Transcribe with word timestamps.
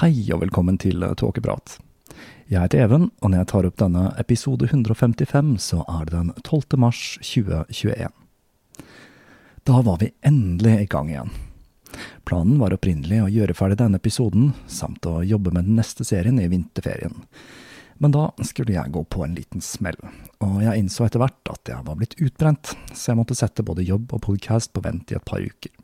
Hei 0.00 0.24
og 0.32 0.40
velkommen 0.40 0.78
til 0.80 1.02
Tåkeprat. 1.20 1.74
Jeg 2.48 2.62
heter 2.64 2.80
Even, 2.80 3.10
og 3.20 3.28
når 3.28 3.42
jeg 3.42 3.48
tar 3.50 3.66
opp 3.68 3.74
denne 3.76 4.04
episode 4.18 4.64
155, 4.64 5.50
så 5.60 5.82
er 5.84 6.06
det 6.08 6.14
den 6.14 6.30
12. 6.40 6.78
mars 6.80 7.00
2021. 7.20 8.06
Da 9.68 9.80
var 9.84 9.98
vi 10.00 10.08
endelig 10.24 10.78
i 10.80 10.86
gang 10.88 11.10
igjen. 11.12 11.34
Planen 12.24 12.56
var 12.62 12.72
opprinnelig 12.72 13.18
å 13.20 13.28
gjøre 13.34 13.56
ferdig 13.58 13.76
denne 13.82 14.00
episoden, 14.00 14.54
samt 14.64 15.04
å 15.04 15.18
jobbe 15.28 15.52
med 15.52 15.68
den 15.68 15.76
neste 15.76 16.06
serien 16.08 16.40
i 16.40 16.48
vinterferien. 16.48 17.18
Men 18.00 18.14
da 18.16 18.30
skulle 18.48 18.72
jeg 18.72 18.94
gå 18.96 19.02
på 19.12 19.26
en 19.26 19.36
liten 19.36 19.60
smell, 19.60 20.00
og 20.40 20.62
jeg 20.64 20.86
innså 20.86 21.04
etter 21.04 21.20
hvert 21.20 21.52
at 21.52 21.68
jeg 21.68 21.84
var 21.84 22.00
blitt 22.00 22.16
utbrent, 22.16 22.72
så 22.96 23.12
jeg 23.12 23.20
måtte 23.20 23.36
sette 23.36 23.66
både 23.68 23.84
jobb 23.84 24.16
og 24.16 24.24
podcast 24.24 24.72
på 24.72 24.86
vent 24.88 25.12
i 25.12 25.20
et 25.20 25.28
par 25.28 25.44
uker. 25.44 25.76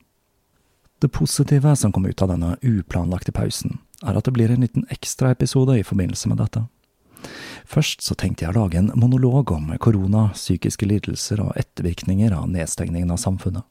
Det 0.99 1.13
positive 1.13 1.77
som 1.77 1.93
kom 1.93 2.09
ut 2.09 2.25
av 2.25 2.33
denne 2.33 2.57
uplanlagte 2.65 3.37
pausen, 3.37 3.77
er 4.05 4.19
at 4.19 4.27
det 4.27 4.35
blir 4.37 4.53
en 4.53 4.65
liten 4.65 4.87
ekstraepisode 4.95 5.79
i 5.79 5.87
forbindelse 5.87 6.31
med 6.31 6.41
dette. 6.43 6.65
Først 7.69 8.05
så 8.05 8.15
tenkte 8.17 8.47
jeg 8.47 8.55
å 8.55 8.63
lage 8.63 8.79
en 8.81 8.93
monolog 8.97 9.51
om 9.53 9.73
korona, 9.83 10.29
psykiske 10.33 10.87
lidelser 10.89 11.43
og 11.45 11.57
ettervirkninger 11.59 12.33
av 12.33 12.47
nedstengningen 12.53 13.11
av 13.13 13.21
samfunnet. 13.21 13.67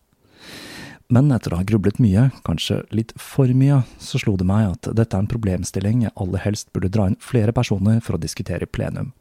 Men 1.08 1.32
etter 1.32 1.54
å 1.56 1.62
ha 1.62 1.64
grublet 1.64 2.02
mye, 2.04 2.26
kanskje 2.44 2.82
litt 2.92 3.14
for 3.16 3.48
mye, 3.56 3.80
så 4.04 4.20
slo 4.20 4.36
det 4.38 4.48
meg 4.48 4.74
at 4.74 4.90
dette 5.00 5.16
er 5.16 5.24
en 5.24 5.32
problemstilling 5.32 6.04
jeg 6.04 6.16
aller 6.20 6.44
helst 6.44 6.74
burde 6.76 6.92
dra 6.92 7.08
inn 7.08 7.16
flere 7.24 7.56
personer 7.56 8.02
for 8.04 8.18
å 8.18 8.22
diskutere 8.22 8.68
i 8.68 8.70
plenum. 8.70 9.14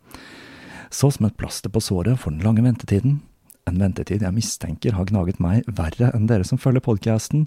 Så 0.91 1.13
som 1.15 1.29
et 1.29 1.39
plaster 1.39 1.71
på 1.71 1.83
såret 1.83 2.19
for 2.19 2.35
den 2.35 2.43
lange 2.43 2.65
ventetiden, 2.67 3.21
en 3.67 3.81
ventetid 3.83 4.23
jeg 4.23 4.35
mistenker 4.35 4.95
har 4.95 5.09
gnaget 5.11 5.41
meg 5.43 5.67
verre 5.79 6.13
enn 6.15 6.29
dere 6.31 6.47
som 6.47 6.61
følger 6.61 6.85
podkasten, 6.87 7.47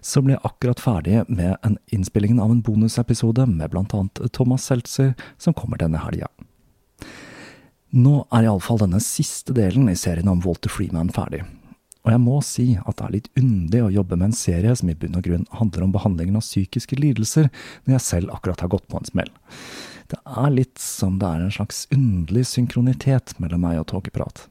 så 0.00 0.22
ble 0.24 0.36
jeg 0.36 0.44
akkurat 0.48 0.80
ferdig 0.80 1.22
med 1.28 1.56
en 1.66 1.76
innspillingen 1.92 2.40
av 2.40 2.52
en 2.54 2.62
bonusepisode 2.64 3.44
med 3.50 3.72
blant 3.72 3.94
annet 3.96 4.22
Thomas 4.36 4.64
Seltzer, 4.68 5.12
som 5.38 5.56
kommer 5.56 5.80
denne 5.80 6.00
helga. 6.00 6.30
Nå 7.90 8.20
er 8.30 8.46
iallfall 8.46 8.80
denne 8.84 9.00
siste 9.04 9.54
delen 9.56 9.90
i 9.90 9.98
serien 9.98 10.30
om 10.30 10.40
Walter 10.44 10.72
Freeman 10.72 11.10
ferdig, 11.12 11.42
og 12.00 12.12
jeg 12.14 12.22
må 12.22 12.38
si 12.44 12.66
at 12.78 12.96
det 12.96 13.06
er 13.06 13.16
litt 13.18 13.32
underlig 13.36 13.82
å 13.84 13.94
jobbe 13.98 14.16
med 14.16 14.30
en 14.30 14.38
serie 14.38 14.72
som 14.78 14.88
i 14.88 14.96
bunn 14.96 15.18
og 15.18 15.26
grunn 15.26 15.48
handler 15.58 15.84
om 15.84 15.92
behandlingen 15.92 16.38
av 16.40 16.46
psykiske 16.46 16.96
lidelser, 16.96 17.50
når 17.84 17.98
jeg 17.98 18.06
selv 18.06 18.32
akkurat 18.36 18.64
har 18.64 18.72
gått 18.72 18.88
på 18.88 19.00
en 19.00 19.10
smell. 19.10 19.28
Det 20.10 20.18
er 20.24 20.54
litt 20.54 20.80
som 20.80 21.20
det 21.20 21.28
er 21.28 21.44
en 21.44 21.52
slags 21.54 21.84
underlig 21.92 22.46
synkronitet 22.48 23.36
mellom 23.42 23.62
meg 23.66 23.82
og 23.82 23.90
tåkeprat. 23.92 24.48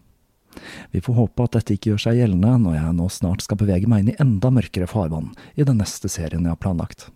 Vi 0.92 1.02
får 1.04 1.18
håpe 1.18 1.46
at 1.46 1.58
dette 1.58 1.76
ikke 1.76 1.94
gjør 1.94 2.04
seg 2.06 2.20
gjeldende 2.22 2.56
når 2.64 2.78
jeg 2.80 2.98
nå 2.98 3.08
snart 3.14 3.46
skal 3.46 3.60
bevege 3.62 3.90
meg 3.90 4.04
inn 4.04 4.14
i 4.14 4.20
enda 4.22 4.52
mørkere 4.54 4.90
farvann 4.90 5.32
i 5.56 5.68
den 5.68 5.82
neste 5.82 6.12
serien 6.12 6.46
jeg 6.46 6.56
har 6.56 6.62
planlagt. 6.62 7.10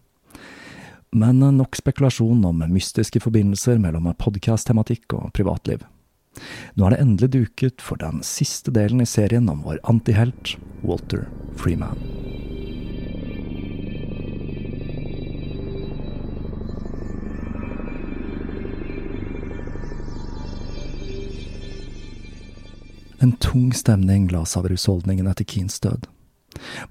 Men 1.14 1.44
nok 1.58 1.78
spekulasjon 1.78 2.42
om 2.50 2.64
mystiske 2.74 3.22
forbindelser 3.22 3.78
mellom 3.82 4.10
podkast-tematikk 4.18 5.14
og 5.20 5.30
privatliv. 5.38 5.84
Nå 6.74 6.88
er 6.88 6.96
det 6.96 7.04
endelig 7.04 7.30
duket 7.36 7.84
for 7.86 8.02
den 8.02 8.24
siste 8.26 8.74
delen 8.74 9.04
i 9.04 9.10
serien 9.10 9.50
om 9.52 9.62
vår 9.66 9.78
antihelt, 9.86 10.56
Walter 10.82 11.28
Freeman. 11.60 12.02
En 23.24 23.32
tung 23.40 23.72
stemning 23.72 24.28
la 24.34 24.42
seg 24.44 24.60
over 24.60 24.74
husholdningen 24.76 25.30
etter 25.32 25.48
Keens 25.48 25.80
død. 25.80 26.10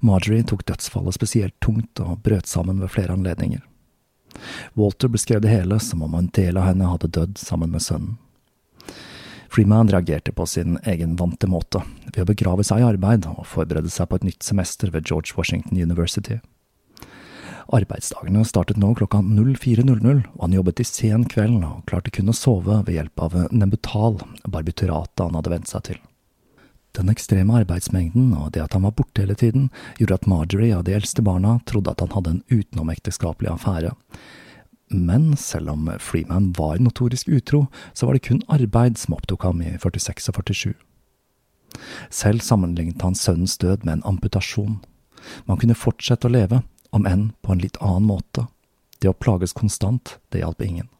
Marjorie 0.01 0.43
tok 0.49 0.63
dødsfallet 0.65 1.13
spesielt 1.13 1.53
tungt 1.61 1.99
og 2.01 2.23
brøt 2.25 2.47
sammen 2.49 2.79
ved 2.81 2.89
flere 2.89 3.13
anledninger. 3.13 3.61
Walter 4.73 5.11
beskrev 5.13 5.43
det 5.43 5.51
hele 5.51 5.77
som 5.79 6.01
om 6.01 6.15
en 6.17 6.31
del 6.33 6.57
av 6.57 6.71
henne 6.71 6.87
hadde 6.89 7.11
dødd 7.13 7.37
sammen 7.37 7.69
med 7.69 7.83
sønnen. 7.85 8.15
Freeman 9.53 9.91
reagerte 9.93 10.33
på 10.33 10.47
sin 10.49 10.79
egen 10.89 11.13
vante 11.19 11.45
måte, 11.45 11.83
ved 12.07 12.23
å 12.23 12.31
begrave 12.31 12.65
seg 12.65 12.81
i 12.81 12.87
arbeid 12.87 13.27
og 13.29 13.45
forberede 13.45 13.91
seg 13.93 14.09
på 14.09 14.17
et 14.17 14.25
nytt 14.25 14.41
semester 14.41 14.89
ved 14.89 15.05
George 15.05 15.37
Washington 15.37 15.77
University. 15.77 16.39
Arbeidsdagene 17.69 18.41
startet 18.49 18.79
nå 18.81 18.89
klokka 18.97 19.21
04.00, 19.21 20.23
og 20.33 20.41
han 20.41 20.57
jobbet 20.57 20.79
til 20.81 20.89
sen 20.89 21.27
kveld 21.29 21.61
og 21.61 21.85
klarte 21.85 22.09
kun 22.09 22.33
å 22.33 22.35
sove 22.35 22.79
ved 22.87 22.97
hjelp 22.97 23.23
av 23.27 23.37
Nembutal, 23.53 24.17
barbituratet 24.49 25.27
han 25.27 25.37
hadde 25.37 25.53
vent 25.53 25.69
seg 25.69 25.85
til. 25.91 26.01
Den 26.93 27.09
ekstreme 27.09 27.55
arbeidsmengden 27.57 28.35
og 28.37 28.51
det 28.53 28.61
at 28.61 28.75
han 28.77 28.85
var 28.85 28.93
borte 28.93 29.23
hele 29.23 29.35
tiden, 29.35 29.69
gjorde 29.97 30.19
at 30.19 30.27
Marjorie 30.29 30.77
og 30.77 30.85
de 30.85 30.93
eldste 30.93 31.25
barna 31.25 31.57
trodde 31.65 31.89
at 31.89 32.03
han 32.05 32.13
hadde 32.13 32.35
en 32.35 32.43
utenomekteskapelig 32.53 33.49
affære. 33.49 33.95
Men 34.93 35.33
selv 35.37 35.73
om 35.73 35.89
Freeman 35.97 36.51
var 36.57 36.77
notorisk 36.77 37.31
utro, 37.33 37.65
så 37.93 38.05
var 38.05 38.13
det 38.13 38.27
kun 38.27 38.43
arbeid 38.47 38.99
som 39.01 39.17
opptok 39.17 39.47
ham 39.47 39.63
i 39.65 39.73
46 39.81 40.29
og 40.29 40.37
47. 40.45 40.73
Selv 42.13 42.45
sammenlignet 42.45 43.01
han 43.01 43.17
sønnens 43.17 43.57
død 43.57 43.87
med 43.87 43.97
en 43.97 44.07
amputasjon. 44.13 44.77
Man 45.49 45.57
kunne 45.57 45.77
fortsette 45.77 46.29
å 46.29 46.33
leve, 46.33 46.61
om 46.93 47.07
enn 47.09 47.31
på 47.41 47.55
en 47.55 47.63
litt 47.63 47.79
annen 47.81 48.05
måte. 48.05 48.45
Det 49.01 49.09
å 49.09 49.17
plages 49.17 49.55
konstant, 49.57 50.19
det 50.29 50.43
hjalp 50.43 50.61
ingen. 50.61 50.92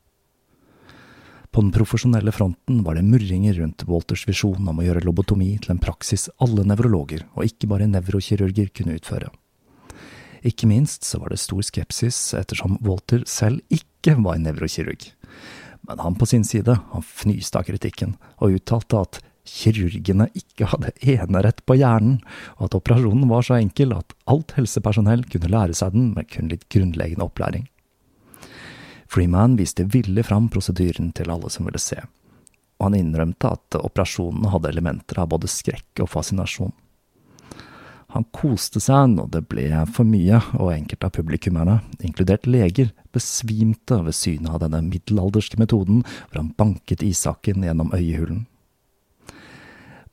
På 1.54 1.62
den 1.62 1.72
profesjonelle 1.72 2.32
fronten 2.34 2.80
var 2.84 2.96
det 2.98 3.06
murringer 3.06 3.54
rundt 3.54 3.84
Walters 3.86 4.24
visjon 4.26 4.66
om 4.68 4.80
å 4.82 4.86
gjøre 4.88 5.04
lobotomi 5.06 5.52
til 5.62 5.76
en 5.76 5.82
praksis 5.82 6.26
alle 6.42 6.64
nevrologer, 6.66 7.28
og 7.38 7.46
ikke 7.46 7.70
bare 7.70 7.86
nevrokirurger, 7.92 8.72
kunne 8.74 8.96
utføre. 8.98 9.30
Ikke 10.42 10.66
minst 10.66 11.06
så 11.06 11.20
var 11.22 11.30
det 11.30 11.38
stor 11.44 11.62
skepsis 11.62 12.18
ettersom 12.40 12.80
Walter 12.82 13.22
selv 13.30 13.62
ikke 13.70 14.16
var 14.26 14.42
nevrokirurg. 14.42 15.06
Men 15.86 16.02
han 16.02 16.18
på 16.18 16.26
sin 16.32 16.44
side, 16.48 16.74
han 16.74 17.06
fnyste 17.06 17.62
av 17.62 17.68
kritikken, 17.70 18.16
og 18.42 18.58
uttalte 18.58 19.04
at 19.06 19.20
kirurgene 19.46 20.32
ikke 20.34 20.72
hadde 20.72 20.96
enerett 21.06 21.62
på 21.68 21.78
hjernen, 21.78 22.18
og 22.58 22.72
at 22.72 22.80
operasjonen 22.80 23.30
var 23.30 23.46
så 23.46 23.60
enkel 23.60 23.94
at 23.94 24.18
alt 24.26 24.56
helsepersonell 24.58 25.28
kunne 25.30 25.54
lære 25.54 25.78
seg 25.78 25.94
den 25.94 26.10
med 26.18 26.32
kun 26.34 26.50
litt 26.50 26.66
grunnleggende 26.74 27.30
opplæring. 27.30 27.70
Freeman 29.14 29.56
viste 29.56 29.84
villig 29.84 30.26
fram 30.26 30.48
prosedyren 30.50 31.12
til 31.14 31.30
alle 31.30 31.50
som 31.54 31.68
ville 31.68 31.78
se, 31.78 32.00
og 32.80 32.88
han 32.88 32.96
innrømte 32.98 33.52
at 33.54 33.76
operasjonene 33.78 34.50
hadde 34.50 34.72
elementer 34.74 35.20
av 35.22 35.28
både 35.36 35.50
skrekk 35.52 36.02
og 36.02 36.10
fascinasjon. 36.10 36.74
Han 38.16 38.26
koste 38.34 38.82
seg 38.82 39.12
når 39.12 39.30
det 39.36 39.44
ble 39.54 39.68
for 39.94 40.10
mye, 40.10 40.40
og 40.58 40.72
enkelte 40.74 41.12
av 41.12 41.14
publikummerne, 41.14 41.76
inkludert 42.02 42.50
leger, 42.50 42.90
besvimte 43.14 44.00
ved 44.02 44.18
synet 44.18 44.50
av 44.50 44.64
denne 44.66 44.82
middelalderske 44.88 45.62
metoden 45.62 46.02
hvor 46.08 46.40
han 46.40 46.50
banket 46.58 47.06
isakken 47.06 47.62
gjennom 47.66 47.94
øyehulen. 47.94 48.48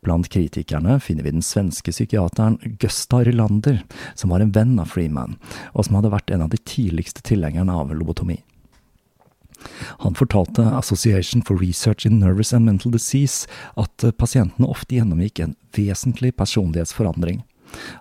Blant 0.04 0.28
kritikerne 0.32 0.98
finner 1.00 1.24
vi 1.24 1.32
den 1.38 1.44
svenske 1.44 1.92
psykiateren 1.92 2.60
Gösta 2.80 3.24
Rylander, 3.24 3.80
som 4.12 4.32
var 4.32 4.44
en 4.44 4.52
venn 4.52 4.76
av 4.80 4.92
Freeman, 4.92 5.40
og 5.72 5.88
som 5.88 5.96
hadde 5.96 6.12
vært 6.12 6.36
en 6.36 6.44
av 6.44 6.52
de 6.52 6.60
tidligste 6.60 7.24
tilhengerne 7.24 7.80
av 7.80 7.96
lobotomi. 7.96 8.42
Han 10.04 10.16
fortalte 10.18 10.64
Association 10.78 11.44
for 11.46 11.60
Research 11.60 12.06
in 12.06 12.18
Nervous 12.22 12.54
and 12.56 12.64
Mental 12.68 12.92
Disease 12.92 13.48
at 13.80 14.04
pasientene 14.18 14.68
ofte 14.68 14.96
gjennomgikk 14.96 15.44
en 15.44 15.56
vesentlig 15.76 16.34
personlighetsforandring 16.36 17.42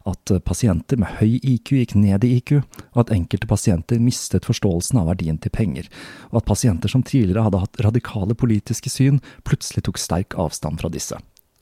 at 0.04 0.32
eh, 0.32 0.40
pasienter 0.40 1.00
med 1.00 1.20
høy 1.20 1.38
IQ 1.38 1.74
gikk 1.80 1.96
ned 2.00 2.26
i 2.26 2.36
IQ, 2.40 2.60
og 2.94 3.04
at 3.04 3.14
enkelte 3.16 3.50
pasienter 3.50 4.02
mistet 4.04 4.48
forståelsen 4.50 5.02
av 5.02 5.10
verdien 5.12 5.40
til 5.42 5.54
penger, 5.54 5.90
og 6.32 6.42
at 6.42 6.50
pasienter 6.50 6.92
som 6.92 7.04
tidligere 7.06 7.46
hadde 7.48 7.62
hatt 7.64 7.84
radikale 7.86 8.38
politiske 8.38 8.92
syn, 8.92 9.22
plutselig 9.48 9.86
tok 9.88 10.02
sterk 10.02 10.38
avstand 10.40 10.82
fra 10.82 10.92
disse. 10.94 11.18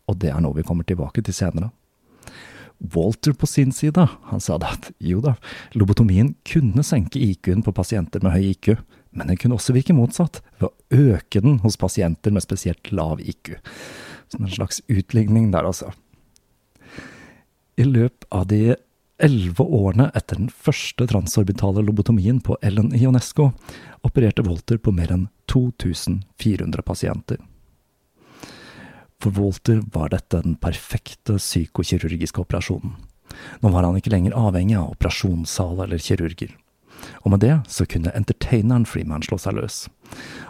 Og 0.07 0.19
det 0.21 0.31
er 0.31 0.41
noe 0.43 0.57
vi 0.57 0.65
kommer 0.67 0.87
tilbake 0.87 1.23
til 1.25 1.35
senere. 1.35 1.71
Walter 2.93 3.33
på 3.33 3.47
sin 3.49 3.71
side, 3.73 4.03
han 4.29 4.41
sa 4.43 4.59
da 4.61 4.75
at 4.75 4.91
jo 5.01 5.19
da, 5.23 5.33
lobotomien 5.73 6.35
kunne 6.45 6.85
senke 6.85 7.19
IQ-en 7.19 7.65
på 7.65 7.73
pasienter 7.73 8.21
med 8.23 8.35
høy 8.35 8.51
IQ, 8.51 8.75
men 9.11 9.31
den 9.31 9.39
kunne 9.39 9.57
også 9.57 9.75
virke 9.75 9.95
motsatt, 9.95 10.41
ved 10.59 10.69
å 10.69 11.13
øke 11.13 11.41
den 11.43 11.59
hos 11.63 11.77
pasienter 11.79 12.33
med 12.33 12.45
spesielt 12.45 12.91
lav 12.91 13.21
IQ. 13.21 13.55
Som 14.31 14.45
en 14.45 14.53
slags 14.53 14.81
utligning 14.87 15.51
der, 15.53 15.67
altså. 15.67 15.93
I 17.77 17.85
løpet 17.85 18.25
av 18.33 18.47
de 18.49 18.75
elleve 19.23 19.63
årene 19.63 20.09
etter 20.17 20.39
den 20.39 20.49
første 20.53 21.07
transorbitale 21.09 21.81
lobotomien 21.85 22.39
på 22.43 22.57
Ellen 22.65 22.93
Ionesco 22.95 23.51
opererte 24.05 24.45
Walter 24.45 24.77
på 24.81 24.93
mer 24.93 25.13
enn 25.13 25.27
2400 25.49 26.85
pasienter. 26.85 27.41
For 29.21 29.33
Walter 29.33 29.81
var 29.93 30.11
dette 30.13 30.43
den 30.43 30.57
perfekte 30.61 31.39
psykokirurgiske 31.41 32.43
operasjonen. 32.43 32.93
Nå 33.61 33.71
var 33.73 33.87
han 33.87 33.97
ikke 33.97 34.13
lenger 34.13 34.37
avhengig 34.37 34.77
av 34.77 34.93
operasjonssal 34.93 35.81
eller 35.85 36.01
kirurger. 36.01 36.53
Og 37.23 37.33
med 37.33 37.43
det 37.43 37.55
så 37.71 37.85
kunne 37.89 38.13
entertaineren 38.17 38.87
Freeman 38.89 39.25
slå 39.25 39.39
seg 39.41 39.57
løs. 39.57 39.85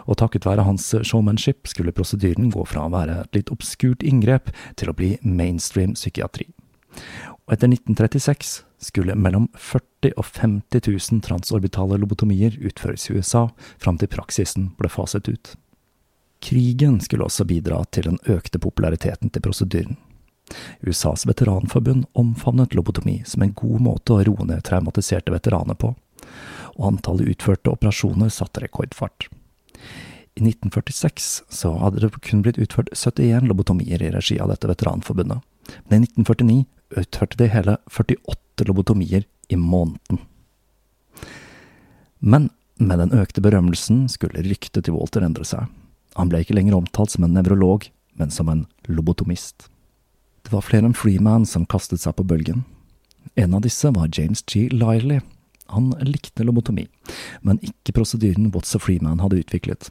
Og 0.06 0.18
takket 0.20 0.46
være 0.46 0.66
hans 0.68 0.90
showmanship 1.02 1.68
skulle 1.68 1.94
prosedyren 1.94 2.52
gå 2.54 2.64
fra 2.68 2.86
å 2.86 2.94
være 2.94 3.22
et 3.24 3.40
litt 3.40 3.52
obskurt 3.54 4.06
inngrep 4.06 4.52
til 4.78 4.90
å 4.90 4.96
bli 4.96 5.16
mainstream 5.22 5.96
psykiatri 5.98 6.48
og 7.48 7.54
etter 7.54 7.70
1936 7.72 8.48
skulle 8.78 9.16
mellom 9.16 9.48
40 9.56 10.12
og 10.20 10.26
50 10.26 10.82
000 10.84 11.22
transorbitale 11.24 11.96
lobotomier 11.96 12.58
utføres 12.60 13.08
i 13.08 13.16
USA, 13.16 13.48
fram 13.80 13.96
til 13.98 14.10
praksisen 14.12 14.68
ble 14.76 14.90
faset 14.92 15.30
ut. 15.32 15.54
Krigen 16.44 17.00
skulle 17.00 17.24
også 17.24 17.46
bidra 17.48 17.80
til 17.90 18.10
den 18.10 18.20
økte 18.28 18.60
populariteten 18.60 19.32
til 19.32 19.42
prosedyren. 19.42 19.96
USAs 20.84 21.24
veteranforbund 21.28 22.04
omfavnet 22.12 22.76
lobotomi 22.76 23.22
som 23.26 23.42
en 23.42 23.56
god 23.56 23.80
måte 23.84 24.12
å 24.14 24.22
roe 24.28 24.44
ned 24.48 24.62
traumatiserte 24.68 25.32
veteraner 25.32 25.76
på, 25.80 25.94
og 26.78 26.92
antallet 26.92 27.34
utførte 27.34 27.72
operasjoner 27.74 28.30
satte 28.32 28.62
rekordfart. 28.62 29.28
I 30.38 30.44
1946 30.46 31.28
så 31.50 31.72
hadde 31.82 32.02
det 32.04 32.12
kun 32.22 32.44
blitt 32.46 32.60
utført 32.62 32.92
71 32.94 33.48
lobotomier 33.50 34.02
i 34.02 34.12
regi 34.14 34.38
av 34.38 34.52
dette 34.52 34.70
veteranforbundet, 34.70 35.42
men 35.90 36.06
i 36.06 36.10
1949 36.12 36.64
utførte 37.02 37.40
de 37.40 37.50
hele 37.52 37.76
48 37.90 38.68
lobotomier 38.68 39.26
i 39.48 39.58
måneden. 39.58 40.22
Men 42.18 42.50
med 42.78 43.02
den 43.02 43.14
økte 43.14 43.42
berømmelsen 43.42 44.06
skulle 44.10 44.44
ryktet 44.46 44.86
til 44.86 44.94
Walter 44.94 45.26
endre 45.26 45.46
seg. 45.46 45.66
Han 46.18 46.30
ble 46.30 46.42
ikke 46.42 46.54
lenger 46.54 46.78
omtalt 46.78 47.14
som 47.14 47.26
en 47.26 47.34
nevrolog, 47.34 47.88
men 48.18 48.30
som 48.30 48.48
en 48.50 48.66
lobotomist. 48.86 49.68
Det 50.46 50.54
var 50.54 50.64
flere 50.66 50.88
enn 50.88 50.96
Freeman 50.96 51.46
som 51.46 51.66
kastet 51.66 52.02
seg 52.02 52.14
på 52.18 52.26
bølgen. 52.26 52.64
En 53.38 53.54
av 53.54 53.62
disse 53.66 53.90
var 53.94 54.10
James 54.14 54.42
G. 54.46 54.68
Liley. 54.72 55.20
Han 55.74 55.92
likte 56.00 56.46
lobotomi, 56.46 56.86
men 57.44 57.60
ikke 57.64 57.94
prosedyren 57.96 58.50
What's 58.54 58.76
a 58.76 58.82
Freeman 58.82 59.20
hadde 59.24 59.42
utviklet. 59.42 59.90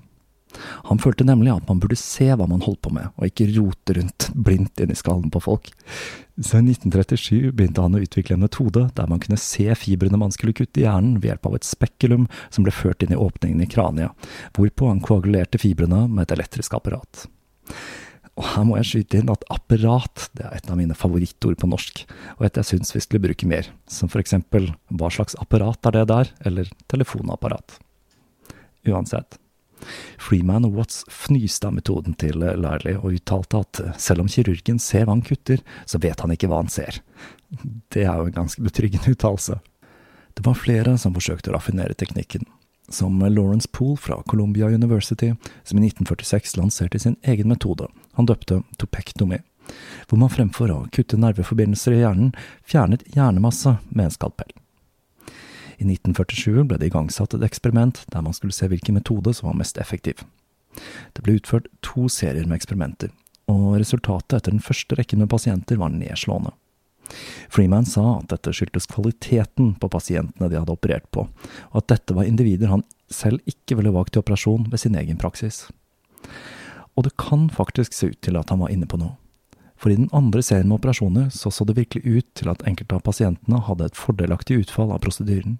Han 0.88 1.00
følte 1.00 1.26
nemlig 1.28 1.52
at 1.54 1.68
man 1.68 1.80
burde 1.84 1.98
se 2.00 2.30
hva 2.32 2.48
man 2.50 2.64
holdt 2.64 2.80
på 2.86 2.92
med, 2.96 3.12
og 3.18 3.28
ikke 3.28 3.50
rote 3.58 3.98
rundt 3.98 4.30
blindt 4.48 4.82
inni 4.84 4.96
skallen 4.98 5.32
på 5.34 5.42
folk. 5.44 5.70
Så 6.38 6.62
i 6.62 6.64
1937 6.72 7.52
begynte 7.52 7.84
han 7.84 7.98
å 7.98 8.02
utvikle 8.04 8.38
en 8.38 8.46
metode 8.46 8.88
der 8.98 9.12
man 9.12 9.22
kunne 9.24 9.40
se 9.42 9.68
fibrene 9.80 10.20
man 10.22 10.34
skulle 10.34 10.56
kutte 10.58 10.82
i 10.82 10.86
hjernen 10.86 11.20
ved 11.20 11.32
hjelp 11.32 11.50
av 11.50 11.60
et 11.60 11.68
spekulum 11.68 12.28
som 12.50 12.66
ble 12.66 12.74
ført 12.76 13.04
inn 13.04 13.16
i 13.16 13.22
åpningen 13.22 13.64
i 13.64 13.70
krania, 13.70 14.12
hvorpå 14.58 14.92
han 14.92 15.04
koagulerte 15.04 15.62
fibrene 15.62 16.06
med 16.08 16.28
et 16.28 16.38
elektrisk 16.38 16.78
apparat. 16.78 17.28
Og 18.38 18.46
her 18.46 18.68
må 18.70 18.78
jeg 18.78 18.90
skyte 18.92 19.22
inn 19.22 19.32
at 19.34 19.46
apparat 19.54 20.28
det 20.38 20.46
er 20.46 20.60
et 20.60 20.70
av 20.70 20.78
mine 20.78 20.96
favorittord 20.98 21.58
på 21.58 21.70
norsk, 21.72 22.04
og 22.38 22.46
et 22.46 22.60
jeg 22.60 22.70
syns 22.70 22.94
vi 22.94 23.02
skulle 23.02 23.24
bruke 23.24 23.50
mer, 23.50 23.72
som 23.90 24.12
for 24.14 24.22
eksempel 24.22 24.70
hva 24.94 25.10
slags 25.14 25.38
apparat 25.42 25.90
er 25.90 25.98
det 25.98 26.06
der, 26.12 26.32
eller 26.46 26.70
telefonapparat. 26.94 27.80
Uansett. 28.88 29.40
Freeman 30.22 30.66
og 30.66 30.78
Watts 30.78 31.04
fnyste 31.10 31.70
av 31.70 31.76
metoden 31.78 32.16
til 32.18 32.42
Lærley 32.42 32.98
og 32.98 33.18
uttalte 33.18 33.62
at 33.62 33.82
selv 34.02 34.24
om 34.24 34.30
kirurgen 34.32 34.80
ser 34.82 35.06
hva 35.06 35.16
han 35.16 35.26
kutter, 35.26 35.62
så 35.86 36.02
vet 36.02 36.22
han 36.22 36.34
ikke 36.34 36.50
hva 36.50 36.62
han 36.64 36.72
ser. 36.74 37.02
Det 37.94 38.06
er 38.06 38.22
jo 38.22 38.30
en 38.30 38.38
ganske 38.38 38.64
betryggende 38.64 39.14
uttalelse. 39.14 39.60
Det 40.38 40.46
var 40.46 40.58
flere 40.58 40.98
som 41.02 41.16
forsøkte 41.18 41.50
å 41.50 41.58
raffinere 41.58 41.98
teknikken, 41.98 42.46
som 42.90 43.20
Lawrence 43.20 43.68
Poole 43.72 43.98
fra 43.98 44.22
Columbia 44.24 44.70
University, 44.72 45.34
som 45.64 45.80
i 45.80 45.88
1946 45.88 46.58
lanserte 46.58 47.00
sin 47.00 47.18
egen 47.22 47.50
metode 47.52 47.88
han 48.18 48.26
døpte 48.26 48.64
topektomi, 48.82 49.38
hvor 50.08 50.22
man 50.22 50.32
fremfor 50.34 50.72
å 50.74 50.78
kutte 50.96 51.20
nerveforbindelser 51.22 51.98
i 51.98 52.02
hjernen, 52.02 52.32
fjernet 52.66 53.04
hjernemasse 53.14 53.78
med 53.90 54.08
en 54.08 54.16
skalpell. 54.16 54.54
I 55.78 55.86
1947 55.86 56.64
ble 56.66 56.80
det 56.82 56.90
igangsatt 56.90 57.36
et 57.38 57.46
eksperiment 57.46 58.02
der 58.14 58.24
man 58.26 58.34
skulle 58.34 58.56
se 58.56 58.70
hvilken 58.72 58.98
metode 58.98 59.36
som 59.38 59.52
var 59.52 59.60
mest 59.60 59.78
effektiv. 59.78 60.24
Det 61.14 61.22
ble 61.26 61.38
utført 61.38 61.70
to 61.86 62.08
serier 62.10 62.48
med 62.48 62.58
eksperimenter, 62.58 63.12
og 63.52 63.78
resultatet 63.78 64.40
etter 64.40 64.56
den 64.56 64.64
første 64.64 64.98
rekken 64.98 65.22
med 65.22 65.30
pasienter 65.30 65.78
var 65.78 65.94
nedslående. 65.94 66.56
Freeman 67.54 67.88
sa 67.88 68.18
at 68.18 68.30
dette 68.34 68.54
skyldtes 68.56 68.90
kvaliteten 68.92 69.76
på 69.80 69.90
pasientene 69.92 70.50
de 70.52 70.60
hadde 70.60 70.74
operert 70.74 71.08
på, 71.16 71.28
og 71.72 71.78
at 71.82 71.90
dette 71.94 72.16
var 72.18 72.28
individer 72.28 72.72
han 72.72 72.86
selv 73.14 73.40
ikke 73.48 73.78
ville 73.80 73.94
valgt 73.96 74.16
til 74.16 74.24
operasjon 74.24 74.68
ved 74.72 74.84
sin 74.84 74.98
egen 75.00 75.20
praksis. 75.22 75.66
Og 76.98 77.06
det 77.06 77.16
kan 77.22 77.48
faktisk 77.54 77.94
se 77.94 78.12
ut 78.12 78.20
til 78.26 78.40
at 78.40 78.52
han 78.52 78.64
var 78.64 78.74
inne 78.74 78.90
på 78.90 79.00
noe. 79.00 79.16
For 79.78 79.94
i 79.94 80.00
den 80.00 80.10
andre 80.16 80.42
serien 80.42 80.68
med 80.72 80.80
operasjoner 80.80 81.30
så 81.34 81.52
så 81.54 81.66
det 81.70 81.78
virkelig 81.78 82.02
ut 82.20 82.28
til 82.40 82.50
at 82.50 82.64
enkelte 82.66 82.98
av 82.98 83.06
pasientene 83.06 83.62
hadde 83.68 83.86
et 83.86 84.00
fordelaktig 84.00 84.64
utfall 84.64 84.92
av 84.92 85.04
prosedyren. 85.06 85.60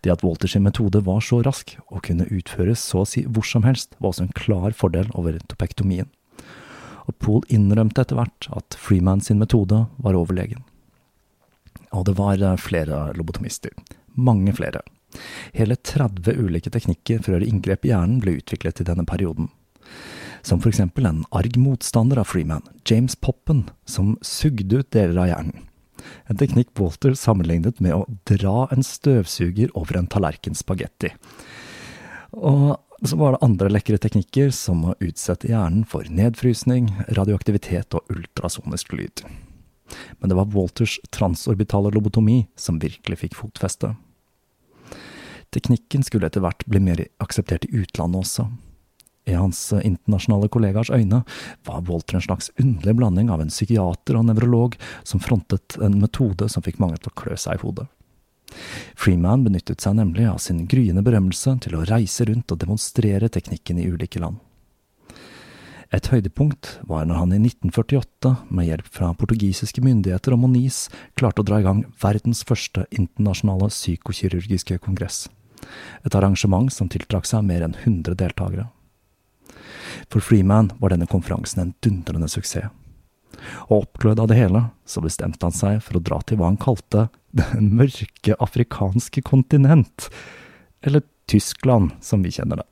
Det 0.00 0.12
at 0.12 0.24
Walters 0.24 0.56
metode 0.56 1.02
var 1.04 1.20
så 1.20 1.42
rask 1.44 1.74
og 1.90 2.00
kunne 2.06 2.28
utføres 2.32 2.80
så 2.80 3.02
å 3.02 3.08
si 3.08 3.26
hvor 3.28 3.44
som 3.44 3.66
helst, 3.68 3.92
var 4.00 4.14
også 4.14 4.24
en 4.24 4.36
klar 4.36 4.72
fordel 4.72 5.12
over 5.12 5.36
topektomien. 5.52 6.08
Og 7.08 7.16
Poole 7.22 7.48
innrømte 7.52 8.04
etter 8.04 8.18
hvert 8.18 8.48
at 8.54 8.76
Freeman 8.78 9.22
sin 9.24 9.40
metode 9.42 9.84
var 10.02 10.18
overlegen. 10.18 10.62
Og 11.92 12.06
det 12.08 12.16
var 12.18 12.40
eh, 12.40 12.58
flere 12.60 13.08
lobotomister. 13.18 13.74
Mange 14.14 14.54
flere. 14.56 14.82
Hele 15.52 15.76
30 15.76 16.38
ulike 16.40 16.72
teknikker 16.72 17.20
for 17.20 17.32
å 17.32 17.36
gjøre 17.36 17.48
inngrep 17.50 17.84
i 17.84 17.92
hjernen 17.92 18.20
ble 18.22 18.38
utviklet 18.40 18.80
i 18.80 18.86
denne 18.88 19.04
perioden. 19.08 19.50
Som 20.42 20.62
eksempel 20.66 21.06
en 21.06 21.24
arg 21.30 21.58
motstander 21.60 22.18
av 22.18 22.30
Freeman, 22.30 22.64
James 22.88 23.14
Poppen, 23.14 23.66
som 23.86 24.16
sugde 24.26 24.80
ut 24.80 24.90
deler 24.94 25.20
av 25.22 25.28
hjernen. 25.30 25.68
En 26.26 26.38
teknikk 26.38 26.72
Walter 26.80 27.14
sammenlignet 27.18 27.78
med 27.84 27.94
å 27.94 28.06
dra 28.26 28.66
en 28.74 28.82
støvsuger 28.82 29.70
over 29.78 30.00
en 30.00 30.08
tallerken 30.10 30.56
spagetti. 30.58 31.12
Og 32.32 32.76
så 33.04 33.16
var 33.18 33.34
det 33.34 33.44
andre 33.44 33.70
lekre 33.72 33.98
teknikker, 34.00 34.52
som 34.54 34.84
å 34.86 34.96
utsette 35.02 35.50
hjernen 35.50 35.84
for 35.88 36.06
nedfrysning, 36.06 36.88
radioaktivitet 37.18 37.96
og 37.98 38.12
ultrasonisk 38.14 38.94
lyd. 38.94 39.24
Men 40.20 40.30
det 40.30 40.38
var 40.38 40.50
Walters 40.54 40.98
transorbitale 41.12 41.92
lobotomi 41.92 42.46
som 42.56 42.80
virkelig 42.80 43.18
fikk 43.24 43.36
fotfeste. 43.36 43.94
Teknikken 45.52 46.04
skulle 46.06 46.30
etter 46.30 46.40
hvert 46.40 46.64
bli 46.64 46.80
mer 46.80 47.02
akseptert 47.20 47.66
i 47.68 47.82
utlandet 47.82 48.22
også. 48.22 48.46
I 49.28 49.36
hans 49.38 49.58
internasjonale 49.76 50.48
kollegaers 50.50 50.90
øyne 50.90 51.20
var 51.66 51.84
Walter 51.86 52.16
en 52.18 52.24
slags 52.24 52.50
underlig 52.58 52.96
blanding 52.98 53.28
av 53.30 53.42
en 53.42 53.52
psykiater 53.52 54.18
og 54.18 54.26
nevrolog 54.30 54.78
som 55.06 55.22
frontet 55.22 55.76
en 55.82 56.00
metode 56.00 56.48
som 56.50 56.64
fikk 56.64 56.80
mange 56.82 56.98
til 56.98 57.12
å 57.12 57.18
klø 57.20 57.36
seg 57.38 57.60
i 57.60 57.62
hodet. 57.62 57.86
Freeman 58.98 59.44
benyttet 59.46 59.82
seg 59.82 59.96
nemlig 59.98 60.28
av 60.30 60.40
sin 60.42 60.64
gryende 60.70 61.04
berømmelse 61.04 61.56
til 61.64 61.76
å 61.76 61.84
reise 61.88 62.26
rundt 62.28 62.52
og 62.52 62.60
demonstrere 62.62 63.30
teknikken 63.32 63.80
i 63.82 63.88
ulike 63.90 64.22
land. 64.22 64.40
Et 65.92 66.06
høydepunkt 66.08 66.78
var 66.88 67.04
når 67.04 67.18
han 67.20 67.34
i 67.36 67.40
1948, 67.42 68.30
med 68.48 68.70
hjelp 68.70 68.86
fra 68.94 69.10
portugisiske 69.12 69.82
myndigheter 69.84 70.32
og 70.32 70.40
Moniz, 70.46 70.86
klarte 71.20 71.44
å 71.44 71.48
dra 71.48 71.60
i 71.60 71.66
gang 71.66 71.82
verdens 72.00 72.40
første 72.48 72.86
internasjonale 72.96 73.68
psykokirurgiske 73.68 74.78
kongress. 74.80 75.26
Et 76.06 76.14
arrangement 76.16 76.72
som 76.72 76.88
tiltrakk 76.88 77.28
seg 77.28 77.44
mer 77.44 77.66
enn 77.66 77.76
100 77.76 78.16
deltakere. 78.24 78.70
For 80.08 80.24
Freeman 80.24 80.72
var 80.80 80.94
denne 80.94 81.10
konferansen 81.10 81.60
en 81.60 81.74
dundrende 81.84 82.30
suksess. 82.32 82.72
Og 83.68 83.82
oppglødd 83.82 84.22
av 84.22 84.30
det 84.30 84.38
hele, 84.38 84.66
så 84.84 85.02
bestemte 85.04 85.46
han 85.46 85.56
seg 85.56 85.80
for 85.84 85.98
å 85.98 86.04
dra 86.04 86.20
til 86.26 86.40
hva 86.40 86.50
han 86.50 86.60
kalte 86.60 87.08
den 87.32 87.72
mørke 87.78 88.36
afrikanske 88.44 89.22
kontinent, 89.24 90.10
eller 90.82 91.04
Tyskland, 91.30 91.94
som 92.00 92.22
vi 92.24 92.32
kjenner 92.34 92.60
det. 92.60 92.68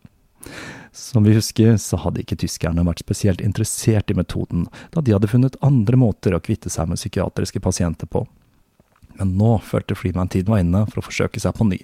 Som 0.93 1.25
vi 1.25 1.37
husker, 1.37 1.77
så 1.79 2.01
hadde 2.03 2.25
ikke 2.25 2.39
tyskerne 2.43 2.85
vært 2.85 3.05
spesielt 3.05 3.41
interessert 3.45 4.11
i 4.11 4.17
metoden, 4.19 4.67
da 4.91 5.01
de 5.01 5.15
hadde 5.15 5.31
funnet 5.31 5.59
andre 5.65 5.97
måter 6.01 6.35
å 6.35 6.43
kvitte 6.43 6.73
seg 6.73 6.91
med 6.91 6.99
psykiatriske 6.99 7.63
pasienter 7.63 8.11
på. 8.11 8.25
Men 9.21 9.37
nå 9.39 9.59
følte 9.65 9.97
Freeman 9.99 10.31
tiden 10.33 10.51
var 10.53 10.65
inne 10.65 10.83
for 10.91 11.01
å 11.01 11.07
forsøke 11.07 11.41
seg 11.43 11.55
på 11.57 11.69
ny, 11.69 11.79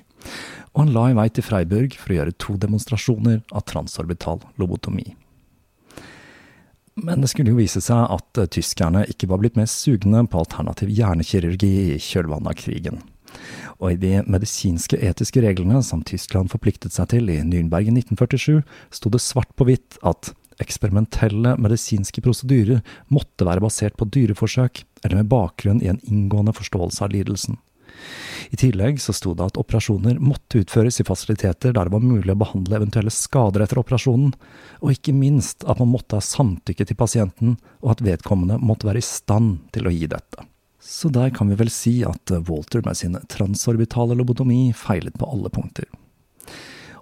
og 0.74 0.82
han 0.82 0.92
la 0.92 1.06
i 1.10 1.16
vei 1.16 1.28
til 1.30 1.46
Freiburg 1.46 1.94
for 2.00 2.12
å 2.12 2.18
gjøre 2.18 2.34
to 2.42 2.56
demonstrasjoner 2.60 3.40
av 3.54 3.64
transorbital 3.70 4.42
lobotomi. 4.60 5.14
Men 6.96 7.20
det 7.20 7.28
skulle 7.28 7.52
jo 7.52 7.58
vise 7.60 7.82
seg 7.84 8.08
at 8.14 8.40
tyskerne 8.54 9.04
ikke 9.12 9.28
var 9.28 9.42
blitt 9.42 9.58
mer 9.58 9.68
sugne 9.68 10.22
på 10.30 10.40
alternativ 10.40 10.88
hjernekirurgi 10.96 11.74
i 11.92 12.00
kjølvannet 12.00 12.54
av 12.54 12.58
krigen 12.62 13.04
og 13.78 13.92
i 13.92 14.00
de 14.00 14.22
medisinske 14.28 14.98
etiske 15.04 15.42
reglene 15.44 15.82
som 15.84 16.04
Tyskland 16.06 16.50
forpliktet 16.52 16.94
seg 16.94 17.10
til 17.12 17.30
i 17.32 17.42
Nürnberg 17.44 17.90
i 17.90 17.94
1947, 17.94 18.62
sto 18.94 19.12
det 19.12 19.22
svart 19.24 19.52
på 19.56 19.68
hvitt 19.68 19.98
at 20.06 20.32
eksperimentelle 20.62 21.56
medisinske 21.60 22.22
prosedyrer 22.24 22.80
måtte 23.12 23.44
være 23.44 23.64
basert 23.64 23.98
på 24.00 24.08
dyreforsøk, 24.08 24.84
eller 25.04 25.20
med 25.20 25.30
bakgrunn 25.32 25.82
i 25.84 25.90
en 25.92 26.00
inngående 26.08 26.56
forståelse 26.56 27.04
av 27.04 27.12
lidelsen. 27.12 27.60
I 28.50 28.58
tillegg 28.60 29.00
så 29.02 29.14
sto 29.16 29.34
det 29.36 29.46
at 29.50 29.58
operasjoner 29.60 30.20
måtte 30.22 30.60
utføres 30.62 31.00
i 31.00 31.06
fasiliteter 31.06 31.74
der 31.74 31.88
det 31.88 31.94
var 31.94 32.04
mulig 32.04 32.32
å 32.34 32.38
behandle 32.40 32.78
eventuelle 32.78 33.12
skader 33.14 33.64
etter 33.64 33.80
operasjonen, 33.82 34.34
og 34.82 34.92
ikke 34.94 35.14
minst 35.16 35.66
at 35.66 35.80
man 35.82 35.92
måtte 35.94 36.20
ha 36.20 36.24
samtykke 36.24 36.86
til 36.86 36.98
pasienten, 36.98 37.56
og 37.82 37.96
at 37.96 38.04
vedkommende 38.06 38.60
måtte 38.62 38.88
være 38.88 39.02
i 39.02 39.08
stand 39.08 39.58
til 39.74 39.88
å 39.88 39.94
gi 39.94 40.06
dette. 40.10 40.46
Så 40.86 41.10
der 41.10 41.32
kan 41.34 41.50
vi 41.50 41.58
vel 41.58 41.70
si 41.72 41.98
at 42.06 42.30
Walter 42.46 42.84
med 42.86 42.96
sin 42.96 43.18
transorbitale 43.32 44.14
lobotomi 44.14 44.70
feilet 44.76 45.16
på 45.18 45.26
alle 45.26 45.50
punkter. 45.50 45.88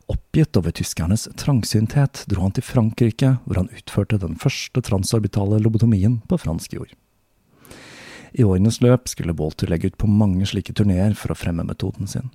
Oppgitt 0.09 0.57
over 0.57 0.73
tyskernes 0.73 1.29
trangsynthet 1.41 2.25
dro 2.29 2.45
han 2.45 2.53
til 2.57 2.65
Frankrike, 2.65 3.37
hvor 3.45 3.61
han 3.61 3.73
utførte 3.73 4.21
den 4.21 4.37
første 4.41 4.81
transorbitale 4.85 5.61
lobotomien 5.65 6.19
på 6.29 6.41
fransk 6.41 6.77
jord. 6.77 6.93
I 8.35 8.45
årenes 8.45 8.81
løp 8.83 9.09
skulle 9.11 9.37
Walter 9.39 9.71
legge 9.71 9.93
ut 9.93 10.01
på 10.01 10.11
mange 10.11 10.47
slike 10.51 10.75
turneer 10.75 11.15
for 11.19 11.33
å 11.33 11.39
fremme 11.39 11.67
metoden 11.67 12.11
sin. 12.11 12.33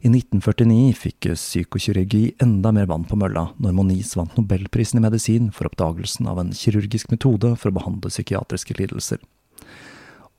I 0.00 0.08
1949 0.08 0.94
fikk 0.96 1.26
psykokirurgi 1.34 2.22
enda 2.40 2.72
mer 2.72 2.86
vann 2.88 3.04
på 3.08 3.18
mølla 3.20 3.50
når 3.60 3.74
Moniz 3.76 4.14
vant 4.16 4.36
nobelprisen 4.38 5.00
i 5.00 5.04
medisin 5.04 5.50
for 5.52 5.68
oppdagelsen 5.68 6.28
av 6.30 6.40
en 6.40 6.54
kirurgisk 6.56 7.12
metode 7.12 7.52
for 7.60 7.68
å 7.68 7.76
behandle 7.76 8.12
psykiatriske 8.12 8.78
lidelser 8.80 9.20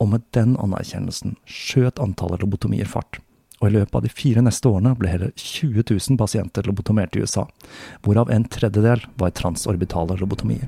og 0.02 0.10
med 0.10 0.24
den 0.36 0.56
anerkjennelsen 0.58 1.36
skjøt 1.46 2.02
antallet 2.02 2.42
lobotomier 2.42 2.90
fart. 2.90 3.20
Og 3.62 3.70
i 3.70 3.76
løpet 3.76 3.98
av 4.00 4.06
de 4.06 4.10
fire 4.10 4.42
neste 4.42 4.66
årene 4.66 4.96
ble 4.98 5.12
hele 5.12 5.30
20 5.38 5.86
000 5.86 6.18
pasienter 6.18 6.66
lobotomert 6.66 7.14
i 7.16 7.22
USA, 7.22 7.46
hvorav 8.02 8.34
en 8.34 8.48
tredjedel 8.50 9.06
var 9.22 9.36
transorbitale 9.38 10.18
lobotomier. 10.18 10.66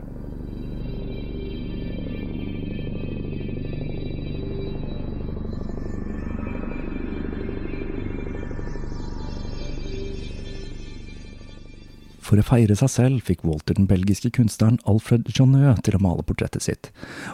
For 12.24 12.40
å 12.40 12.46
feire 12.46 12.76
seg 12.80 12.92
selv 12.92 13.26
fikk 13.28 13.44
Walter 13.44 13.76
den 13.76 13.90
belgiske 13.90 14.32
kunstneren 14.38 14.80
Alfred 14.90 15.28
Joneux 15.36 15.82
til 15.84 15.98
å 15.98 16.04
male 16.04 16.24
portrettet 16.24 16.64
sitt, 16.64 16.90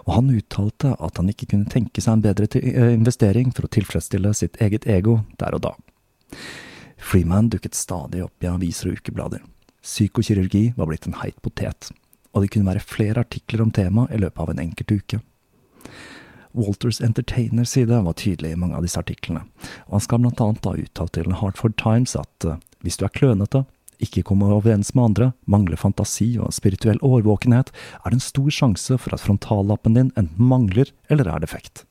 og 0.08 0.16
han 0.16 0.32
uttalte 0.34 0.96
at 0.98 1.22
han 1.22 1.30
ikke 1.30 1.52
kunne 1.52 1.70
tenke 1.70 2.02
seg 2.02 2.18
en 2.18 2.26
bedre 2.26 2.50
eh, 2.58 2.96
investering 2.96 3.54
for 3.54 3.68
å 3.68 3.72
tilfredsstille 3.76 4.34
sitt 4.38 4.58
eget 4.64 4.90
ego 4.90 5.20
der 5.42 5.58
og 5.58 5.68
da. 5.68 5.76
Freeman 7.00 7.52
dukket 7.54 7.78
stadig 7.78 8.24
opp 8.26 8.44
i 8.44 8.50
aviser 8.50 8.90
og 8.90 9.00
ukeblader. 9.00 9.46
Psykokirurgi 9.86 10.74
var 10.76 10.90
blitt 10.90 11.06
en 11.08 11.20
heit 11.22 11.38
potet, 11.46 11.92
og 12.34 12.44
det 12.44 12.52
kunne 12.54 12.74
være 12.74 12.84
flere 12.84 13.24
artikler 13.24 13.64
om 13.64 13.74
temaet 13.76 14.16
i 14.16 14.24
løpet 14.24 14.42
av 14.44 14.54
en 14.54 14.64
enkelt 14.66 14.96
uke. 14.98 15.22
Walters 16.58 16.98
Entertainer-side 17.06 18.02
var 18.04 18.18
tydelig 18.18 18.56
i 18.56 18.58
mange 18.60 18.78
av 18.78 18.86
disse 18.86 19.00
artiklene, 19.00 19.46
og 19.86 20.00
han 20.00 20.04
skal 20.04 20.24
blant 20.24 20.42
annet 20.42 20.66
ha 20.66 20.74
uttalt 20.82 21.14
til 21.14 21.36
Hartford 21.40 21.78
Times 21.78 22.18
at 22.18 22.48
uh, 22.50 22.58
hvis 22.82 22.98
du 22.98 23.06
er 23.06 23.14
klønete, 23.14 23.64
ikke 24.04 24.24
kommer 24.28 24.54
overens 24.56 24.94
med 24.96 25.12
andre, 25.12 25.32
mangler 25.50 25.80
fantasi 25.80 26.32
og 26.40 26.54
spirituell 26.56 27.00
årvåkenhet, 27.06 27.72
er 27.72 28.10
det 28.10 28.20
en 28.20 28.24
stor 28.24 28.50
sjanse 28.54 28.98
for 28.98 29.16
at 29.16 29.24
frontallappen 29.24 29.98
din 29.98 30.12
enten 30.16 30.50
mangler 30.52 30.92
eller 31.12 31.30
er 31.30 31.44
defekt. 31.44 31.86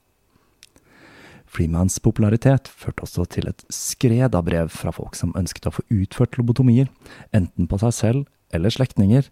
Freemans 1.49 1.97
popularitet 2.05 2.69
førte 2.69 3.07
også 3.07 3.25
til 3.33 3.49
et 3.49 3.65
skred 3.73 4.37
av 4.37 4.45
brev 4.45 4.69
fra 4.73 4.93
folk 4.93 5.17
som 5.17 5.33
ønsket 5.39 5.69
å 5.71 5.75
få 5.79 5.85
utført 5.95 6.37
lobotomier, 6.37 6.91
enten 7.33 7.69
på 7.69 7.81
seg 7.81 7.95
selv 7.97 8.27
eller 8.53 8.73
slektninger, 8.73 9.29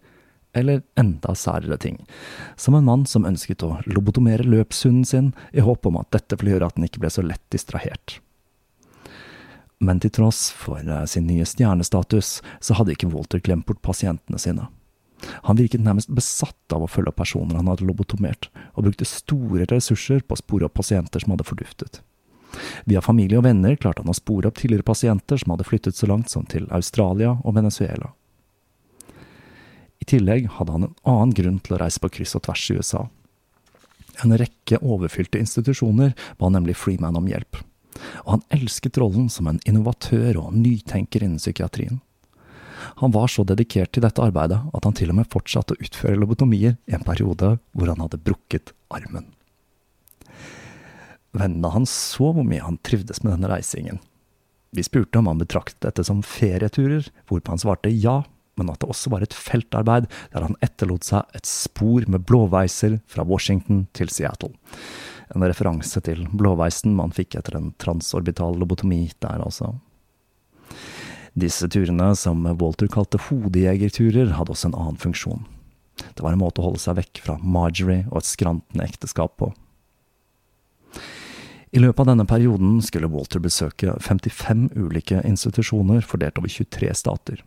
eller 0.56 0.80
enda 0.97 1.35
særere 1.37 1.76
ting, 1.80 1.99
som 2.56 2.76
en 2.78 2.87
mann 2.87 3.04
som 3.09 3.26
ønsket 3.28 3.64
å 3.66 3.75
lobotomere 3.85 4.47
løpshunden 4.47 5.04
sin 5.04 5.33
i 5.52 5.64
håp 5.64 5.85
om 5.88 5.99
at 6.00 6.09
dette 6.16 6.38
ville 6.40 6.56
gjøre 6.56 6.71
at 6.71 6.78
den 6.78 6.88
ikke 6.88 7.02
ble 7.04 7.12
så 7.12 7.25
lett 7.25 7.45
distrahert. 7.52 8.21
Men 9.78 10.00
til 10.00 10.12
tross 10.16 10.49
for 10.56 10.80
eh, 10.80 11.04
sin 11.11 11.26
nye 11.28 11.45
stjernestatus, 11.45 12.40
så 12.61 12.76
hadde 12.78 12.95
ikke 12.97 13.11
Walter 13.12 13.42
glemt 13.45 13.66
bort 13.68 13.83
pasientene 13.85 14.40
sine. 14.40 14.71
Han 15.49 15.56
virket 15.56 15.85
nærmest 15.85 16.12
besatt 16.12 16.73
av 16.73 16.85
å 16.85 16.90
følge 16.90 17.12
opp 17.12 17.21
personer 17.21 17.59
han 17.59 17.68
hadde 17.71 17.87
lobotomert, 17.88 18.49
og 18.76 18.88
brukte 18.88 19.09
store 19.09 19.68
ressurser 19.71 20.23
på 20.25 20.37
å 20.37 20.40
spore 20.40 20.68
opp 20.68 20.76
pasienter 20.76 21.23
som 21.23 21.35
hadde 21.35 21.49
forduftet. 21.49 22.00
Via 22.88 23.02
familie 23.04 23.40
og 23.40 23.45
venner 23.45 23.76
klarte 23.76 24.04
han 24.04 24.12
å 24.12 24.16
spore 24.16 24.49
opp 24.49 24.61
tidligere 24.61 24.87
pasienter 24.87 25.40
som 25.40 25.52
hadde 25.52 25.66
flyttet 25.68 25.99
så 25.99 26.09
langt 26.09 26.33
som 26.33 26.47
til 26.49 26.68
Australia 26.73 27.35
og 27.42 27.56
Venezuela. 27.59 28.14
I 30.00 30.09
tillegg 30.09 30.49
hadde 30.56 30.73
han 30.73 30.88
en 30.88 30.99
annen 31.09 31.37
grunn 31.37 31.61
til 31.64 31.76
å 31.76 31.80
reise 31.83 32.00
på 32.00 32.12
kryss 32.16 32.37
og 32.38 32.47
tvers 32.47 32.64
i 32.71 32.76
USA. 32.78 33.06
En 34.25 34.37
rekke 34.40 34.80
overfylte 34.80 35.40
institusjoner 35.42 36.14
ba 36.40 36.49
nemlig 36.52 36.78
Freeman 36.80 37.18
om 37.18 37.28
hjelp 37.28 37.59
og 38.25 38.37
han 38.37 38.44
elsket 38.58 38.99
rollen 39.00 39.28
som 39.32 39.49
en 39.50 39.61
innovatør 39.68 40.40
og 40.40 40.54
nytenker 40.56 41.25
innen 41.25 41.40
psykiatrien. 41.42 42.00
Han 43.00 43.12
var 43.12 43.30
så 43.32 43.44
dedikert 43.44 43.92
til 43.94 44.04
dette 44.04 44.23
arbeidet 44.23 44.61
at 44.76 44.85
han 44.87 44.94
til 44.96 45.11
og 45.12 45.18
med 45.18 45.30
fortsatte 45.32 45.75
å 45.75 45.80
utføre 45.82 46.18
lobotomier 46.20 46.76
i 46.87 46.96
en 46.96 47.06
periode 47.06 47.56
hvor 47.73 47.90
han 47.90 48.02
hadde 48.04 48.23
brukket 48.23 48.73
armen. 48.94 49.32
Vennene 51.37 51.73
hans 51.75 51.92
så 51.92 52.30
hvor 52.32 52.46
mye 52.46 52.64
han 52.64 52.78
trivdes 52.87 53.23
med 53.25 53.35
denne 53.35 53.50
reisingen. 53.52 53.99
Vi 54.76 54.85
spurte 54.85 55.20
om 55.20 55.28
han 55.30 55.40
betraktet 55.40 55.82
dette 55.85 56.04
som 56.04 56.23
ferieturer, 56.25 57.08
hvorpå 57.28 57.52
han 57.52 57.61
svarte 57.61 57.92
ja, 57.92 58.23
men 58.56 58.70
at 58.73 58.80
det 58.80 58.88
også 58.92 59.12
var 59.12 59.25
et 59.25 59.37
feltarbeid 59.37 60.08
der 60.32 60.46
han 60.46 60.56
etterlot 60.64 61.04
seg 61.04 61.37
et 61.37 61.49
spor 61.49 62.06
med 62.08 62.25
blåveiser 62.28 63.00
fra 63.11 63.25
Washington 63.28 63.85
til 63.96 64.12
Seattle 64.12 64.54
en 65.35 65.45
referanse 65.45 66.00
til 66.06 66.26
blåveisen 66.37 66.95
man 66.97 67.14
fikk 67.14 67.38
etter 67.40 67.59
en 67.59 67.73
transorbital 67.83 68.59
lobotomi 68.61 69.09
der, 69.23 69.42
altså. 69.42 69.75
Disse 71.37 71.68
turene, 71.68 72.14
som 72.16 72.47
Walter 72.61 72.88
kalte 72.88 73.21
hodejegerturer, 73.26 74.33
hadde 74.38 74.54
også 74.54 74.71
en 74.71 74.78
annen 74.78 75.00
funksjon. 75.00 75.45
Det 76.16 76.25
var 76.25 76.33
en 76.33 76.40
måte 76.40 76.62
å 76.62 76.68
holde 76.71 76.80
seg 76.80 76.97
vekk 76.99 77.23
fra 77.26 77.37
Marjorie 77.42 78.06
og 78.11 78.23
et 78.23 78.28
skrantende 78.28 78.87
ekteskap 78.87 79.37
på. 79.40 79.50
I 81.76 81.83
løpet 81.83 82.00
av 82.00 82.09
denne 82.09 82.25
perioden 82.28 82.78
skulle 82.85 83.11
Walter 83.12 83.42
besøke 83.42 83.99
55 84.00 84.71
ulike 84.78 85.21
institusjoner 85.28 86.04
fordelt 86.09 86.38
over 86.40 86.49
23 86.52 86.92
stater, 86.97 87.42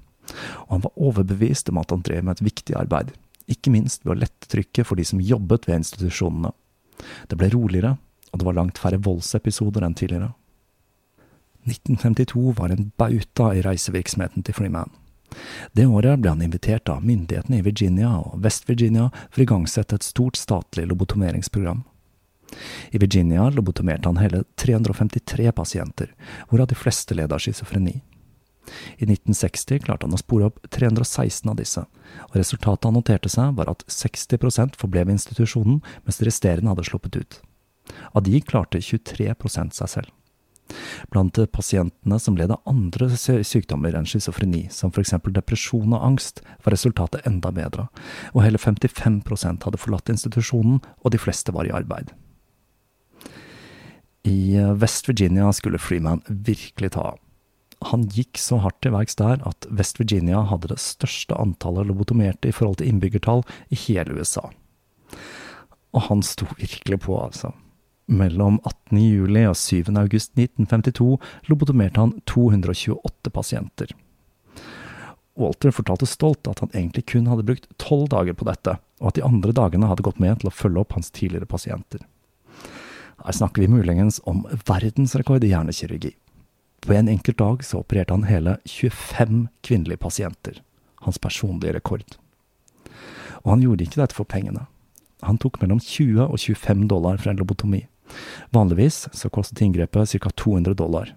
og 0.67 0.75
han 0.75 0.85
var 0.85 1.01
overbevist 1.09 1.71
om 1.71 1.79
at 1.81 1.93
han 1.95 2.03
drev 2.05 2.27
med 2.27 2.37
et 2.37 2.45
viktig 2.51 2.75
arbeid, 2.77 3.13
ikke 3.49 3.73
minst 3.73 4.03
ved 4.05 4.13
å 4.13 4.19
lette 4.25 4.51
trykket 4.51 4.85
for 4.85 4.99
de 4.99 5.07
som 5.07 5.23
jobbet 5.23 5.65
ved 5.65 5.81
institusjonene, 5.81 6.53
det 7.27 7.37
ble 7.39 7.49
roligere, 7.53 7.97
og 8.31 8.39
det 8.39 8.47
var 8.47 8.57
langt 8.57 8.81
færre 8.81 9.01
voldsepisoder 9.01 9.85
enn 9.85 9.97
tidligere. 9.97 10.33
1952 11.69 12.53
var 12.57 12.73
en 12.73 12.91
bauta 12.97 13.51
i 13.53 13.63
reisevirksomheten 13.65 14.45
til 14.45 14.55
Freeman. 14.55 14.91
Det 15.77 15.85
året 15.85 16.21
ble 16.21 16.31
han 16.33 16.41
invitert 16.41 16.89
av 16.89 17.05
myndighetene 17.05 17.59
i 17.59 17.65
Virginia 17.65 18.15
og 18.17 18.39
West-Virginia 18.43 19.09
for 19.29 19.41
å 19.41 19.45
igangsette 19.45 19.99
et 19.99 20.07
stort 20.07 20.39
statlig 20.39 20.87
lobotomeringsprogram. 20.89 21.83
I 22.91 22.97
Virginia 22.97 23.45
lobotomerte 23.53 24.09
han 24.09 24.17
hele 24.17 24.43
353 24.57 25.51
pasienter, 25.53 26.15
hvorav 26.49 26.71
de 26.71 26.77
fleste 26.79 27.17
led 27.17 27.33
av 27.33 27.43
schizofreni. 27.43 27.99
I 28.97 29.07
1960 29.07 29.83
klarte 29.85 30.07
han 30.07 30.15
å 30.15 30.21
spore 30.21 30.49
opp 30.49 30.61
316 30.75 31.49
av 31.51 31.57
disse, 31.59 31.85
og 32.29 32.37
resultatet 32.39 32.89
han 32.89 32.97
noterte 32.97 33.31
seg, 33.31 33.55
var 33.57 33.71
at 33.71 33.85
60 33.89 34.77
forble 34.79 35.05
ved 35.05 35.17
institusjonen, 35.17 35.81
mens 36.05 36.19
de 36.19 36.29
resterende 36.29 36.73
hadde 36.73 36.87
sluppet 36.89 37.19
ut. 37.19 37.41
Av 38.13 38.23
de 38.23 38.41
klarte 38.41 38.81
23% 38.83 39.77
seg 39.77 39.93
selv. 39.97 40.15
Blant 41.09 41.39
pasientene 41.49 42.19
som 42.21 42.37
led 42.37 42.51
av 42.53 42.61
andre 42.69 43.09
sykdommer 43.17 43.95
enn 43.97 44.07
schizofreni, 44.09 44.67
som 44.73 44.93
f.eks. 44.93 45.15
depresjon 45.33 45.95
og 45.97 46.05
angst, 46.05 46.43
var 46.63 46.75
resultatet 46.75 47.25
enda 47.29 47.51
bedre, 47.55 47.87
og 48.35 48.43
hele 48.45 48.61
55% 48.61 49.65
hadde 49.65 49.81
forlatt 49.81 50.13
institusjonen, 50.13 50.83
og 51.01 51.13
de 51.13 51.21
fleste 51.21 51.55
var 51.55 51.65
i 51.65 51.73
arbeid. 51.73 52.13
I 54.27 54.57
eh, 54.59 54.75
West 54.77 55.07
Virginia 55.09 55.49
skulle 55.55 55.81
Freeman 55.81 56.21
virkelig 56.27 56.93
ta 56.93 57.13
av. 57.13 57.19
Han 57.87 58.03
gikk 58.11 58.39
så 58.41 58.59
hardt 58.59 58.81
til 58.83 58.91
verks 58.91 59.15
der 59.19 59.39
at 59.47 59.67
West 59.71 60.01
Virginia 60.01 60.41
hadde 60.49 60.73
det 60.73 60.81
største 60.83 61.37
antallet 61.39 61.87
lobotomerte 61.87 62.49
i 62.49 62.55
forhold 62.55 62.81
til 62.81 62.91
innbyggertall 62.91 63.45
i 63.71 63.79
hele 63.87 64.19
USA. 64.19 64.49
Og 65.95 66.05
han 66.09 66.21
sto 66.25 66.45
virkelig 66.59 66.99
på, 67.05 67.15
altså. 67.17 67.53
Mellom 68.09 68.57
18. 68.65 68.99
juli 68.99 69.45
og 69.47 69.55
7. 69.55 69.93
august 70.01 70.33
1952 70.35 71.15
lobotomerte 71.47 72.03
han 72.03 72.13
228 72.27 73.31
pasienter. 73.33 73.95
Walter 75.39 75.71
fortalte 75.71 76.09
stolt 76.09 76.49
at 76.51 76.59
han 76.59 76.71
egentlig 76.73 77.05
kun 77.13 77.29
hadde 77.31 77.45
brukt 77.47 77.69
tolv 77.79 78.09
dager 78.11 78.35
på 78.35 78.47
dette, 78.49 78.75
og 78.99 79.11
at 79.11 79.19
de 79.19 79.23
andre 79.23 79.55
dagene 79.55 79.87
hadde 79.87 80.03
gått 80.03 80.19
med 80.19 80.41
til 80.41 80.51
å 80.51 80.55
følge 80.55 80.83
opp 80.83 80.97
hans 80.97 81.13
tidligere 81.15 81.47
pasienter. 81.47 82.03
Her 83.23 83.35
snakker 83.35 83.63
vi 83.63 83.71
muligens 83.71 84.19
om 84.27 84.43
verdensrekord 84.67 85.43
i 85.43 85.53
hjernekirurgi. 85.53 86.11
På 86.81 86.93
en 86.93 87.09
enkelt 87.11 87.37
dag 87.37 87.63
så 87.63 87.81
opererte 87.83 88.13
han 88.13 88.27
hele 88.29 88.57
25 88.65 89.47
kvinnelige 89.61 89.97
pasienter, 89.97 90.61
hans 91.03 91.19
personlige 91.19 91.73
rekord. 91.75 92.17
Og 93.43 93.51
han 93.53 93.63
gjorde 93.63 93.85
ikke 93.85 94.01
dette 94.01 94.15
for 94.17 94.27
pengene. 94.27 94.65
Han 95.21 95.37
tok 95.37 95.59
mellom 95.61 95.79
20 95.83 96.23
og 96.25 96.39
25 96.39 96.87
dollar 96.91 97.19
for 97.19 97.31
en 97.31 97.39
lobotomi. 97.39 97.85
Vanligvis 98.55 99.07
så 99.13 99.29
kostet 99.29 99.61
inngrepet 99.61 100.15
ca. 100.15 100.29
200 100.29 100.73
dollar, 100.73 101.13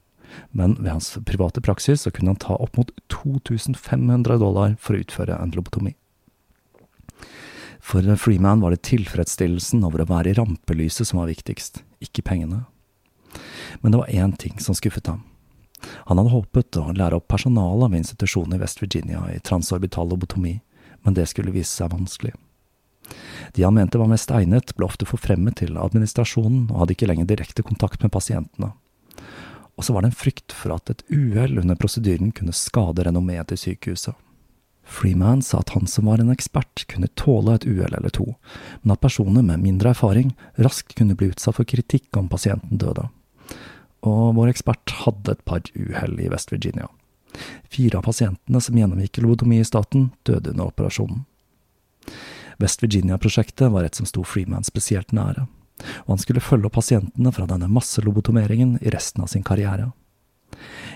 men 0.51 0.75
ved 0.81 0.91
hans 0.91 1.15
private 1.27 1.61
praksis 1.61 2.05
så 2.05 2.11
kunne 2.11 2.35
han 2.35 2.43
ta 2.43 2.57
opp 2.57 2.77
mot 2.77 2.91
2500 3.13 4.39
dollar 4.43 4.77
for 4.81 4.97
å 4.97 5.03
utføre 5.05 5.39
en 5.39 5.55
lobotomi. 5.57 5.95
For 7.83 8.07
Freeman 8.17 8.63
var 8.63 8.71
det 8.71 8.85
tilfredsstillelsen 8.87 9.83
over 9.87 10.05
å 10.05 10.11
være 10.11 10.31
i 10.31 10.37
rampelyset 10.39 11.09
som 11.09 11.19
var 11.19 11.33
viktigst, 11.33 11.83
ikke 12.05 12.23
pengene. 12.27 12.65
Men 13.83 13.93
det 13.93 14.03
var 14.03 14.13
én 14.13 14.37
ting 14.39 14.61
som 14.63 14.77
skuffet 14.79 15.11
ham. 15.11 15.25
Han 16.09 16.21
hadde 16.21 16.35
håpet 16.35 16.79
å 16.81 16.93
lære 16.97 17.19
opp 17.19 17.29
personalet 17.33 17.91
ved 17.91 18.03
institusjonen 18.03 18.57
i 18.57 18.63
West 18.63 18.83
Virginia 18.83 19.25
i 19.33 19.41
transorbital 19.45 20.09
lobotomi, 20.11 20.59
men 21.03 21.19
det 21.19 21.29
skulle 21.31 21.55
vise 21.55 21.73
seg 21.73 21.93
vanskelig. 21.93 22.35
De 23.53 23.65
han 23.65 23.75
mente 23.75 23.99
var 23.99 24.11
mest 24.11 24.31
egnet, 24.31 24.75
ble 24.77 24.87
ofte 24.87 25.09
forfremmet 25.09 25.59
til 25.61 25.79
administrasjonen 25.81 26.69
og 26.71 26.83
hadde 26.83 26.97
ikke 26.97 27.09
lenger 27.11 27.29
direkte 27.29 27.65
kontakt 27.67 28.03
med 28.05 28.13
pasientene. 28.15 28.73
Og 29.77 29.87
så 29.87 29.95
var 29.95 30.05
det 30.05 30.13
en 30.13 30.21
frykt 30.21 30.55
for 30.55 30.75
at 30.75 30.91
et 30.93 31.03
uhell 31.11 31.59
under 31.63 31.79
prosedyren 31.79 32.33
kunne 32.37 32.55
skade 32.57 33.05
renommeet 33.07 33.51
til 33.51 33.61
sykehuset. 33.61 34.15
Freeman 34.83 35.43
sa 35.47 35.61
at 35.63 35.73
han 35.77 35.87
som 35.87 36.09
var 36.11 36.21
en 36.21 36.33
ekspert, 36.33 36.85
kunne 36.91 37.11
tåle 37.19 37.55
et 37.55 37.67
uhell 37.67 37.95
eller 37.95 38.13
to, 38.13 38.33
men 38.83 38.95
at 38.95 39.03
personer 39.03 39.45
med 39.47 39.63
mindre 39.63 39.93
erfaring 39.95 40.35
raskt 40.59 40.97
kunne 40.99 41.17
bli 41.19 41.31
utsatt 41.33 41.57
for 41.57 41.69
kritikk 41.69 42.11
om 42.19 42.29
pasienten 42.29 42.81
døde. 42.83 43.07
Og 44.03 44.35
vår 44.35 44.51
ekspert 44.51 44.93
hadde 45.05 45.37
et 45.37 45.45
par 45.47 45.63
uhell 45.79 46.19
i 46.21 46.29
West 46.33 46.53
Virginia. 46.53 46.89
Fire 47.71 48.01
av 48.01 48.07
pasientene 48.07 48.61
som 48.61 48.77
gjennomgikk 48.77 49.23
lobotomi 49.23 49.61
i 49.63 49.67
staten, 49.67 50.11
døde 50.27 50.53
under 50.53 50.73
operasjonen. 50.73 51.25
West 52.61 52.83
Virginia-prosjektet 52.83 53.73
var 53.73 53.87
et 53.87 53.97
som 53.97 54.07
sto 54.07 54.25
Freeman 54.27 54.67
spesielt 54.67 55.15
nære, 55.17 55.47
og 56.05 56.11
han 56.13 56.21
skulle 56.21 56.43
følge 56.45 56.69
opp 56.69 56.77
pasientene 56.77 57.33
fra 57.35 57.47
denne 57.51 57.71
masselobotomeringen 57.73 58.77
i 58.83 58.93
resten 58.93 59.25
av 59.25 59.31
sin 59.33 59.47
karriere. 59.47 59.91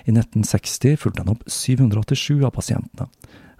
I 0.04 0.12
1960 0.12 0.98
fulgte 1.00 1.24
han 1.24 1.32
opp 1.32 1.46
787 1.50 2.44
av 2.44 2.52
pasientene, 2.54 3.08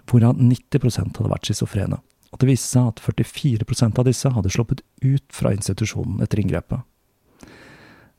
hvorav 0.07 0.37
90% 0.39 1.17
hadde 1.17 1.33
vært 1.33 1.49
schizofrene, 1.49 1.97
og 2.31 2.39
det 2.39 2.51
viste 2.51 2.69
seg 2.75 2.91
at 2.93 3.01
44% 3.03 3.99
av 3.99 4.07
disse 4.07 4.31
hadde 4.37 4.53
sluppet 4.53 4.83
ut 5.03 5.25
fra 5.33 5.55
institusjonen 5.55 6.21
etter 6.23 6.43
inngrepet. 6.43 6.85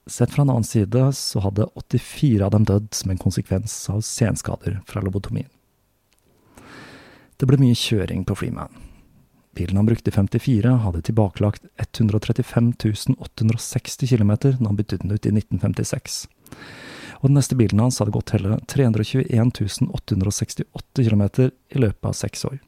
Sett 0.09 0.33
fra 0.33 0.43
en 0.43 0.51
annen 0.51 0.65
side 0.65 1.05
så 1.13 1.43
hadde 1.45 1.69
84 1.77 2.45
av 2.47 2.55
dem 2.55 2.65
dødd 2.69 2.91
som 2.97 3.13
en 3.13 3.21
konsekvens 3.21 3.75
av 3.93 4.01
senskader 4.07 4.81
fra 4.89 5.03
lobotomien. 5.05 5.51
Det 7.39 7.47
ble 7.47 7.61
mye 7.61 7.77
kjøring 7.77 8.25
på 8.27 8.35
Freeman. 8.41 8.73
Bilen 9.55 9.79
han 9.79 9.87
brukte 9.87 10.11
i 10.11 10.15
54, 10.15 10.73
hadde 10.83 11.05
tilbakelagt 11.07 11.69
135 11.77 12.73
860 13.19 14.11
km 14.11 14.33
når 14.33 14.67
han 14.67 14.79
byttet 14.81 15.05
den 15.05 15.15
ut 15.15 15.27
i 15.27 15.35
1956 15.35 16.25
og 17.21 17.31
den 17.31 17.39
neste 17.39 17.57
bilen 17.59 17.81
hans 17.83 17.99
hadde 17.99 18.15
gått 18.15 18.33
hele 18.37 18.59
321 18.71 19.91
868 19.91 21.05
km 21.05 21.25
i 21.49 21.83
løpet 21.83 22.05
av 22.11 22.15
seks 22.15 22.45
år. 22.47 22.59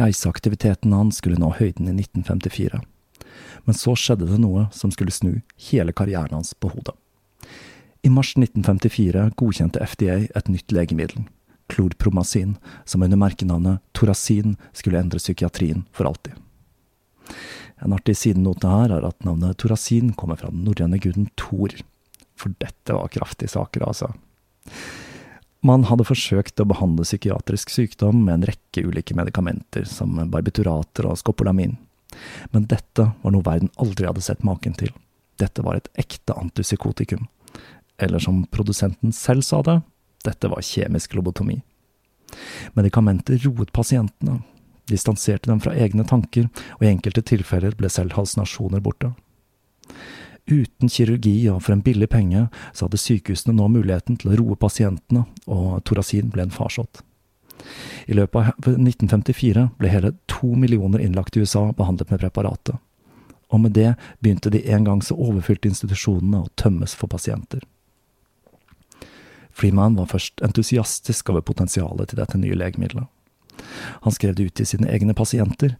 Reiseaktiviteten 0.00 0.94
hans 0.94 1.18
skulle 1.20 1.40
nå 1.40 1.52
høyden 1.58 1.90
i 1.90 1.96
1954, 1.98 2.80
men 3.64 3.76
så 3.76 3.94
skjedde 3.98 4.28
det 4.30 4.40
noe 4.42 4.68
som 4.74 4.92
skulle 4.94 5.14
snu 5.14 5.40
hele 5.70 5.94
karrieren 5.96 6.34
hans 6.36 6.54
på 6.54 6.70
hodet. 6.72 6.96
I 8.02 8.10
mars 8.12 8.32
1954 8.36 9.26
godkjente 9.36 9.82
FDA 9.84 10.22
et 10.24 10.48
nytt 10.48 10.72
legemiddel, 10.72 11.26
klorpromazin, 11.68 12.56
som 12.84 13.02
under 13.04 13.20
merkenavnet 13.20 13.82
Torasin 13.92 14.56
skulle 14.72 15.00
endre 15.00 15.20
psykiatrien 15.20 15.84
for 15.92 16.08
alltid. 16.08 16.32
En 17.80 17.92
artig 17.96 18.16
sidenote 18.16 18.68
her 18.68 18.92
er 18.96 19.04
at 19.08 19.24
navnet 19.24 19.58
Torasin 19.60 20.14
kommer 20.16 20.40
fra 20.40 20.50
den 20.52 20.64
norrøne 20.64 21.00
guden 21.00 21.28
Thor, 21.40 21.76
for 22.36 22.56
dette 22.60 22.96
var 22.96 23.12
kraftige 23.12 23.52
saker, 23.52 23.84
altså. 23.84 24.10
Man 25.60 25.84
hadde 25.90 26.06
forsøkt 26.08 26.60
å 26.62 26.68
behandle 26.68 27.04
psykiatrisk 27.04 27.72
sykdom 27.72 28.22
med 28.24 28.38
en 28.38 28.48
rekke 28.48 28.84
ulike 28.88 29.16
medikamenter, 29.16 29.84
som 29.84 30.16
barbiturater 30.32 31.08
og 31.08 31.18
skopolamin. 31.20 31.76
Men 32.50 32.66
dette 32.70 33.10
var 33.22 33.34
noe 33.34 33.46
verden 33.46 33.72
aldri 33.80 34.08
hadde 34.08 34.24
sett 34.24 34.44
maken 34.46 34.76
til. 34.78 34.92
Dette 35.40 35.64
var 35.64 35.78
et 35.78 35.88
ekte 36.00 36.36
antipsykotikum. 36.36 37.26
Eller 38.00 38.22
som 38.22 38.44
produsenten 38.52 39.12
selv 39.12 39.44
sa 39.46 39.62
det, 39.66 39.80
dette 40.24 40.48
var 40.52 40.64
kjemisk 40.64 41.14
lobotomi. 41.16 41.60
Medikamentet 42.76 43.44
roet 43.44 43.72
pasientene, 43.72 44.40
distanserte 44.90 45.50
dem 45.50 45.60
fra 45.62 45.74
egne 45.74 46.04
tanker, 46.08 46.48
og 46.78 46.84
i 46.84 46.90
enkelte 46.90 47.22
tilfeller 47.26 47.76
ble 47.78 47.90
selv 47.92 48.16
halsinasjoner 48.18 48.82
borte. 48.84 49.12
Uten 50.50 50.90
kirurgi 50.90 51.34
og 51.52 51.60
for 51.62 51.76
en 51.76 51.84
billig 51.84 52.08
penge, 52.10 52.48
så 52.74 52.86
hadde 52.86 53.00
sykehusene 53.00 53.54
nå 53.54 53.68
muligheten 53.70 54.18
til 54.18 54.32
å 54.32 54.40
roe 54.40 54.58
pasientene, 54.58 55.26
og 55.46 55.82
Torasin 55.86 56.32
ble 56.32 56.48
en 56.48 56.54
farsott. 56.54 57.04
I 58.06 58.16
løpet 58.16 58.36
av 58.40 58.76
1954 58.76 59.66
ble 59.78 59.90
hele 59.92 60.14
to 60.30 60.54
millioner 60.56 61.02
innlagt 61.02 61.36
i 61.36 61.44
USA 61.44 61.70
behandlet 61.76 62.10
med 62.10 62.22
preparatet. 62.22 62.78
Og 63.50 63.60
med 63.64 63.74
det 63.74 63.94
begynte 64.22 64.50
de 64.50 64.62
en 64.70 64.86
gang 64.86 65.02
så 65.02 65.16
overfylte 65.18 65.70
institusjonene 65.70 66.44
å 66.44 66.50
tømmes 66.60 66.94
for 66.94 67.10
pasienter. 67.10 67.64
Freeman 69.50 69.98
var 69.98 70.08
først 70.12 70.40
entusiastisk 70.46 71.32
over 71.32 71.42
potensialet 71.44 72.12
til 72.12 72.20
dette 72.22 72.38
nye 72.38 72.56
legemiddelet. 72.56 73.08
Han 74.06 74.14
skrev 74.14 74.36
det 74.38 74.46
ut 74.46 74.56
til 74.60 74.68
sine 74.68 74.88
egne 74.88 75.14
pasienter, 75.14 75.74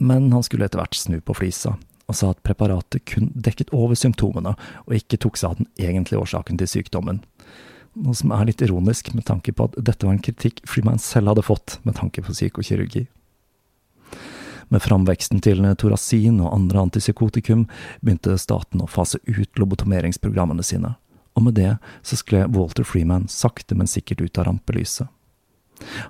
men 0.00 0.32
han 0.32 0.42
skulle 0.42 0.66
etter 0.66 0.80
hvert 0.80 0.98
snu 0.98 1.20
på 1.20 1.36
flisa 1.38 1.76
og 2.10 2.16
sa 2.18 2.32
at 2.32 2.42
preparatet 2.44 3.04
kun 3.08 3.30
dekket 3.32 3.70
over 3.72 3.96
symptomene, 3.96 4.56
og 4.84 4.96
ikke 4.96 5.20
tok 5.22 5.38
seg 5.38 5.52
av 5.52 5.60
den 5.60 5.68
egentlige 5.80 6.20
årsaken 6.20 6.58
til 6.60 6.68
sykdommen. 6.68 7.22
Noe 7.92 8.16
som 8.16 8.32
er 8.32 8.46
litt 8.48 8.62
ironisk 8.64 9.10
med 9.12 9.26
tanke 9.28 9.52
på 9.52 9.66
at 9.68 9.74
dette 9.76 10.06
var 10.06 10.16
en 10.16 10.22
kritikk 10.24 10.62
Freeman 10.68 11.00
selv 11.02 11.32
hadde 11.32 11.44
fått 11.44 11.76
med 11.84 11.98
tanke 11.98 12.24
på 12.24 12.32
psykokirurgi. 12.32 13.04
Med 14.72 14.80
framveksten 14.80 15.42
til 15.44 15.60
Torasin 15.76 16.38
og 16.40 16.54
andre 16.54 16.86
antipsykotikum 16.86 17.66
begynte 18.00 18.38
staten 18.40 18.80
å 18.80 18.88
fase 18.88 19.20
ut 19.26 19.60
lobotomeringsprogrammene 19.60 20.64
sine, 20.64 20.94
og 21.36 21.44
med 21.44 21.58
det 21.60 21.74
så 22.00 22.16
skled 22.16 22.56
Walter 22.56 22.86
Freeman 22.88 23.28
sakte, 23.28 23.76
men 23.76 23.90
sikkert 23.90 24.24
ut 24.24 24.40
av 24.40 24.48
rampelyset. 24.48 25.12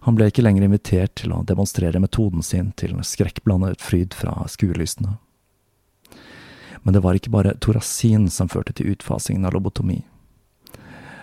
Han 0.07 0.15
ble 0.15 0.29
ikke 0.31 0.45
lenger 0.45 0.69
invitert 0.69 1.17
til 1.19 1.35
å 1.35 1.43
demonstrere 1.49 1.99
metoden 2.03 2.45
sin 2.47 2.71
til 2.79 2.95
skrekkblandet 3.03 3.83
fryd 3.83 4.15
fra 4.15 4.45
skuelystne. 4.47 5.17
Men 6.83 6.95
det 6.95 7.03
var 7.03 7.19
ikke 7.19 7.35
bare 7.35 7.57
Torasin 7.59 8.29
som 8.31 8.51
førte 8.53 8.75
til 8.77 8.95
utfasingen 8.95 9.47
av 9.49 9.55
lobotomi. 9.57 10.03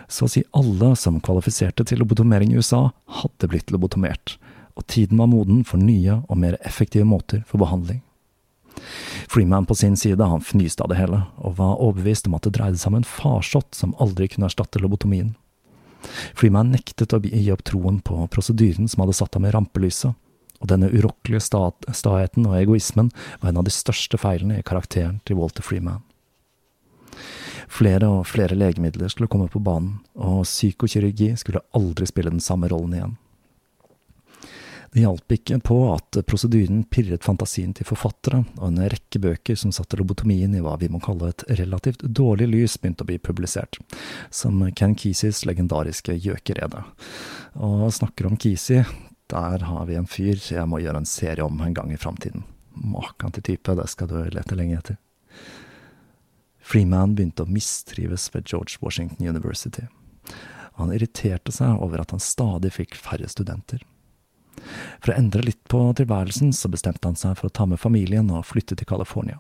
Så 0.10 0.26
å 0.26 0.32
si 0.34 0.44
alle 0.58 0.96
som 0.98 1.20
kvalifiserte 1.22 1.86
til 1.86 2.02
lobotomering 2.02 2.52
i 2.54 2.60
USA, 2.60 2.90
hadde 3.22 3.50
blitt 3.52 3.72
lobotomert, 3.72 4.38
og 4.74 4.88
tiden 4.90 5.20
var 5.22 5.30
moden 5.30 5.62
for 5.68 5.82
nye 5.82 6.22
og 6.26 6.40
mer 6.42 6.58
effektive 6.66 7.06
måter 7.06 7.44
for 7.48 7.62
behandling. 7.62 8.02
Freeman 9.30 9.68
på 9.70 9.76
sin 9.76 9.98
side 10.00 10.24
han 10.24 10.42
fnyste 10.42 10.84
av 10.84 10.90
det 10.90 10.98
hele, 10.98 11.22
og 11.38 11.58
var 11.60 11.78
overbevist 11.78 12.30
om 12.30 12.38
at 12.38 12.48
det 12.48 12.56
dreide 12.58 12.80
seg 12.80 12.94
om 12.94 13.00
en 13.02 13.08
farsott 13.08 13.76
som 13.76 13.94
aldri 14.02 14.30
kunne 14.32 14.50
erstatte 14.50 14.82
lobotomien. 14.82 15.36
Freeman 16.34 16.72
nektet 16.74 17.14
å 17.14 17.20
gi 17.22 17.46
opp 17.54 17.66
troen 17.68 18.00
på 18.02 18.24
prosedyren 18.32 18.88
som 18.88 19.04
hadde 19.04 19.18
satt 19.20 19.36
ham 19.36 19.46
i 19.46 19.54
rampelyset, 19.54 20.16
og 20.60 20.68
denne 20.72 20.90
urokkelige 20.92 21.44
staheten 21.44 22.48
og 22.48 22.58
egoismen 22.58 23.12
var 23.40 23.52
en 23.52 23.62
av 23.62 23.68
de 23.68 23.74
største 23.74 24.20
feilene 24.20 24.60
i 24.60 24.66
karakteren 24.66 25.20
til 25.28 25.40
Walter 25.40 25.64
Freeman. 25.64 26.02
Flere 27.70 28.10
og 28.10 28.28
flere 28.28 28.58
legemidler 28.58 29.12
skulle 29.14 29.30
komme 29.30 29.48
på 29.52 29.62
banen, 29.62 30.00
og 30.18 30.42
psykokirurgi 30.48 31.36
skulle 31.38 31.62
aldri 31.78 32.08
spille 32.10 32.34
den 32.34 32.44
samme 32.44 32.70
rollen 32.72 32.96
igjen. 32.98 33.18
Det 34.90 35.04
hjalp 35.04 35.34
ikke 35.36 35.60
på 35.62 35.76
at 35.94 36.18
prosedyren 36.26 36.82
pirret 36.90 37.26
fantasien 37.26 37.76
til 37.78 37.86
forfattere, 37.86 38.42
og 38.58 38.72
en 38.72 38.82
rekke 38.90 39.22
bøker 39.22 39.58
som 39.60 39.74
satte 39.76 40.00
lobotomien 40.00 40.56
i 40.58 40.64
hva 40.66 40.74
vi 40.82 40.90
må 40.90 41.02
kalle 41.04 41.30
et 41.30 41.46
relativt 41.60 42.02
dårlig 42.02 42.48
lys, 42.50 42.80
begynte 42.82 43.06
å 43.06 43.10
bli 43.12 43.20
publisert, 43.22 43.78
som 44.34 44.64
Ken 44.74 44.96
Keseys 44.98 45.44
legendariske 45.46 46.18
Gjøkeredet. 46.18 46.82
Og 47.62 47.86
snakker 47.94 48.32
om 48.32 48.40
Kesey, 48.42 48.82
der 49.30 49.68
har 49.70 49.86
vi 49.86 50.00
en 50.00 50.10
fyr 50.10 50.42
jeg 50.42 50.66
må 50.66 50.82
gjøre 50.82 51.04
en 51.04 51.10
serie 51.10 51.46
om 51.46 51.62
en 51.62 51.78
gang 51.78 51.94
i 51.94 52.02
framtiden. 52.02 52.48
Maken 52.74 53.36
til 53.36 53.46
type, 53.46 53.78
det 53.78 53.86
skal 53.94 54.10
du 54.10 54.18
lete 54.34 54.58
lenge 54.58 54.82
etter. 54.82 54.98
Freeman 56.70 57.16
begynte 57.18 57.44
å 57.44 57.50
mistrives 57.50 58.28
ved 58.34 58.46
George 58.46 58.78
Washington 58.84 59.28
University. 59.28 59.88
Han 60.78 60.94
irriterte 60.94 61.52
seg 61.52 61.82
over 61.82 62.04
at 62.04 62.14
han 62.14 62.22
stadig 62.22 62.76
fikk 62.76 62.94
færre 63.00 63.30
studenter. 63.32 63.82
For 65.02 65.12
å 65.12 65.18
endre 65.18 65.42
litt 65.48 65.62
på 65.72 65.82
tilværelsen, 65.98 66.52
så 66.54 66.70
bestemte 66.70 67.10
han 67.10 67.18
seg 67.18 67.40
for 67.40 67.50
å 67.50 67.56
ta 67.56 67.66
med 67.66 67.82
familien 67.82 68.30
og 68.30 68.46
flytte 68.46 68.78
til 68.78 68.90
California. 68.90 69.40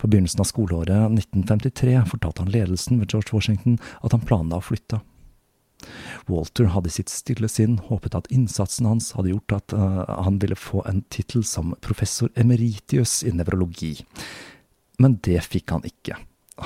På 0.00 0.08
begynnelsen 0.08 0.40
av 0.40 0.48
skoleåret 0.48 1.12
1953 1.12 1.98
fortalte 2.08 2.46
han 2.46 2.52
ledelsen 2.54 3.02
ved 3.02 3.12
George 3.12 3.34
Washington 3.36 3.76
at 4.00 4.14
han 4.16 4.24
planla 4.24 4.60
å 4.60 4.64
flytte. 4.64 5.02
Walter 6.28 6.70
hadde 6.72 6.88
i 6.88 6.94
sitt 6.94 7.12
stille 7.12 7.48
sinn 7.48 7.76
håpet 7.90 8.16
at 8.16 8.28
innsatsen 8.32 8.88
hans 8.88 9.10
hadde 9.16 9.34
gjort 9.34 9.56
at 9.56 9.74
uh, 9.76 10.04
han 10.24 10.40
ville 10.40 10.56
få 10.56 10.82
en 10.88 11.02
tittel 11.12 11.44
som 11.44 11.74
professor 11.84 12.32
emeritius 12.40 13.20
i 13.28 13.32
nevrologi, 13.36 13.94
men 15.00 15.16
det 15.24 15.40
fikk 15.48 15.72
han 15.72 15.86
ikke. 15.88 16.18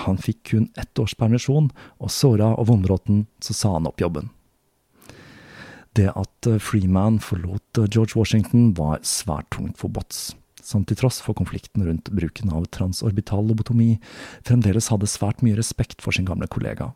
Han 0.04 0.18
fikk 0.18 0.42
kun 0.50 0.70
ett 0.80 0.98
års 0.98 1.14
permisjon, 1.14 1.70
og 2.02 2.10
såra 2.10 2.50
og 2.58 2.66
vondråten 2.72 3.26
så 3.42 3.54
sa 3.54 3.74
han 3.76 3.86
opp 3.86 4.02
jobben. 4.02 4.32
Det 5.94 6.10
at 6.10 6.48
eh, 6.50 6.58
Freeman 6.58 7.20
forlot 7.22 7.78
eh, 7.78 7.86
George 7.86 8.18
Washington 8.18 8.72
var 8.74 8.98
svært 9.06 9.52
tungt 9.54 9.78
for 9.78 9.94
Botts, 9.94 10.32
som 10.58 10.82
til 10.82 10.98
tross 10.98 11.20
for 11.22 11.38
konflikten 11.38 11.86
rundt 11.86 12.10
bruken 12.10 12.50
av 12.50 12.66
transorbital 12.74 13.46
lobotomi, 13.46 14.00
fremdeles 14.42 14.90
hadde 14.90 15.10
svært 15.10 15.44
mye 15.46 15.58
respekt 15.60 16.02
for 16.02 16.16
sin 16.16 16.26
gamle 16.26 16.50
kollega, 16.50 16.90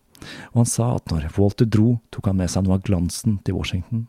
og 0.51 0.63
han 0.65 0.71
sa 0.71 0.97
at 0.97 1.13
når 1.13 1.31
Walter 1.39 1.69
dro, 1.71 2.01
tok 2.11 2.33
han 2.33 2.41
med 2.43 2.51
seg 2.51 2.67
noe 2.67 2.81
av 2.81 2.87
glansen 2.89 3.39
til 3.47 3.61
Washington. 3.61 4.09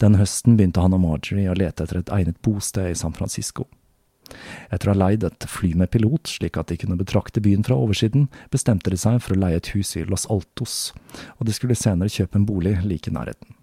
Den 0.00 0.16
høsten 0.16 0.56
begynte 0.56 0.80
han 0.80 0.96
og 0.96 1.02
Marjorie 1.04 1.50
å 1.52 1.58
lete 1.58 1.84
etter 1.84 2.00
et 2.00 2.14
egnet 2.14 2.40
bosted 2.40 2.88
i 2.88 2.96
San 2.96 3.12
Francisco. 3.12 3.68
Etter 4.72 4.90
å 4.90 4.94
ha 4.94 5.00
leid 5.06 5.26
et 5.26 5.46
fly 5.48 5.72
med 5.78 5.90
pilot, 5.92 6.30
slik 6.30 6.58
at 6.60 6.72
de 6.72 6.78
kunne 6.80 6.98
betrakte 7.00 7.42
byen 7.44 7.64
fra 7.66 7.78
oversiden, 7.78 8.28
bestemte 8.52 8.92
de 8.92 8.98
seg 9.00 9.20
for 9.24 9.36
å 9.36 9.40
leie 9.44 9.60
et 9.60 9.72
hus 9.74 9.94
i 9.98 10.06
Los 10.08 10.28
Altos, 10.32 10.92
og 11.38 11.48
de 11.48 11.54
skulle 11.56 11.78
senere 11.78 12.12
kjøpe 12.12 12.40
en 12.40 12.48
bolig 12.48 12.76
like 12.84 13.10
i 13.10 13.14
nærheten. 13.14 13.54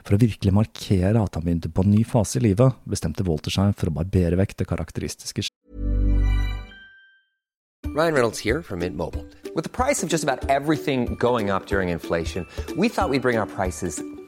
For 0.00 0.16
å 0.16 0.20
virkelig 0.20 0.52
markere 0.56 1.20
at 1.20 1.36
han 1.36 1.44
begynte 1.44 1.72
på 1.72 1.84
en 1.84 1.92
ny 1.92 2.04
fase 2.08 2.40
i 2.40 2.46
livet, 2.48 2.78
bestemte 2.88 3.26
Walter 3.26 3.52
seg 3.52 3.76
for 3.76 3.90
å 3.90 3.98
barbere 4.00 4.38
vekk 4.40 4.56
det 4.62 4.70
karakteristiske 4.70 5.50
Ryan 7.92 8.14
Reynolds 8.14 8.38
here 8.38 8.62
from 8.62 8.78
Mint 8.78 8.96
Mobile. 8.96 9.26
With 9.52 9.64
the 9.64 9.68
price 9.68 10.04
of 10.04 10.08
just 10.08 10.22
about 10.22 10.48
everything 10.48 11.16
going 11.16 11.50
up 11.50 11.66
during 11.66 11.88
inflation, 11.88 12.46
we 12.76 12.88
thought 12.88 13.10
we'd 13.10 13.20
bring 13.20 13.36
our 13.36 13.46
prices 13.46 14.00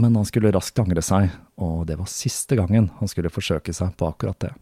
Men 0.00 0.16
han 0.16 0.24
skulle 0.24 0.52
raskt 0.54 0.78
angre 0.80 1.02
seg, 1.04 1.32
og 1.60 1.86
det 1.88 1.98
var 2.00 2.08
siste 2.08 2.56
gangen 2.56 2.88
han 2.98 3.10
skulle 3.10 3.32
forsøke 3.32 3.74
seg 3.76 3.92
på 3.98 4.08
akkurat 4.08 4.40
det. 4.40 4.52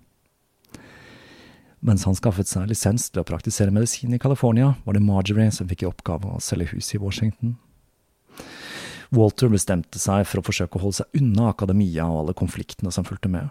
Mens 1.80 2.04
han 2.04 2.16
skaffet 2.18 2.50
seg 2.50 2.68
lisens 2.68 3.06
til 3.08 3.22
å 3.22 3.26
praktisere 3.28 3.72
medisin 3.72 4.12
i 4.12 4.20
California, 4.20 4.74
var 4.84 4.96
det 4.96 5.04
Marjorie 5.04 5.52
som 5.54 5.68
fikk 5.70 5.86
i 5.86 5.88
oppgave 5.88 6.34
å 6.34 6.42
selge 6.44 6.74
hus 6.74 6.90
i 6.92 7.00
Washington. 7.00 7.54
Walter 9.10 9.50
bestemte 9.50 9.98
seg 9.98 10.26
for 10.28 10.38
å 10.38 10.46
forsøke 10.46 10.78
å 10.78 10.84
holde 10.84 11.00
seg 11.00 11.22
unna 11.22 11.48
akademia 11.50 12.04
og 12.06 12.20
alle 12.20 12.36
konfliktene 12.36 12.92
som 12.94 13.06
fulgte 13.06 13.30
med. 13.32 13.48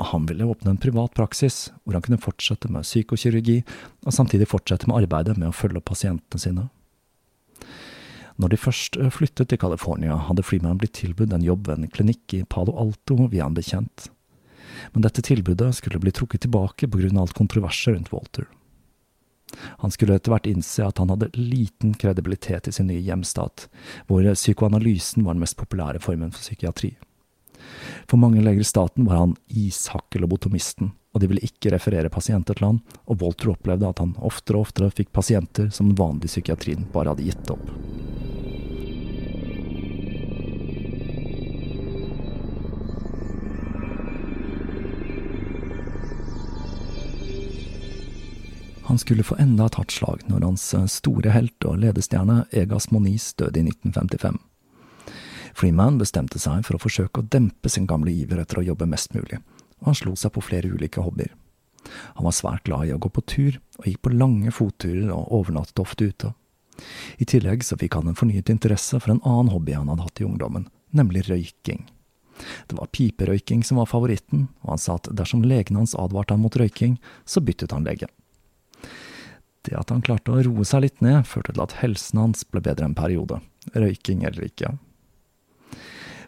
Han 0.00 0.24
ville 0.28 0.46
åpne 0.48 0.72
en 0.72 0.80
privat 0.80 1.12
praksis, 1.16 1.68
hvor 1.84 1.98
han 1.98 2.04
kunne 2.04 2.20
fortsette 2.22 2.70
med 2.72 2.86
psykokirurgi, 2.86 3.58
og 4.06 4.16
samtidig 4.16 4.48
fortsette 4.48 4.88
med 4.88 5.02
arbeidet 5.02 5.36
med 5.36 5.50
å 5.50 5.56
følge 5.56 5.82
opp 5.82 5.90
pasientene 5.90 6.40
sine. 6.40 6.68
Når 8.40 8.54
de 8.54 8.60
først 8.60 8.96
eh, 8.96 9.10
flyttet 9.12 9.50
til 9.50 9.60
California, 9.60 10.16
hadde 10.28 10.44
Freeman 10.46 10.78
blitt 10.80 10.96
tilbudt 11.00 11.34
en 11.36 11.44
jobb 11.44 11.68
ved 11.68 11.82
en 11.82 11.92
klinikk 11.92 12.36
i 12.38 12.46
Palo 12.48 12.76
Alto 12.80 13.26
via 13.28 13.46
en 13.46 13.56
bekjent. 13.56 14.08
Men 14.94 15.04
dette 15.04 15.24
tilbudet 15.26 15.74
skulle 15.76 16.00
bli 16.00 16.12
trukket 16.14 16.46
tilbake 16.46 16.88
av 16.88 17.20
alt 17.20 17.36
kontroverset 17.36 17.94
rundt 17.94 18.12
Walter. 18.12 18.46
Han 19.82 19.90
skulle 19.90 20.14
etter 20.16 20.30
hvert 20.32 20.46
innse 20.46 20.86
at 20.86 20.98
han 21.02 21.10
hadde 21.10 21.32
liten 21.34 21.92
kredibilitet 21.94 22.68
i 22.68 22.72
sin 22.72 22.86
nye 22.86 23.02
hjemstat, 23.02 23.66
hvor 24.06 24.22
psykoanalysen 24.22 25.24
var 25.26 25.34
den 25.34 25.42
mest 25.42 25.58
populære 25.58 26.00
formen 26.00 26.30
for 26.30 26.40
psykiatri. 26.40 26.94
For 28.08 28.16
mange 28.16 28.40
leger 28.40 28.62
i 28.62 28.70
staten 28.70 29.08
var 29.10 29.20
han 29.20 29.36
ishakkelobotomisten, 29.50 30.94
og 31.10 31.20
de 31.22 31.30
ville 31.30 31.46
ikke 31.46 31.72
referere 31.74 32.12
pasienter 32.12 32.54
til 32.58 32.68
han, 32.68 32.82
og 33.10 33.22
Walter 33.22 33.54
opplevde 33.54 33.88
at 33.88 34.02
han 34.02 34.14
oftere 34.18 34.60
og 34.60 34.68
oftere 34.68 34.92
fikk 34.94 35.12
pasienter 35.16 35.70
som 35.74 35.90
den 35.90 35.98
vanlige 35.98 36.36
psykiatrien 36.36 36.86
bare 36.94 37.14
hadde 37.14 37.26
gitt 37.26 37.50
opp. 37.50 37.72
Han 48.90 48.98
skulle 48.98 49.22
få 49.22 49.36
enda 49.38 49.68
et 49.68 49.76
hardt 49.78 49.92
slag 49.94 50.22
når 50.26 50.42
hans 50.42 50.64
eh, 50.74 50.86
store 50.90 51.30
helt 51.30 51.62
og 51.62 51.76
ledestjerne 51.78 52.40
Egas 52.50 52.88
Moniz 52.90 53.28
døde 53.38 53.60
i 53.60 53.68
1955. 53.68 54.40
Freeman 55.54 56.00
bestemte 56.00 56.40
seg 56.42 56.64
for 56.66 56.74
å 56.74 56.82
forsøke 56.82 57.22
å 57.22 57.28
dempe 57.30 57.70
sin 57.70 57.86
gamle 57.86 58.10
iver 58.10 58.42
etter 58.42 58.58
å 58.58 58.64
jobbe 58.66 58.88
mest 58.90 59.14
mulig, 59.14 59.38
og 59.80 59.90
han 59.90 59.98
slo 59.98 60.16
seg 60.18 60.34
på 60.34 60.44
flere 60.44 60.70
ulike 60.70 61.02
hobbyer. 61.04 61.32
Han 62.18 62.26
var 62.26 62.36
svært 62.36 62.66
glad 62.68 62.88
i 62.88 62.94
å 62.94 63.00
gå 63.00 63.08
på 63.12 63.24
tur, 63.24 63.60
og 63.80 63.88
gikk 63.88 64.02
på 64.04 64.12
lange 64.14 64.52
fotturer 64.52 65.08
og 65.14 65.32
overnattet 65.40 65.80
ofte 65.82 66.10
ute. 66.10 66.32
I 67.20 67.26
tillegg 67.28 67.64
så 67.64 67.76
fikk 67.80 67.96
han 67.98 68.10
en 68.10 68.18
fornyet 68.18 68.52
interesse 68.52 69.00
for 69.00 69.12
en 69.12 69.24
annen 69.24 69.52
hobby 69.52 69.76
han 69.76 69.88
hadde 69.92 70.06
hatt 70.06 70.20
i 70.20 70.28
ungdommen, 70.28 70.68
nemlig 70.96 71.26
røyking. 71.28 71.86
Det 72.68 72.76
var 72.78 72.88
piperøyking 72.92 73.64
som 73.66 73.80
var 73.80 73.88
favoritten, 73.90 74.48
og 74.64 74.74
han 74.74 74.80
sa 74.80 74.96
at 74.96 75.10
dersom 75.16 75.44
legen 75.44 75.76
hans 75.76 75.96
advarte 75.98 76.36
han 76.36 76.44
mot 76.44 76.56
røyking, 76.56 76.96
så 77.28 77.42
byttet 77.44 77.74
han 77.76 77.84
lege. 77.84 78.08
Det 79.66 79.76
at 79.76 79.90
han 79.92 80.00
klarte 80.00 80.32
å 80.32 80.40
roe 80.46 80.64
seg 80.64 80.86
litt 80.86 81.02
ned, 81.04 81.26
førte 81.28 81.52
til 81.52 81.64
at 81.66 81.76
helsen 81.82 82.22
hans 82.22 82.46
ble 82.48 82.62
bedre 82.64 82.88
en 82.88 82.96
periode, 82.96 83.42
røyking 83.76 84.24
eller 84.24 84.48
ikke. 84.48 84.72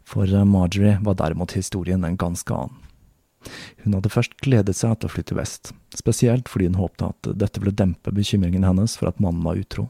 For 0.04 0.28
eh, 0.28 0.44
Marjorie 0.44 0.98
var 1.00 1.16
derimot 1.16 1.56
historien 1.56 2.04
en 2.04 2.18
ganske 2.20 2.52
annen. 2.52 2.80
Hun 3.84 3.96
hadde 3.96 4.12
først 4.12 4.36
gledet 4.44 4.76
seg 4.78 4.98
til 4.98 5.08
å 5.08 5.12
flytte 5.12 5.38
vest, 5.38 5.72
spesielt 5.96 6.50
fordi 6.50 6.70
hun 6.70 6.80
håpte 6.80 7.10
at 7.12 7.32
dette 7.40 7.62
ville 7.62 7.74
dempe 7.76 8.14
bekymringen 8.14 8.66
hennes 8.66 8.96
for 8.98 9.10
at 9.10 9.20
mannen 9.22 9.44
var 9.46 9.60
utro. 9.60 9.88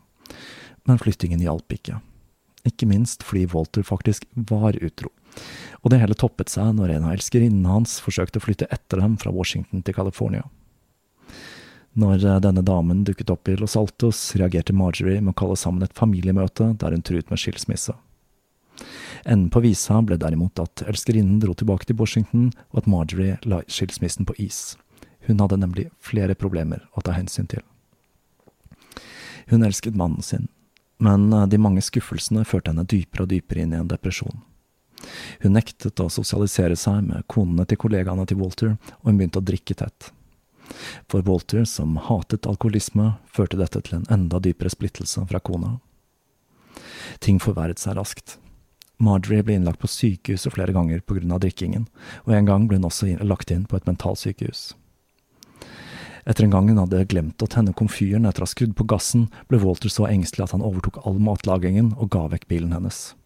Men 0.88 1.01
flyttingen 1.01 1.43
hjalp 1.43 1.75
ikke. 1.75 2.01
Ikke 2.69 2.87
minst 2.87 3.25
fordi 3.27 3.49
Walter 3.53 3.85
faktisk 3.87 4.27
var 4.35 4.79
utro. 4.79 5.11
Og 5.83 5.91
det 5.91 6.01
hele 6.03 6.17
toppet 6.19 6.53
seg 6.53 6.75
når 6.77 6.97
en 6.97 7.09
av 7.09 7.17
elskerinnene 7.17 7.77
hans 7.77 7.99
forsøkte 8.05 8.38
å 8.38 8.45
flytte 8.45 8.69
etter 8.71 9.03
dem 9.03 9.17
fra 9.19 9.33
Washington 9.35 9.83
til 9.83 9.97
California. 9.97 10.45
Når 11.99 12.23
denne 12.41 12.62
damen 12.65 13.03
dukket 13.05 13.31
opp 13.35 13.51
i 13.53 13.57
Los 13.59 13.75
Altos, 13.77 14.21
reagerte 14.41 14.73
Marjorie 14.73 15.21
med 15.21 15.35
å 15.35 15.41
kalle 15.43 15.59
sammen 15.61 15.85
et 15.85 15.97
familiemøte 15.97 16.71
der 16.81 16.95
hun 16.97 17.05
truet 17.05 17.29
med 17.29 17.41
skilsmisse. 17.43 17.93
Enden 19.25 19.51
på 19.51 19.62
visa 19.64 20.01
ble 20.03 20.18
derimot 20.21 20.59
at 20.62 20.85
elskerinnen 20.88 21.40
dro 21.42 21.55
tilbake 21.55 21.88
til 21.88 21.99
Washington, 22.01 22.51
og 22.73 22.83
at 22.83 22.90
Marjorie 22.90 23.38
la 23.47 23.62
skilsmissen 23.71 24.27
på 24.29 24.37
is. 24.42 24.77
Hun 25.27 25.42
hadde 25.42 25.61
nemlig 25.62 25.88
flere 26.03 26.35
problemer 26.38 26.83
å 26.99 27.05
ta 27.05 27.14
hensyn 27.14 27.47
til. 27.51 27.62
Hun 29.51 29.62
elsket 29.66 29.99
mannen 29.99 30.23
sin, 30.23 30.49
men 31.03 31.33
eh, 31.33 31.47
de 31.51 31.59
mange 31.59 31.83
skuffelsene 31.85 32.47
førte 32.49 32.73
henne 32.73 32.87
dypere 32.88 33.27
og 33.27 33.31
dypere 33.33 33.64
inn 33.64 33.75
i 33.75 33.81
en 33.81 33.90
depresjon. 33.90 34.42
Hun 35.42 35.57
nektet 35.57 35.99
å 36.01 36.11
sosialisere 36.12 36.77
seg 36.79 37.03
med 37.09 37.27
konene 37.31 37.66
til 37.66 37.81
kollegaene 37.83 38.27
til 38.29 38.38
Walter, 38.42 38.77
og 39.03 39.11
hun 39.11 39.18
begynte 39.18 39.42
å 39.42 39.47
drikke 39.47 39.77
tett. 39.79 40.12
For 41.11 41.25
Walter, 41.27 41.64
som 41.68 41.99
hatet 42.07 42.47
alkoholisme, 42.49 43.16
førte 43.27 43.59
dette 43.59 43.83
til 43.83 43.99
en 43.99 44.07
enda 44.14 44.38
dypere 44.42 44.71
splittelse 44.73 45.27
fra 45.29 45.42
kona. 45.42 45.77
Ting 47.23 47.42
forverret 47.42 47.83
seg 47.83 47.99
raskt. 47.99 48.38
Marjorie 49.03 49.43
ble 49.43 49.57
innlagt 49.59 49.81
på 49.83 49.91
sykehuset 49.91 50.55
flere 50.55 50.75
ganger 50.75 51.03
av 51.03 51.41
drikkingen, 51.43 51.88
og 52.25 52.37
en 52.37 52.47
gang 52.47 52.69
ble 52.69 52.79
hun 52.79 52.87
også 52.87 53.17
lagt 53.27 53.51
inn 53.51 53.67
på 53.67 53.77
et 53.77 53.88
mentalsykehus. 53.88 54.75
Etter 56.23 56.45
en 56.45 56.53
gang 56.55 56.69
hun 56.71 56.79
hadde 56.79 57.03
glemt 57.11 57.43
å 57.43 57.51
tenne 57.51 57.75
komfyren 57.75 58.29
etter 58.29 58.45
å 58.45 58.47
ha 58.47 58.53
skrudd 58.53 58.77
på 58.79 58.87
gassen, 58.87 59.27
ble 59.51 59.59
Walter 59.59 59.91
så 59.91 60.07
engstelig 60.07 60.47
at 60.47 60.55
han 60.55 60.62
overtok 60.62 61.01
all 61.03 61.19
matlagingen 61.19 61.97
og 61.99 62.12
ga 62.15 62.29
vekk 62.31 62.47
bilen 62.53 62.75
hennes. 62.77 63.17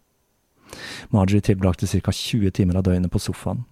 Marjorie 1.13 1.45
tilbrakte 1.45 1.87
ca 1.87 2.11
20 2.11 2.51
timer 2.57 2.79
av 2.79 2.87
døgnet 2.89 3.13
på 3.13 3.21
sofaen, 3.21 3.65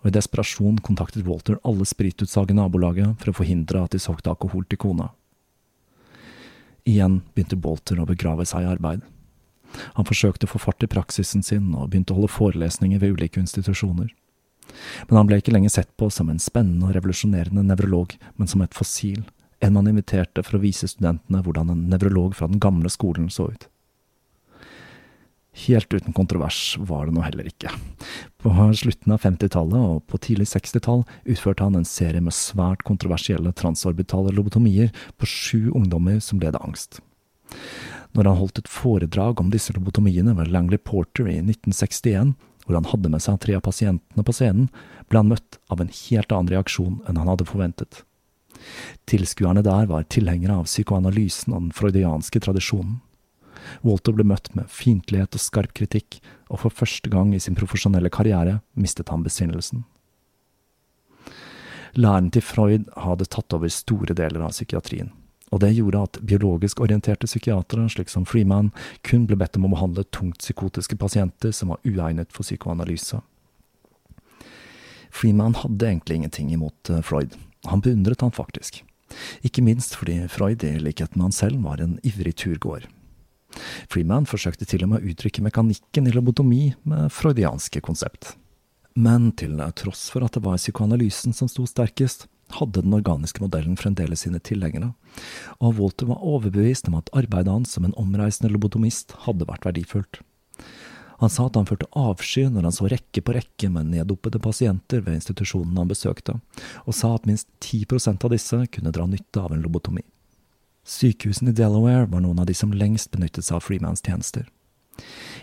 og 0.00 0.08
i 0.08 0.14
desperasjon 0.16 0.80
kontaktet 0.80 1.28
Walter 1.28 1.60
alle 1.60 1.84
spritutsalg 1.84 2.50
i 2.50 2.56
nabolaget 2.56 3.20
for 3.20 3.30
å 3.30 3.38
forhindre 3.42 3.84
at 3.84 3.92
de 3.92 4.00
solgte 4.00 4.32
alkohol 4.32 4.64
til 4.64 4.80
kona. 4.80 5.10
Igjen 6.88 7.20
begynte 7.34 7.60
Walter 7.60 8.00
å 8.00 8.08
begrave 8.08 8.48
seg 8.48 8.64
i 8.64 8.70
arbeid. 8.72 9.04
Han 9.96 10.08
forsøkte 10.08 10.48
å 10.48 10.52
få 10.54 10.62
fart 10.66 10.84
i 10.84 10.90
praksisen 10.90 11.44
sin 11.46 11.72
og 11.74 11.90
begynte 11.90 12.14
å 12.14 12.20
holde 12.20 12.32
forelesninger 12.34 13.02
ved 13.02 13.16
ulike 13.16 13.42
institusjoner. 13.42 14.10
Men 15.08 15.18
han 15.18 15.28
ble 15.28 15.40
ikke 15.40 15.54
lenger 15.54 15.74
sett 15.74 15.90
på 15.98 16.10
som 16.14 16.30
en 16.30 16.42
spennende 16.42 16.88
og 16.88 16.94
revolusjonerende 16.94 17.64
nevrolog, 17.66 18.14
men 18.38 18.50
som 18.50 18.62
et 18.62 18.76
fossil, 18.76 19.24
en 19.60 19.74
man 19.76 19.90
inviterte 19.90 20.44
for 20.46 20.56
å 20.56 20.62
vise 20.62 20.88
studentene 20.88 21.42
hvordan 21.44 21.72
en 21.72 21.84
nevrolog 21.90 22.36
fra 22.38 22.48
den 22.48 22.62
gamle 22.62 22.90
skolen 22.92 23.28
så 23.32 23.50
ut. 23.52 23.66
Helt 25.66 25.92
uten 25.92 26.14
kontrovers 26.14 26.78
var 26.78 27.08
det 27.08 27.14
nå 27.16 27.24
heller 27.24 27.48
ikke. 27.50 27.72
På 28.40 28.52
slutten 28.78 29.12
av 29.12 29.24
50-tallet 29.24 29.82
og 29.82 30.04
på 30.08 30.20
tidlig 30.22 30.46
60-tall 30.52 31.02
utførte 31.26 31.66
han 31.66 31.76
en 31.76 31.88
serie 31.88 32.22
med 32.22 32.36
svært 32.36 32.84
kontroversielle 32.86 33.52
transorbitale 33.58 34.32
lobotomier 34.36 34.94
på 35.18 35.28
sju 35.28 35.60
ungdommer 35.74 36.22
som 36.24 36.40
led 36.40 36.54
av 36.54 36.70
angst. 36.70 37.02
Når 38.16 38.26
han 38.26 38.38
holdt 38.40 38.58
et 38.62 38.70
foredrag 38.70 39.40
om 39.40 39.50
disse 39.52 39.74
lobotomiene 39.76 40.34
ved 40.38 40.50
Langley 40.50 40.80
Porter 40.82 41.28
i 41.30 41.38
1961, 41.38 42.34
hvor 42.66 42.78
han 42.78 42.88
hadde 42.90 43.10
med 43.12 43.22
seg 43.22 43.38
tre 43.42 43.56
av 43.58 43.64
pasientene 43.66 44.24
på 44.26 44.34
scenen, 44.34 44.70
ble 45.10 45.22
han 45.22 45.30
møtt 45.30 45.60
av 45.70 45.82
en 45.82 45.92
helt 45.94 46.34
annen 46.34 46.50
reaksjon 46.52 46.98
enn 47.08 47.20
han 47.20 47.30
hadde 47.30 47.46
forventet. 47.48 48.02
Tilskuerne 49.10 49.62
der 49.64 49.86
var 49.90 50.08
tilhengere 50.12 50.58
av 50.60 50.68
psykoanalysen 50.68 51.54
og 51.54 51.62
den 51.68 51.76
freudianske 51.76 52.42
tradisjonen. 52.44 52.98
Walter 53.86 54.14
ble 54.16 54.26
møtt 54.26 54.50
med 54.56 54.68
fiendtlighet 54.72 55.36
og 55.36 55.42
skarp 55.42 55.74
kritikk, 55.76 56.18
og 56.50 56.64
for 56.64 56.74
første 56.74 57.12
gang 57.12 57.32
i 57.34 57.40
sin 57.42 57.56
profesjonelle 57.58 58.10
karriere 58.12 58.58
mistet 58.74 59.12
han 59.12 59.24
besinnelsen. 59.24 59.84
Læren 61.98 62.30
til 62.34 62.44
Freud 62.46 62.90
hadde 62.98 63.26
tatt 63.30 63.54
over 63.54 63.70
store 63.72 64.14
deler 64.16 64.46
av 64.46 64.54
psykiatrien 64.54 65.10
og 65.50 65.62
det 65.64 65.72
gjorde 65.74 66.02
at 66.06 66.18
biologisk 66.22 66.80
orienterte 66.84 67.26
psykiatere, 67.26 67.88
slik 67.90 68.10
som 68.12 68.26
Freeman, 68.28 68.70
kun 69.06 69.26
ble 69.26 69.38
bedt 69.40 69.58
om 69.58 69.66
å 69.66 69.72
behandle 69.74 70.06
tungt 70.14 70.38
psykotiske 70.44 70.98
pasienter 71.00 71.54
som 71.56 71.72
var 71.74 71.82
uegnet 71.84 72.30
for 72.34 72.46
psykoanalyse. 72.46 73.18
Freeman 75.10 75.58
hadde 75.58 75.88
egentlig 75.88 76.20
ingenting 76.20 76.52
imot 76.54 76.90
eh, 76.90 77.02
Freud, 77.02 77.34
han 77.66 77.82
beundret 77.82 78.22
han 78.22 78.32
faktisk. 78.34 78.84
Ikke 79.42 79.64
minst 79.66 79.96
fordi 79.98 80.22
Freud, 80.30 80.62
i 80.62 80.78
likhet 80.78 81.16
med 81.16 81.28
han 81.28 81.34
selv, 81.34 81.64
var 81.66 81.82
en 81.82 81.98
ivrig 82.06 82.36
turgåer. 82.38 82.86
Freeman 83.90 84.28
forsøkte 84.30 84.68
til 84.70 84.84
og 84.86 84.92
med 84.92 85.02
å 85.02 85.10
uttrykke 85.10 85.42
mekanikken 85.42 86.06
i 86.06 86.14
lobotomi 86.14 86.62
med 86.86 87.10
freudianske 87.10 87.82
konsept. 87.82 88.36
Men 88.94 89.32
til 89.38 89.58
tross 89.78 90.08
for 90.12 90.22
at 90.26 90.36
det 90.36 90.44
var 90.44 90.60
psykoanalysen 90.60 91.34
som 91.34 91.50
sto 91.50 91.66
sterkest, 91.66 92.28
hadde 92.58 92.82
den 92.84 92.94
organiske 92.96 93.42
modellen 93.42 93.76
fremdeles 93.78 94.24
sine 94.24 94.40
tilhengere, 94.42 94.92
og 95.58 95.78
Walter 95.78 96.10
var 96.10 96.24
overbevist 96.24 96.88
om 96.90 96.98
at 96.98 97.10
arbeidet 97.16 97.52
hans 97.52 97.76
som 97.76 97.86
en 97.86 97.96
omreisende 98.00 98.52
lobotomist 98.52 99.14
hadde 99.26 99.48
vært 99.48 99.68
verdifullt. 99.68 100.22
Han 101.20 101.28
sa 101.28 101.50
at 101.50 101.56
han 101.58 101.66
følte 101.68 101.88
avsky 102.00 102.46
når 102.48 102.68
han 102.68 102.72
så 102.74 102.88
rekke 102.88 103.20
på 103.20 103.34
rekke 103.36 103.68
med 103.72 103.90
neddopede 103.92 104.40
pasienter 104.40 105.02
ved 105.04 105.18
institusjonen 105.18 105.76
han 105.76 105.90
besøkte, 105.90 106.38
og 106.86 106.96
sa 106.96 107.12
at 107.16 107.28
minst 107.28 107.50
10% 107.60 108.24
av 108.24 108.32
disse 108.32 108.62
kunne 108.72 108.92
dra 108.96 109.04
nytte 109.08 109.42
av 109.42 109.52
en 109.52 109.60
lobotomi. 109.60 110.06
Sykehusene 110.88 111.52
i 111.52 111.58
Delaware 111.58 112.08
var 112.08 112.24
noen 112.24 112.40
av 112.40 112.48
de 112.48 112.56
som 112.56 112.72
lengst 112.72 113.12
benyttet 113.12 113.44
seg 113.44 113.58
av 113.58 113.66
Freemans 113.66 114.00
tjenester. 114.00 114.48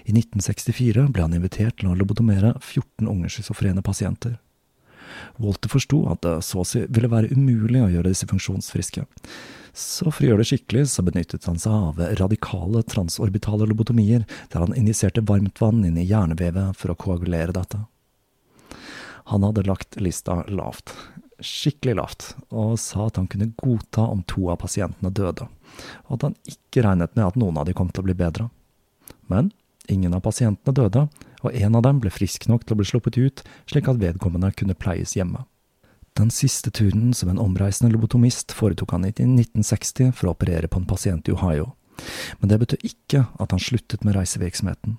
I 0.10 0.16
1964 0.16 1.06
ble 1.14 1.28
han 1.28 1.38
invitert 1.38 1.78
til 1.78 1.92
å 1.92 1.98
lobotomere 1.98 2.56
14 2.58 3.06
unge 3.06 3.30
schizofrene 3.34 3.86
pasienter. 3.86 4.40
Walter 5.42 5.72
forsto 5.72 6.04
at 6.12 6.24
det 6.26 6.40
så 6.48 6.64
å 6.64 6.68
si 6.68 6.84
ville 6.88 7.12
være 7.12 7.32
umulig 7.36 7.84
å 7.84 7.92
gjøre 7.94 8.12
disse 8.14 8.28
funksjonsfriske. 8.30 9.06
Så 9.78 10.10
for 10.10 10.24
å 10.24 10.30
gjøre 10.32 10.42
det 10.42 10.50
skikkelig, 10.50 10.88
så 10.90 11.04
benyttet 11.06 11.46
han 11.46 11.60
seg 11.62 11.74
av 11.74 12.00
radikale 12.18 12.82
transorbitale 12.90 13.68
lobotomier, 13.70 14.24
der 14.50 14.64
han 14.64 14.74
injiserte 14.74 15.22
varmt 15.22 15.62
vann 15.62 15.84
inn 15.86 16.00
i 16.02 16.08
hjernevevet 16.08 16.80
for 16.80 16.94
å 16.94 16.98
koagulere 16.98 17.54
dette. 17.54 17.84
Han 19.30 19.44
hadde 19.46 19.68
lagt 19.68 20.00
lista 20.02 20.40
lavt, 20.48 20.96
skikkelig 21.44 21.98
lavt, 22.00 22.28
og 22.50 22.80
sa 22.82 23.06
at 23.06 23.20
han 23.22 23.30
kunne 23.30 23.52
godta 23.60 24.08
om 24.10 24.24
to 24.26 24.48
av 24.50 24.64
pasientene 24.64 25.14
døde, 25.14 25.46
og 26.08 26.18
at 26.18 26.26
han 26.26 26.38
ikke 26.50 26.82
regnet 26.88 27.14
med 27.14 27.28
at 27.28 27.38
noen 27.38 27.60
av 27.62 27.68
de 27.70 27.76
kom 27.78 27.92
til 27.92 28.02
å 28.02 28.08
bli 28.08 28.18
bedre. 28.18 28.48
Men 29.30 29.52
ingen 29.92 30.16
av 30.18 30.24
pasientene 30.26 30.74
døde, 30.74 31.06
og 31.48 31.56
en 31.56 31.78
av 31.80 31.86
dem 31.86 32.02
ble 32.04 32.12
frisk 32.14 32.48
nok 32.52 32.66
til 32.66 32.76
å 32.76 32.80
bli 32.82 32.88
sluppet 32.90 33.20
ut, 33.20 33.44
slik 33.70 33.88
at 33.90 34.02
vedkommende 34.02 34.52
kunne 34.58 34.78
pleies 34.78 35.16
hjemme. 35.18 35.46
Den 36.18 36.32
siste 36.34 36.72
turen 36.74 37.14
som 37.14 37.30
en 37.30 37.42
omreisende 37.42 37.94
lobotomist 37.94 38.54
foretok 38.58 38.96
han 38.96 39.06
i 39.06 39.14
1960 39.14 40.16
for 40.18 40.28
å 40.28 40.34
operere 40.34 40.70
på 40.70 40.82
en 40.82 40.90
pasient 40.90 41.30
i 41.30 41.36
Ohio, 41.36 41.74
men 42.42 42.52
det 42.52 42.60
betød 42.62 42.86
ikke 42.86 43.26
at 43.42 43.54
han 43.54 43.62
sluttet 43.62 44.04
med 44.06 44.18
reisevirksomheten. 44.18 44.98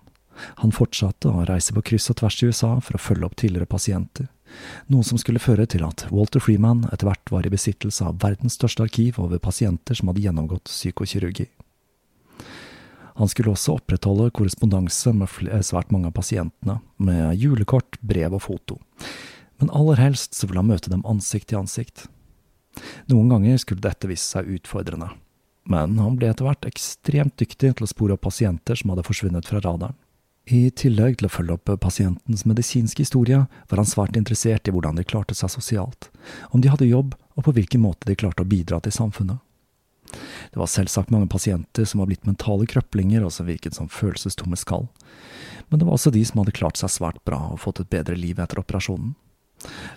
Han 0.62 0.74
fortsatte 0.74 1.30
å 1.30 1.44
reise 1.48 1.74
på 1.74 1.82
kryss 1.90 2.10
og 2.12 2.20
tvers 2.20 2.38
i 2.42 2.50
USA 2.50 2.76
for 2.78 2.94
å 2.94 3.02
følge 3.02 3.26
opp 3.26 3.38
tidligere 3.38 3.70
pasienter, 3.70 4.28
noe 4.88 5.04
som 5.04 5.18
skulle 5.20 5.42
føre 5.42 5.66
til 5.68 5.84
at 5.86 6.06
Walter 6.14 6.42
Freeman 6.42 6.86
etter 6.92 7.08
hvert 7.10 7.32
var 7.34 7.46
i 7.46 7.52
besittelse 7.52 8.06
av 8.06 8.20
verdens 8.22 8.56
største 8.58 8.86
arkiv 8.86 9.18
over 9.22 9.42
pasienter 9.42 9.98
som 9.98 10.10
hadde 10.10 10.24
gjennomgått 10.24 10.70
psykokirurgi. 10.70 11.48
Han 13.18 13.28
skulle 13.30 13.50
også 13.50 13.78
opprettholde 13.80 14.30
korrespondanse 14.30 15.10
med 15.16 15.32
svært 15.66 15.90
mange 15.90 16.06
av 16.06 16.14
pasientene, 16.14 16.78
med 17.02 17.34
julekort, 17.40 17.98
brev 18.00 18.36
og 18.38 18.44
foto. 18.44 18.78
Men 19.58 19.72
aller 19.74 19.98
helst 19.98 20.38
så 20.38 20.46
ville 20.46 20.62
han 20.62 20.70
møte 20.70 20.92
dem 20.92 21.02
ansikt 21.08 21.50
til 21.50 21.58
ansikt. 21.58 22.06
Noen 23.10 23.32
ganger 23.32 23.58
skulle 23.58 23.82
dette 23.82 24.06
vise 24.06 24.22
seg 24.22 24.46
utfordrende, 24.54 25.10
men 25.66 25.98
han 25.98 26.14
ble 26.18 26.30
etter 26.30 26.46
hvert 26.46 26.68
ekstremt 26.68 27.34
dyktig 27.40 27.72
til 27.74 27.86
å 27.86 27.90
spore 27.90 28.14
opp 28.14 28.22
pasienter 28.28 28.78
som 28.78 28.94
hadde 28.94 29.06
forsvunnet 29.08 29.50
fra 29.50 29.64
radaren. 29.64 29.98
I 30.48 30.70
tillegg 30.70 31.18
til 31.18 31.26
å 31.28 31.32
følge 31.32 31.58
opp 31.58 31.74
pasientens 31.82 32.46
medisinske 32.48 33.02
historie, 33.02 33.42
var 33.68 33.82
han 33.82 33.88
svært 33.88 34.16
interessert 34.16 34.70
i 34.70 34.72
hvordan 34.72 34.96
de 34.96 35.04
klarte 35.04 35.34
seg 35.36 35.50
sosialt, 35.52 36.08
om 36.54 36.62
de 36.62 36.70
hadde 36.72 36.88
jobb 36.88 37.18
og 37.34 37.44
på 37.44 37.58
hvilken 37.58 37.82
måte 37.82 38.08
de 38.08 38.16
klarte 38.16 38.46
å 38.46 38.48
bidra 38.48 38.78
til 38.80 38.94
samfunnet. 38.94 39.42
Det 40.08 40.60
var 40.60 40.70
selvsagt 40.70 41.12
mange 41.12 41.28
pasienter 41.30 41.84
som 41.88 42.00
var 42.00 42.08
blitt 42.10 42.26
mentale 42.26 42.66
krøplinger 42.68 43.24
og 43.24 43.32
som 43.34 43.48
virket 43.48 43.76
som 43.76 43.90
følelsestomme 43.92 44.56
skall, 44.56 44.88
men 45.68 45.80
det 45.80 45.88
var 45.88 45.98
også 45.98 46.12
de 46.14 46.24
som 46.24 46.40
hadde 46.40 46.56
klart 46.56 46.80
seg 46.80 46.92
svært 46.92 47.20
bra 47.28 47.40
og 47.52 47.60
fått 47.60 47.82
et 47.82 47.90
bedre 47.92 48.16
liv 48.16 48.40
etter 48.40 48.60
operasjonen. 48.62 49.14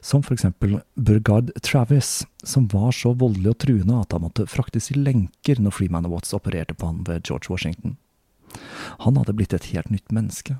Som 0.01 0.23
for 0.25 0.33
eksempel 0.33 0.79
Burgard 0.95 1.51
Travis, 1.61 2.25
som 2.43 2.67
var 2.71 2.91
så 2.97 3.13
voldelig 3.13 3.53
og 3.53 3.59
truende 3.61 3.99
at 4.01 4.15
han 4.15 4.23
måtte 4.25 4.47
fraktes 4.49 4.89
i 4.91 4.97
lenker 4.97 5.61
når 5.61 5.75
Freeman 5.77 6.09
Watts 6.09 6.33
opererte 6.33 6.73
på 6.73 6.89
han 6.89 7.03
ved 7.07 7.27
George 7.29 7.51
Washington. 7.53 7.95
Han 9.05 9.19
hadde 9.21 9.35
blitt 9.37 9.53
et 9.53 9.69
helt 9.71 9.91
nytt 9.93 10.11
menneske. 10.11 10.57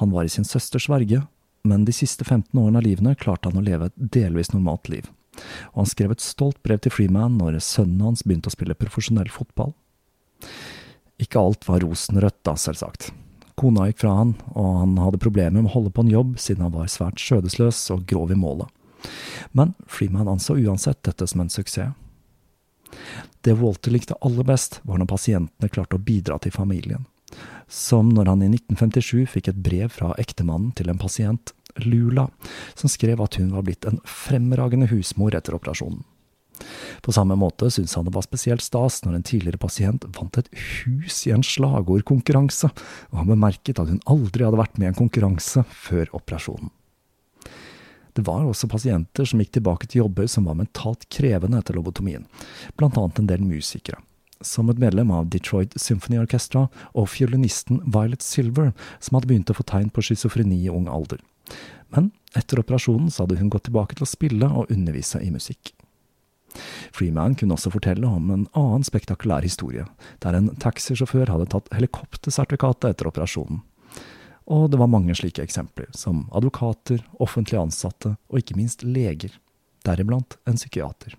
Han 0.00 0.10
var 0.14 0.24
i 0.24 0.32
sin 0.32 0.48
søsters 0.48 0.88
verge, 0.88 1.22
men 1.66 1.84
de 1.84 1.94
siste 1.94 2.24
15 2.24 2.56
årene 2.58 2.80
av 2.80 2.86
livene 2.86 3.14
klarte 3.18 3.50
han 3.50 3.60
å 3.60 3.66
leve 3.66 3.90
et 3.90 4.02
delvis 4.16 4.52
normalt 4.54 4.88
liv. 4.88 5.10
Og 5.74 5.82
han 5.82 5.90
skrev 5.90 6.14
et 6.14 6.24
stolt 6.24 6.58
brev 6.66 6.80
til 6.82 6.94
Freeman 6.94 7.38
når 7.40 7.60
sønnen 7.64 8.04
hans 8.04 8.24
begynte 8.24 8.50
å 8.50 8.56
spille 8.56 8.78
profesjonell 8.78 9.30
fotball. 9.32 9.74
Ikke 11.22 11.40
alt 11.40 11.64
var 11.68 11.80
rosenrødt, 11.84 12.42
da, 12.44 12.56
selvsagt. 12.60 13.10
Kona 13.56 13.86
gikk 13.88 14.02
fra 14.02 14.12
han, 14.18 14.34
og 14.52 14.80
han 14.82 14.98
hadde 15.00 15.20
problemer 15.22 15.62
med 15.62 15.70
å 15.70 15.76
holde 15.78 15.92
på 15.96 16.04
en 16.04 16.12
jobb 16.12 16.34
siden 16.40 16.66
han 16.66 16.74
var 16.74 16.90
svært 16.92 17.22
skjødesløs 17.22 17.78
og 17.94 18.04
grov 18.08 18.34
i 18.34 18.36
målet. 18.36 18.68
Men 19.56 19.72
Freeman 19.88 20.28
anså 20.28 20.58
uansett 20.60 21.00
dette 21.08 21.28
som 21.30 21.40
en 21.40 21.52
suksess. 21.52 21.94
Det 23.40 23.54
Walter 23.56 23.94
likte 23.94 24.16
aller 24.26 24.44
best, 24.46 24.80
var 24.84 25.00
når 25.00 25.08
pasientene 25.10 25.70
klarte 25.72 25.96
å 25.96 26.02
bidra 26.02 26.38
til 26.42 26.52
familien. 26.54 27.06
Som 27.66 28.12
når 28.14 28.30
han 28.30 28.44
i 28.44 28.50
1957 28.52 29.26
fikk 29.30 29.50
et 29.50 29.62
brev 29.62 29.90
fra 29.94 30.12
ektemannen 30.20 30.72
til 30.76 30.90
en 30.90 31.00
pasient, 31.00 31.52
Lula, 31.84 32.28
som 32.74 32.90
skrev 32.92 33.20
at 33.24 33.38
hun 33.40 33.52
var 33.54 33.66
blitt 33.66 33.86
en 33.88 34.00
fremragende 34.08 34.88
husmor 34.92 35.36
etter 35.36 35.56
operasjonen. 35.58 36.04
På 37.04 37.12
samme 37.12 37.36
måte 37.36 37.68
syntes 37.70 37.94
han 37.98 38.06
det 38.06 38.14
var 38.14 38.24
spesielt 38.24 38.64
stas 38.64 39.02
når 39.04 39.18
en 39.18 39.26
tidligere 39.28 39.60
pasient 39.60 40.06
vant 40.16 40.38
et 40.40 40.48
hus 40.54 41.18
i 41.28 41.34
en 41.34 41.44
slagordkonkurranse, 41.44 42.70
og 43.12 43.20
han 43.20 43.30
bemerket 43.30 43.80
at 43.82 43.92
hun 43.92 44.02
aldri 44.08 44.46
hadde 44.46 44.60
vært 44.60 44.80
med 44.80 44.88
i 44.88 44.90
en 44.94 45.00
konkurranse 45.02 45.66
før 45.68 46.10
operasjonen. 46.16 46.72
Det 48.16 48.24
var 48.24 48.46
også 48.48 48.68
pasienter 48.72 49.28
som 49.28 49.42
gikk 49.42 49.58
tilbake 49.58 49.88
til 49.90 50.06
jobber 50.06 50.28
som 50.32 50.46
var 50.48 50.56
mentalt 50.56 51.04
krevende 51.12 51.60
etter 51.60 51.76
lobotomien, 51.76 52.24
blant 52.80 52.96
annet 52.96 53.20
en 53.20 53.28
del 53.28 53.44
musikere. 53.44 54.00
Som 54.44 54.70
et 54.72 54.80
medlem 54.80 55.10
av 55.12 55.28
Detroit 55.32 55.76
Symphony 55.80 56.18
Orchestra 56.22 56.66
og 56.96 57.10
fiolinisten 57.12 57.82
Violet 57.84 58.24
Silver, 58.24 58.72
som 59.00 59.16
hadde 59.16 59.28
begynt 59.28 59.52
å 59.52 59.56
få 59.56 59.64
tegn 59.68 59.92
på 59.92 60.04
schizofreni 60.04 60.62
i 60.64 60.72
ung 60.72 60.88
alder. 60.92 61.20
Men 61.94 62.10
etter 62.36 62.60
operasjonen 62.60 63.10
så 63.10 63.24
hadde 63.24 63.38
hun 63.40 63.50
gått 63.52 63.68
tilbake 63.68 63.96
til 63.96 64.06
å 64.06 64.10
spille 64.10 64.48
og 64.50 64.70
undervise 64.72 65.22
i 65.22 65.30
musikk. 65.34 65.72
Freeman 66.94 67.34
kunne 67.36 67.56
også 67.56 67.70
fortelle 67.74 68.08
om 68.08 68.30
en 68.32 68.46
annen 68.56 68.84
spektakulær 68.86 69.44
historie, 69.44 69.84
der 70.24 70.36
en 70.36 70.50
taxisjåfør 70.62 71.32
hadde 71.32 71.48
tatt 71.52 71.68
helikoptersertifikatet 71.76 72.94
etter 72.94 73.10
operasjonen. 73.10 73.60
Og 74.46 74.70
det 74.70 74.78
var 74.78 74.90
mange 74.90 75.14
slike 75.18 75.42
eksempler, 75.42 75.90
som 75.90 76.24
advokater, 76.36 77.02
offentlig 77.22 77.58
ansatte 77.60 78.14
og 78.30 78.40
ikke 78.40 78.56
minst 78.58 78.84
leger, 78.86 79.34
deriblant 79.86 80.38
en 80.46 80.58
psykiater. 80.58 81.16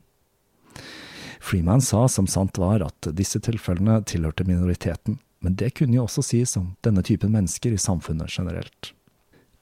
Freeman 1.44 1.84
sa 1.84 2.08
som 2.12 2.28
sant 2.28 2.58
var 2.58 2.84
at 2.86 3.10
disse 3.16 3.40
tilfellene 3.44 4.00
tilhørte 4.08 4.48
minoriteten, 4.48 5.20
men 5.44 5.56
det 5.60 5.76
kunne 5.78 6.00
jo 6.00 6.08
også 6.08 6.24
sies 6.26 6.56
om 6.58 6.72
denne 6.84 7.04
typen 7.06 7.36
mennesker 7.36 7.76
i 7.76 7.82
samfunnet 7.82 8.32
generelt. 8.32 8.94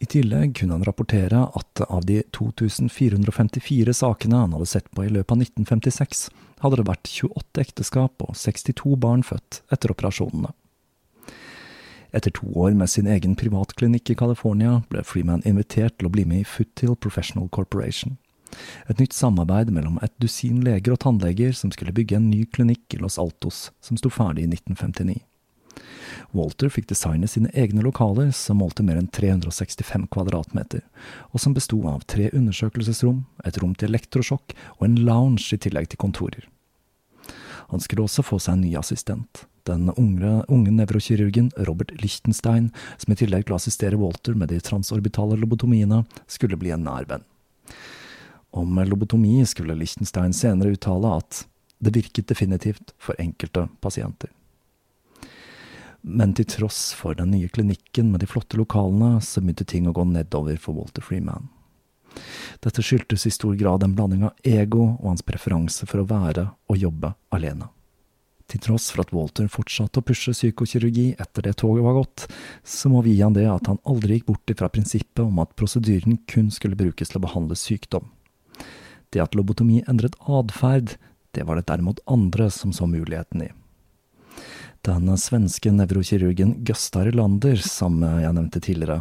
I 0.04 0.08
tillegg 0.12 0.58
kunne 0.60 0.76
han 0.76 0.84
rapportere 0.84 1.46
at 1.56 1.82
av 1.88 2.04
de 2.06 2.20
2454 2.36 3.94
sakene 3.96 4.42
han 4.44 4.56
hadde 4.58 4.68
sett 4.68 4.90
på 4.92 5.06
i 5.06 5.12
løpet 5.14 5.32
av 5.32 5.46
1956, 5.46 6.28
hadde 6.64 6.82
det 6.82 6.88
vært 6.90 7.12
28 7.12 7.64
ekteskap 7.64 8.26
og 8.26 8.36
62 8.36 8.98
barn 9.00 9.24
født 9.24 9.62
etter 9.72 9.94
operasjonene. 9.96 10.52
Etter 12.16 12.32
to 12.32 12.48
år 12.56 12.76
med 12.80 12.92
sin 12.92 13.08
egen 13.12 13.36
privatklinikk 13.36 14.12
i 14.14 14.18
California 14.20 14.82
ble 14.92 15.04
Freeman 15.04 15.44
invitert 15.48 15.98
til 15.98 16.08
å 16.08 16.14
bli 16.14 16.24
med 16.28 16.44
i 16.44 16.48
Foothill 16.48 16.96
Professional 16.96 17.50
Corporation. 17.52 18.16
Et 18.88 19.00
nytt 19.00 19.16
samarbeid 19.16 19.72
mellom 19.76 19.98
et 20.04 20.14
dusin 20.24 20.62
leger 20.64 20.96
og 20.96 21.02
tannleger 21.04 21.52
som 21.56 21.74
skulle 21.76 21.96
bygge 21.96 22.20
en 22.20 22.30
ny 22.32 22.46
klinikk 22.48 22.96
i 22.96 23.02
Los 23.02 23.20
Altos, 23.20 23.70
som 23.84 24.00
sto 24.00 24.12
ferdig 24.14 24.46
i 24.46 24.52
1959. 24.54 25.18
Walter 26.36 26.72
fikk 26.72 26.90
designe 26.90 27.28
sine 27.32 27.52
egne 27.56 27.84
lokaler, 27.86 28.32
som 28.36 28.60
målte 28.60 28.84
mer 28.84 29.00
enn 29.00 29.10
365 29.14 30.08
kvadratmeter, 30.12 30.84
og 31.32 31.42
som 31.42 31.56
besto 31.56 31.80
av 31.90 32.04
tre 32.12 32.30
undersøkelsesrom, 32.36 33.24
et 33.48 33.60
rom 33.62 33.76
til 33.76 33.92
elektrosjokk 33.92 34.56
og 34.78 34.86
en 34.88 35.00
lounge 35.08 35.56
i 35.56 35.62
tillegg 35.62 35.92
til 35.92 36.02
kontorer. 36.02 36.48
Han 37.72 37.82
skulle 37.82 38.06
også 38.06 38.26
få 38.26 38.40
seg 38.42 38.58
en 38.58 38.66
ny 38.68 38.76
assistent, 38.78 39.46
den 39.66 39.90
unge, 39.98 40.44
unge 40.52 40.74
nevrokirurgen 40.76 41.50
Robert 41.66 41.96
Lichtenstein, 42.04 42.70
som 43.02 43.14
i 43.14 43.18
tillegg 43.18 43.48
til 43.48 43.56
å 43.56 43.60
assistere 43.60 43.98
Walter 43.98 44.38
med 44.38 44.52
de 44.54 44.62
transorbitale 44.62 45.40
lobotomiene, 45.42 46.04
skulle 46.30 46.60
bli 46.62 46.76
en 46.76 46.86
nær 46.86 47.08
venn. 47.10 47.26
Om 48.56 48.78
lobotomi 48.88 49.42
skulle 49.50 49.76
Lichtenstein 49.76 50.36
senere 50.36 50.78
uttale 50.78 51.18
at 51.18 51.44
det 51.84 51.96
virket 51.98 52.30
definitivt 52.30 52.94
for 53.02 53.18
enkelte 53.20 53.66
pasienter. 53.84 54.30
Men 56.06 56.36
til 56.38 56.46
tross 56.46 56.91
for 56.94 57.18
den 57.18 57.32
nye 57.34 57.50
klinikken 57.50 58.12
med 58.13 58.22
de 58.22 58.30
flotte 58.30 58.60
lokalene, 58.60 59.18
så 59.26 59.41
begynte 59.41 59.65
ting 59.65 59.88
å 59.89 59.94
gå 59.96 60.04
nedover 60.06 60.60
for 60.62 60.78
Walter 60.78 61.02
Freeman. 61.02 61.48
Dette 62.62 62.84
skyldtes 62.86 63.26
i 63.26 63.34
stor 63.34 63.56
grad 63.58 63.84
en 63.84 63.96
blanding 63.98 64.28
av 64.28 64.38
ego 64.46 64.84
og 65.00 65.08
hans 65.10 65.26
preferanse 65.26 65.88
for 65.89 66.04
å 66.04 66.10
være 66.10 66.46
og 66.70 66.78
jobbe 66.78 67.12
alene. 67.34 67.72
Til 68.46 68.62
tross 68.62 68.91
for 68.94 69.02
at 69.02 69.12
Walter 69.18 69.50
fortsatte 69.50 70.00
å 70.00 70.06
pushe 70.06 70.36
psykokirurgi 70.36 71.08
etter 71.18 71.48
det 71.48 71.56
toget 71.63 71.88
var 71.88 71.98
gått, 71.98 72.28
så 72.62 72.94
må 72.94 73.02
vi 73.02 73.15
gi 73.18 73.26
han 73.26 73.34
det 73.34 73.48
at 73.50 73.65
han 73.72 73.82
aldri 73.89 74.20
gikk 74.20 74.30
bort 74.30 74.54
ifra 74.54 74.70
prinsippet 74.70 75.26
om 75.26 75.41
at 75.41 75.58
prosedyren 75.58 76.20
kun 76.30 76.54
skulle 76.54 76.78
brukes 76.78 77.10
til 77.10 77.18
å 77.18 77.26
behandle 77.26 77.58
sykdom. 77.58 78.12
Det 79.10 79.26
at 79.26 79.34
lobotomi 79.34 79.82
endret 79.89 80.20
atferd, 80.22 81.00
det 81.34 81.50
var 81.50 81.58
det 81.58 81.65
derimot 81.72 82.06
andre 82.06 82.52
som 82.54 82.70
så 82.70 82.86
muligheten 82.86 83.50
i. 83.50 83.54
Den 84.86 85.17
svenske 85.17 85.71
nevrokirurgen 85.74 86.60
Gösta 86.65 87.02
Lander, 87.10 87.58
som 87.58 88.04
jeg 88.06 88.34
nevnte 88.38 88.60
tidligere, 88.62 89.00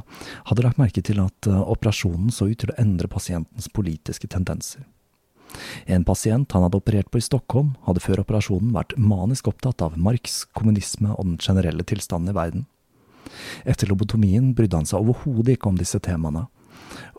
hadde 0.48 0.64
lagt 0.64 0.78
merke 0.80 1.02
til 1.04 1.20
at 1.20 1.48
eh, 1.50 1.60
operasjonen 1.60 2.32
så 2.32 2.48
ut 2.48 2.56
til 2.62 2.72
å 2.72 2.76
endre 2.80 3.10
pasientens 3.12 3.68
politiske 3.68 4.30
tendenser. 4.32 4.86
En 5.84 6.06
pasient 6.08 6.56
han 6.56 6.64
hadde 6.64 6.80
operert 6.80 7.10
på 7.12 7.20
i 7.20 7.26
Stockholm, 7.26 7.74
hadde 7.84 8.00
før 8.00 8.22
operasjonen 8.24 8.72
vært 8.72 8.96
manisk 8.96 9.50
opptatt 9.52 9.84
av 9.84 9.98
Marx, 10.00 10.46
kommunisme 10.56 11.12
og 11.12 11.28
den 11.28 11.36
generelle 11.36 11.84
tilstanden 11.84 12.32
i 12.32 12.38
verden. 12.38 12.64
Etter 13.68 13.90
lobotomien 13.92 14.54
brydde 14.56 14.80
han 14.80 14.88
seg 14.88 15.04
overhodet 15.04 15.58
ikke 15.58 15.68
om 15.68 15.76
disse 15.76 16.00
temaene, 16.00 16.46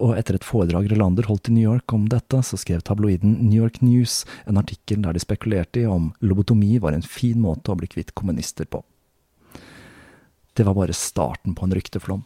og 0.02 0.16
etter 0.18 0.38
et 0.38 0.48
foredrag 0.48 0.90
Relander 0.92 1.28
holdt 1.30 1.50
i 1.50 1.56
New 1.56 1.66
York 1.66 1.94
om 1.96 2.08
dette, 2.12 2.42
så 2.44 2.60
skrev 2.60 2.84
tabloiden 2.86 3.38
New 3.46 3.62
York 3.64 3.82
News 3.86 4.24
en 4.46 4.60
artikkel 4.62 5.02
der 5.04 5.16
de 5.16 5.24
spekulerte 5.24 5.84
i 5.84 5.90
om 5.90 6.12
lobotomi 6.26 6.78
var 6.84 6.96
en 6.96 7.06
fin 7.06 7.40
måte 7.42 7.72
å 7.72 7.80
bli 7.80 7.90
kvitt 7.92 8.16
kommunister 8.18 8.70
på. 8.70 8.84
Det 10.56 10.64
var 10.64 10.78
bare 10.78 10.96
starten 10.96 11.56
på 11.56 11.68
en 11.68 11.76
rykteflom. 11.76 12.24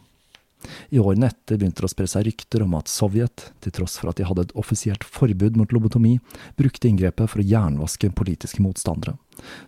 I 0.92 1.00
årene 1.00 1.30
etter 1.30 1.56
begynte 1.56 1.80
det 1.80 1.88
å 1.88 1.90
spre 1.90 2.06
seg 2.10 2.26
rykter 2.28 2.64
om 2.66 2.74
at 2.78 2.90
Sovjet, 2.92 3.46
til 3.64 3.74
tross 3.74 3.96
for 4.00 4.10
at 4.10 4.20
de 4.20 4.26
hadde 4.28 4.44
et 4.44 4.54
offisielt 4.60 5.06
forbud 5.08 5.56
mot 5.58 5.72
lobotomi, 5.72 6.18
brukte 6.60 6.90
inngrepet 6.90 7.32
for 7.32 7.40
å 7.40 7.46
jernvaske 7.46 8.12
politiske 8.16 8.62
motstandere, 8.62 9.16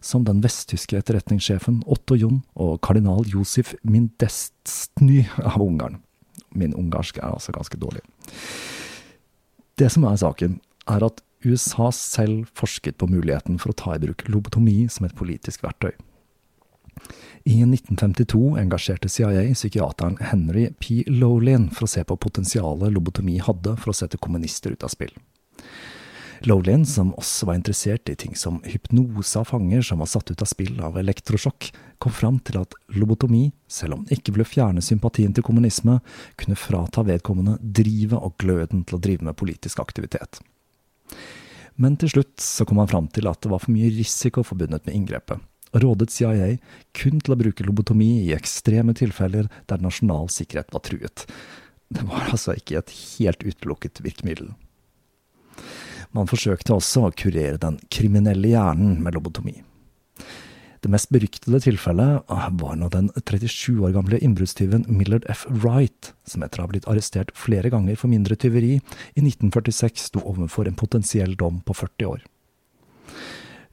som 0.04 0.26
den 0.28 0.42
vesttyske 0.44 1.00
etterretningssjefen 1.00 1.80
Otto 1.90 2.18
Jon 2.20 2.42
og 2.54 2.80
kardinal 2.84 3.24
Josef 3.30 3.74
Mindestny 3.82 5.24
av 5.40 5.62
Ungarn. 5.64 6.02
Min 6.54 6.74
ungarsk 6.74 7.18
er 7.18 7.32
altså 7.32 7.54
ganske 7.54 7.78
dårlig. 7.80 8.02
Det 9.78 9.88
som 9.92 10.04
er 10.04 10.18
saken, 10.20 10.60
er 10.90 11.04
at 11.06 11.22
USA 11.44 11.90
selv 11.94 12.46
forsket 12.54 12.98
på 12.98 13.08
muligheten 13.10 13.58
for 13.58 13.72
å 13.72 13.78
ta 13.78 13.96
i 13.96 14.02
bruk 14.02 14.24
lobotomi 14.30 14.84
som 14.92 15.06
et 15.08 15.16
politisk 15.18 15.64
verktøy. 15.64 15.92
I 17.48 17.56
1952 17.64 18.54
engasjerte 18.60 19.10
CIA 19.10 19.48
psykiateren 19.56 20.20
Henry 20.22 20.68
P. 20.78 21.02
Lowlin 21.10 21.68
for 21.74 21.88
å 21.88 21.90
se 21.90 22.04
på 22.06 22.18
potensialet 22.20 22.94
lobotomi 22.94 23.40
hadde 23.42 23.74
for 23.80 23.90
å 23.90 23.96
sette 23.96 24.20
kommunister 24.22 24.76
ut 24.76 24.86
av 24.86 24.92
spill. 24.92 25.10
Lowlin, 26.46 26.86
som 26.86 27.12
også 27.14 27.46
var 27.46 27.58
interessert 27.58 28.08
i 28.10 28.16
ting 28.18 28.34
som 28.38 28.58
hypnose 28.66 29.38
av 29.38 29.46
fanger 29.50 29.82
som 29.86 30.00
var 30.02 30.08
satt 30.10 30.30
ut 30.32 30.42
av 30.42 30.48
spill 30.50 30.80
av 30.82 30.96
elektrosjokk, 30.98 31.68
kom 32.02 32.14
fram 32.14 32.40
til 32.42 32.58
at 32.58 32.74
lobotomi, 32.96 33.44
selv 33.70 33.96
om 33.96 34.06
det 34.06 34.18
ikke 34.18 34.34
ville 34.34 34.48
fjerne 34.48 34.82
sympatien 34.82 35.34
til 35.36 35.46
kommunisme, 35.46 36.00
kunne 36.40 36.58
frata 36.58 37.04
vedkommende 37.06 37.58
drivet 37.62 38.18
og 38.18 38.34
gløden 38.42 38.82
til 38.88 38.98
å 38.98 39.02
drive 39.02 39.28
med 39.28 39.38
politisk 39.38 39.82
aktivitet. 39.84 40.40
Men 41.78 41.94
til 42.00 42.10
slutt 42.10 42.42
så 42.42 42.66
kom 42.68 42.82
han 42.82 42.90
fram 42.90 43.06
til 43.14 43.30
at 43.30 43.40
det 43.44 43.52
var 43.52 43.62
for 43.62 43.74
mye 43.74 43.92
risiko 43.94 44.42
forbundet 44.46 44.88
med 44.88 44.98
inngrepet, 44.98 45.38
og 45.72 45.84
rådet 45.86 46.10
CIA 46.12 46.56
kun 46.98 47.22
til 47.22 47.36
å 47.36 47.38
bruke 47.38 47.64
lobotomi 47.64 48.10
i 48.26 48.34
ekstreme 48.36 48.96
tilfeller 48.98 49.46
der 49.70 49.84
nasjonal 49.84 50.26
sikkerhet 50.32 50.74
var 50.74 50.84
truet. 50.90 51.24
Det 51.92 52.04
var 52.08 52.34
altså 52.34 52.56
ikke 52.58 52.82
et 52.82 52.92
helt 53.14 53.46
utelukket 53.46 54.02
virkemiddel. 54.04 54.50
Man 56.12 56.28
forsøkte 56.28 56.76
også 56.76 57.06
å 57.08 57.12
kurere 57.16 57.60
den 57.60 57.78
kriminelle 57.92 58.52
hjernen 58.52 58.98
med 59.02 59.16
lobotomi. 59.16 59.62
Det 60.82 60.90
mest 60.90 61.12
beryktede 61.14 61.60
tilfellet 61.62 62.26
var 62.58 62.74
når 62.76 62.90
den 62.90 63.08
37 63.14 63.78
år 63.86 63.92
gamle 63.94 64.18
innbruddstyven 64.18 64.88
Millard 64.90 65.24
F. 65.30 65.44
Wright, 65.46 66.10
som 66.26 66.42
etter 66.42 66.58
å 66.58 66.66
ha 66.66 66.72
blitt 66.72 66.88
arrestert 66.90 67.30
flere 67.38 67.70
ganger 67.70 67.96
for 68.00 68.10
mindre 68.10 68.34
tyveri, 68.34 68.80
i 69.14 69.22
1946 69.22 70.08
sto 70.10 70.24
overfor 70.26 70.66
en 70.66 70.78
potensiell 70.78 71.36
dom 71.38 71.62
på 71.62 71.76
40 71.78 72.10
år. 72.10 72.26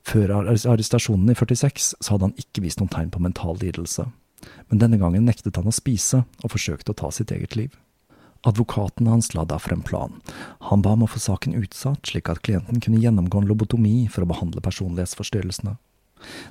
Før 0.06 0.36
arrestasjonen 0.38 1.34
i 1.34 1.38
46 1.38 1.92
så 1.98 2.14
hadde 2.14 2.30
han 2.30 2.38
ikke 2.40 2.64
vist 2.64 2.80
noen 2.80 2.94
tegn 2.94 3.10
på 3.14 3.26
mental 3.26 3.58
lidelse, 3.58 4.06
men 4.70 4.82
denne 4.82 5.02
gangen 5.02 5.26
nektet 5.26 5.58
han 5.58 5.70
å 5.70 5.76
spise 5.76 6.24
og 6.44 6.54
forsøkte 6.54 6.94
å 6.94 7.00
ta 7.02 7.10
sitt 7.14 7.34
eget 7.34 7.58
liv. 7.58 7.74
Advokaten 8.48 9.08
hans 9.08 9.34
la 9.34 9.44
derfor 9.46 9.74
en 9.74 9.84
plan. 9.84 10.22
Han 10.70 10.82
ba 10.82 10.94
om 10.96 11.04
å 11.04 11.10
få 11.12 11.20
saken 11.20 11.58
utsatt, 11.60 12.06
slik 12.08 12.30
at 12.32 12.42
klienten 12.46 12.80
kunne 12.80 13.02
gjennomgå 13.02 13.42
en 13.42 13.50
lobotomi 13.50 14.08
for 14.12 14.24
å 14.24 14.30
behandle 14.30 14.64
personlighetsforstyrrelsene. 14.64 15.76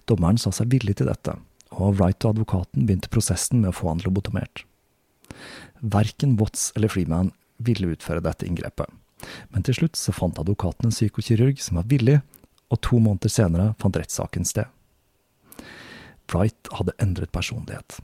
Dommeren 0.08 0.40
sa 0.40 0.52
seg 0.52 0.72
villig 0.72 0.98
til 1.00 1.08
dette, 1.08 1.36
og 1.72 1.96
Wright 1.96 2.24
og 2.24 2.36
advokaten 2.36 2.84
begynte 2.84 3.12
prosessen 3.12 3.62
med 3.62 3.72
å 3.72 3.76
få 3.76 3.92
han 3.92 4.02
lobotomert. 4.04 4.64
Verken 5.80 6.36
Watts 6.40 6.72
eller 6.76 6.92
Freeman 6.92 7.32
ville 7.64 7.92
utføre 7.94 8.24
dette 8.24 8.46
inngrepet, 8.48 8.88
men 9.52 9.64
til 9.64 9.80
slutt 9.80 9.96
så 9.98 10.14
fant 10.14 10.38
advokaten 10.40 10.88
en 10.88 10.94
psykokirurg 10.94 11.60
som 11.62 11.80
var 11.80 11.88
villig, 11.90 12.20
og 12.68 12.82
to 12.84 13.00
måneder 13.00 13.32
senere 13.32 13.72
fant 13.80 13.96
rettssaken 13.96 14.44
sted. 14.44 14.68
Wright 16.28 16.68
hadde 16.76 16.96
endret 17.00 17.32
personlighet. 17.32 17.96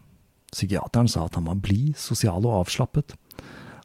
Psykiateren 0.55 1.11
sa 1.11 1.27
at 1.27 1.37
han 1.37 1.49
var 1.51 1.61
blid, 1.61 1.93
sosial 2.01 2.47
og 2.47 2.63
avslappet, 2.63 3.13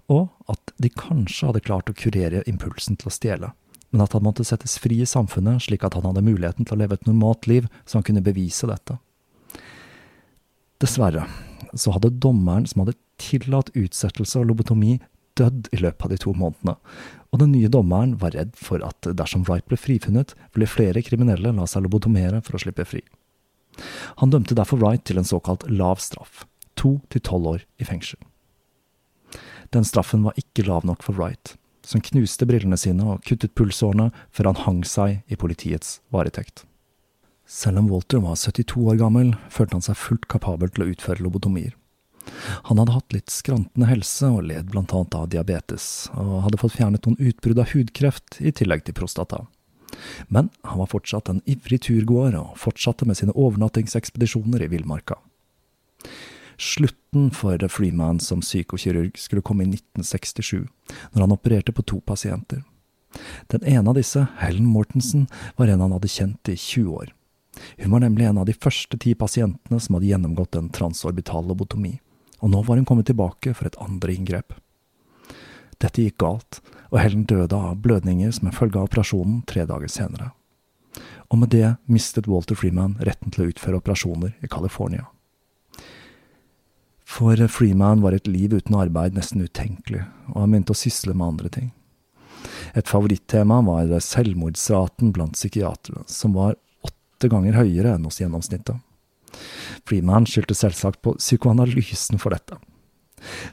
og 0.10 0.30
at 0.52 0.74
de 0.82 0.90
kanskje 0.90 1.50
hadde 1.50 1.64
klart 1.66 1.90
å 1.92 1.98
kurere 1.98 2.44
impulsen 2.50 2.98
til 3.00 3.12
å 3.12 3.14
stjele, 3.14 3.52
men 3.92 4.04
at 4.04 4.14
han 4.14 4.26
måtte 4.26 4.46
settes 4.46 4.78
fri 4.82 5.00
i 5.02 5.10
samfunnet 5.10 5.66
slik 5.66 5.86
at 5.86 5.96
han 5.98 6.08
hadde 6.10 6.26
muligheten 6.26 6.66
til 6.66 6.78
å 6.78 6.82
leve 6.82 6.98
et 6.98 7.08
normalt 7.10 7.48
liv 7.50 7.70
så 7.86 8.00
han 8.00 8.08
kunne 8.08 8.26
bevise 8.26 8.70
dette. 8.70 8.98
Dessverre 10.80 11.26
så 11.78 11.94
hadde 11.96 12.16
dommeren 12.24 12.68
som 12.70 12.84
hadde 12.84 12.98
tillatt 13.22 13.72
utsettelse 13.78 14.40
og 14.40 14.50
lobotomi, 14.50 14.98
dødd 15.38 15.70
i 15.76 15.80
løpet 15.80 16.06
av 16.06 16.12
de 16.12 16.20
to 16.20 16.34
månedene, 16.36 16.76
og 17.30 17.42
den 17.42 17.54
nye 17.54 17.72
dommeren 17.72 18.16
var 18.22 18.34
redd 18.36 18.56
for 18.60 18.84
at 18.86 19.08
dersom 19.08 19.46
Wright 19.48 19.68
ble 19.70 19.78
frifunnet, 19.80 20.34
ville 20.56 20.70
flere 20.70 21.04
kriminelle 21.06 21.54
la 21.56 21.68
seg 21.70 21.86
lobotomere 21.86 22.42
for 22.46 22.58
å 22.58 22.64
slippe 22.64 22.88
fri. 22.88 23.04
Han 24.24 24.34
dømte 24.34 24.58
derfor 24.58 24.82
Wright 24.82 25.06
til 25.08 25.22
en 25.22 25.28
såkalt 25.28 25.68
lav 25.72 26.02
straff, 26.04 26.44
to 26.80 26.98
til 27.14 27.24
tolv 27.24 27.54
år 27.54 27.68
i 27.80 27.88
fengsel. 27.88 28.20
Den 29.76 29.86
straffen 29.86 30.24
var 30.26 30.38
ikke 30.40 30.66
lav 30.66 30.86
nok 30.88 31.04
for 31.06 31.18
Wright, 31.20 31.54
som 31.86 32.02
knuste 32.02 32.48
brillene 32.50 32.78
sine 32.80 33.06
og 33.14 33.22
kuttet 33.28 33.54
pulsårene 33.58 34.10
før 34.34 34.52
han 34.52 34.64
hang 34.66 34.80
seg 34.88 35.22
i 35.30 35.38
politiets 35.38 36.00
varetekt. 36.14 36.66
Selv 37.50 37.82
om 37.82 37.90
Walter 37.90 38.22
var 38.22 38.38
72 38.38 38.82
år 38.92 38.98
gammel, 39.00 39.34
følte 39.50 39.78
han 39.78 39.86
seg 39.86 39.98
fullt 39.98 40.28
kapabel 40.30 40.70
til 40.74 40.86
å 40.86 40.90
utføre 40.92 41.26
lobotomier. 41.26 41.76
Han 42.70 42.78
hadde 42.78 42.94
hatt 42.94 43.14
litt 43.16 43.34
skrantende 43.34 43.88
helse 43.90 44.28
og 44.30 44.44
led 44.50 44.70
blant 44.74 44.94
annet 44.94 45.18
av 45.18 45.30
diabetes, 45.34 46.10
og 46.14 46.44
hadde 46.46 46.60
fått 46.62 46.76
fjernet 46.78 47.08
noen 47.08 47.18
utbrudd 47.32 47.62
av 47.62 47.72
hudkreft 47.74 48.38
i 48.42 48.54
tillegg 48.54 48.86
til 48.86 48.98
prostata. 48.98 49.46
Men 50.30 50.52
han 50.62 50.82
var 50.82 50.92
fortsatt 50.92 51.32
en 51.32 51.42
ivrig 51.50 51.82
turgåer 51.88 52.38
og 52.38 52.54
fortsatte 52.62 53.08
med 53.10 53.18
sine 53.18 53.34
overnattingsekspedisjoner 53.34 54.66
i 54.66 54.70
villmarka. 54.72 55.18
Slutten 56.60 57.30
for 57.32 57.68
Freeman 57.72 58.20
som 58.20 58.42
psykokirurg 58.44 59.18
skulle 59.18 59.42
komme 59.42 59.64
i 59.64 59.70
1967, 59.72 60.68
når 61.14 61.22
han 61.24 61.32
opererte 61.32 61.72
på 61.72 61.86
to 61.88 62.02
pasienter. 62.04 62.66
Den 63.48 63.64
ene 63.64 63.90
av 63.90 63.96
disse, 63.96 64.26
Helen 64.42 64.68
Mortensen, 64.68 65.30
var 65.56 65.72
en 65.72 65.80
han 65.80 65.94
hadde 65.96 66.12
kjent 66.12 66.52
i 66.52 66.58
20 66.60 66.90
år. 67.00 67.14
Hun 67.78 67.92
var 67.92 68.04
nemlig 68.04 68.28
en 68.28 68.38
av 68.38 68.46
de 68.46 68.54
første 68.54 69.00
ti 69.00 69.14
pasientene 69.16 69.80
som 69.80 69.96
hadde 69.96 70.10
gjennomgått 70.10 70.58
en 70.60 70.68
transorbital 70.76 71.48
lobotomi, 71.48 71.94
og 72.44 72.52
nå 72.52 72.64
var 72.68 72.80
hun 72.80 72.88
kommet 72.88 73.08
tilbake 73.08 73.54
for 73.56 73.70
et 73.70 73.80
andre 73.80 74.16
inngrep. 74.16 74.54
Dette 75.80 76.04
gikk 76.04 76.20
galt, 76.20 76.60
og 76.92 77.00
Helen 77.00 77.24
døde 77.24 77.56
av 77.56 77.80
blødninger 77.80 78.34
som 78.36 78.50
en 78.50 78.56
følge 78.56 78.82
av 78.82 78.90
operasjonen 78.90 79.46
tre 79.48 79.64
dager 79.70 79.88
senere. 79.88 80.34
Og 81.32 81.40
med 81.40 81.54
det 81.56 81.78
mistet 81.88 82.28
Walter 82.28 82.58
Freeman 82.60 82.98
retten 83.00 83.32
til 83.32 83.46
å 83.46 83.50
utføre 83.54 83.80
operasjoner 83.80 84.36
i 84.44 84.52
California. 84.52 85.08
For 87.10 87.48
Freeman 87.50 88.04
var 88.04 88.14
et 88.14 88.28
liv 88.30 88.54
uten 88.54 88.76
arbeid 88.78 89.16
nesten 89.18 89.42
utenkelig, 89.42 90.04
og 90.30 90.44
han 90.44 90.52
begynte 90.54 90.76
å 90.76 90.78
sysle 90.78 91.16
med 91.18 91.34
andre 91.34 91.50
ting. 91.56 91.70
Et 92.78 92.86
favorittema 92.88 93.58
var 93.66 93.90
selvmordsraten 94.06 95.10
blant 95.16 95.34
psykiatere, 95.34 96.04
som 96.06 96.36
var 96.38 96.54
åtte 96.86 97.32
ganger 97.32 97.58
høyere 97.58 97.96
enn 97.96 98.06
hos 98.06 98.22
gjennomsnittet. 98.22 98.78
Freeman 99.90 100.28
skyldte 100.30 100.54
selvsagt 100.58 101.02
på 101.06 101.16
psykoanalysen 101.18 102.22
for 102.22 102.36
dette. 102.36 102.60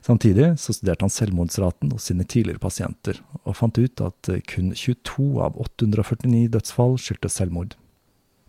Samtidig 0.04 0.52
så 0.62 0.74
studerte 0.76 1.06
han 1.06 1.14
selvmordsraten 1.14 1.94
hos 1.96 2.10
sine 2.10 2.26
tidligere 2.28 2.62
pasienter, 2.62 3.22
og 3.42 3.56
fant 3.56 3.80
ut 3.80 4.02
at 4.04 4.30
kun 4.52 4.74
22 4.76 5.30
av 5.42 5.56
849 5.64 6.44
dødsfall 6.54 6.98
skyldtes 7.00 7.40
selvmord. 7.40 7.72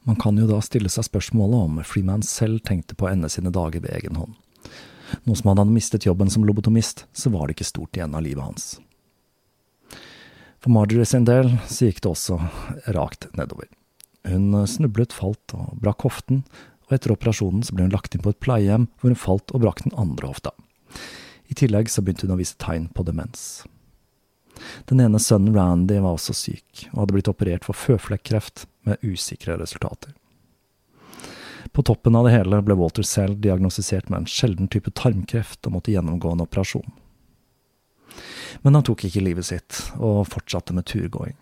Man 0.08 0.20
kan 0.20 0.38
jo 0.40 0.50
da 0.52 0.60
stille 0.64 0.92
seg 0.92 1.08
spørsmålet 1.08 1.64
om 1.64 1.80
Freeman 1.88 2.28
selv 2.28 2.62
tenkte 2.68 2.96
på 2.96 3.08
å 3.08 3.14
ende 3.16 3.32
sine 3.32 3.56
dager 3.56 3.82
ved 3.84 3.96
egen 3.98 4.20
hånd. 4.20 4.36
Nå 5.24 5.36
som 5.36 5.52
han 5.52 5.62
hadde 5.62 5.76
mistet 5.76 6.08
jobben 6.08 6.30
som 6.32 6.46
lobotomist, 6.48 7.06
så 7.14 7.32
var 7.34 7.48
det 7.48 7.58
ikke 7.58 7.72
stort 7.72 7.98
igjen 7.98 8.16
av 8.18 8.26
livet 8.26 8.44
hans. 8.44 8.68
For 10.64 10.74
Marjorie 10.74 11.08
sin 11.08 11.28
del 11.28 11.54
så 11.70 11.88
gikk 11.88 12.02
det 12.04 12.12
også 12.12 12.40
rakt 12.96 13.30
nedover. 13.38 13.70
Hun 14.28 14.52
snublet, 14.68 15.16
falt 15.16 15.54
og 15.56 15.78
brakk 15.80 16.04
hoften, 16.08 16.44
og 16.88 16.96
etter 16.96 17.14
operasjonen 17.14 17.64
så 17.64 17.76
ble 17.76 17.88
hun 17.88 17.94
lagt 17.94 18.16
inn 18.16 18.24
på 18.24 18.34
et 18.34 18.44
pleiehjem 18.44 18.88
hvor 19.00 19.12
hun 19.12 19.20
falt 19.20 19.54
og 19.54 19.64
brakk 19.64 19.84
den 19.86 19.96
andre 20.00 20.32
hofta. 20.32 20.54
I 21.48 21.56
tillegg 21.56 21.92
så 21.92 22.04
begynte 22.04 22.28
hun 22.28 22.36
å 22.36 22.40
vise 22.40 22.58
tegn 22.60 22.90
på 22.96 23.06
demens. 23.08 23.64
Den 24.90 25.02
ene 25.04 25.20
sønnen 25.22 25.56
Randy 25.56 26.00
var 26.02 26.18
også 26.18 26.36
syk, 26.36 26.88
og 26.92 27.04
hadde 27.04 27.16
blitt 27.16 27.32
operert 27.32 27.68
for 27.68 27.78
føflekkreft 27.78 28.66
med 28.88 29.04
usikre 29.06 29.60
resultater. 29.62 30.16
På 31.72 31.84
toppen 31.84 32.16
av 32.16 32.28
det 32.28 32.36
hele 32.36 32.62
ble 32.66 32.78
Walter 32.78 33.06
selv 33.08 33.42
diagnostisert 33.44 34.10
med 34.10 34.24
en 34.24 34.30
sjelden 34.32 34.70
type 34.72 34.92
tarmkreft 34.98 35.68
og 35.68 35.78
måtte 35.78 35.94
gjennomgå 35.94 36.32
en 36.34 36.46
operasjon. 36.46 36.88
Men 38.64 38.78
han 38.78 38.86
tok 38.88 39.06
ikke 39.08 39.24
livet 39.24 39.46
sitt, 39.46 39.82
og 40.00 40.26
fortsatte 40.32 40.76
med 40.76 40.88
turgåing. 40.90 41.36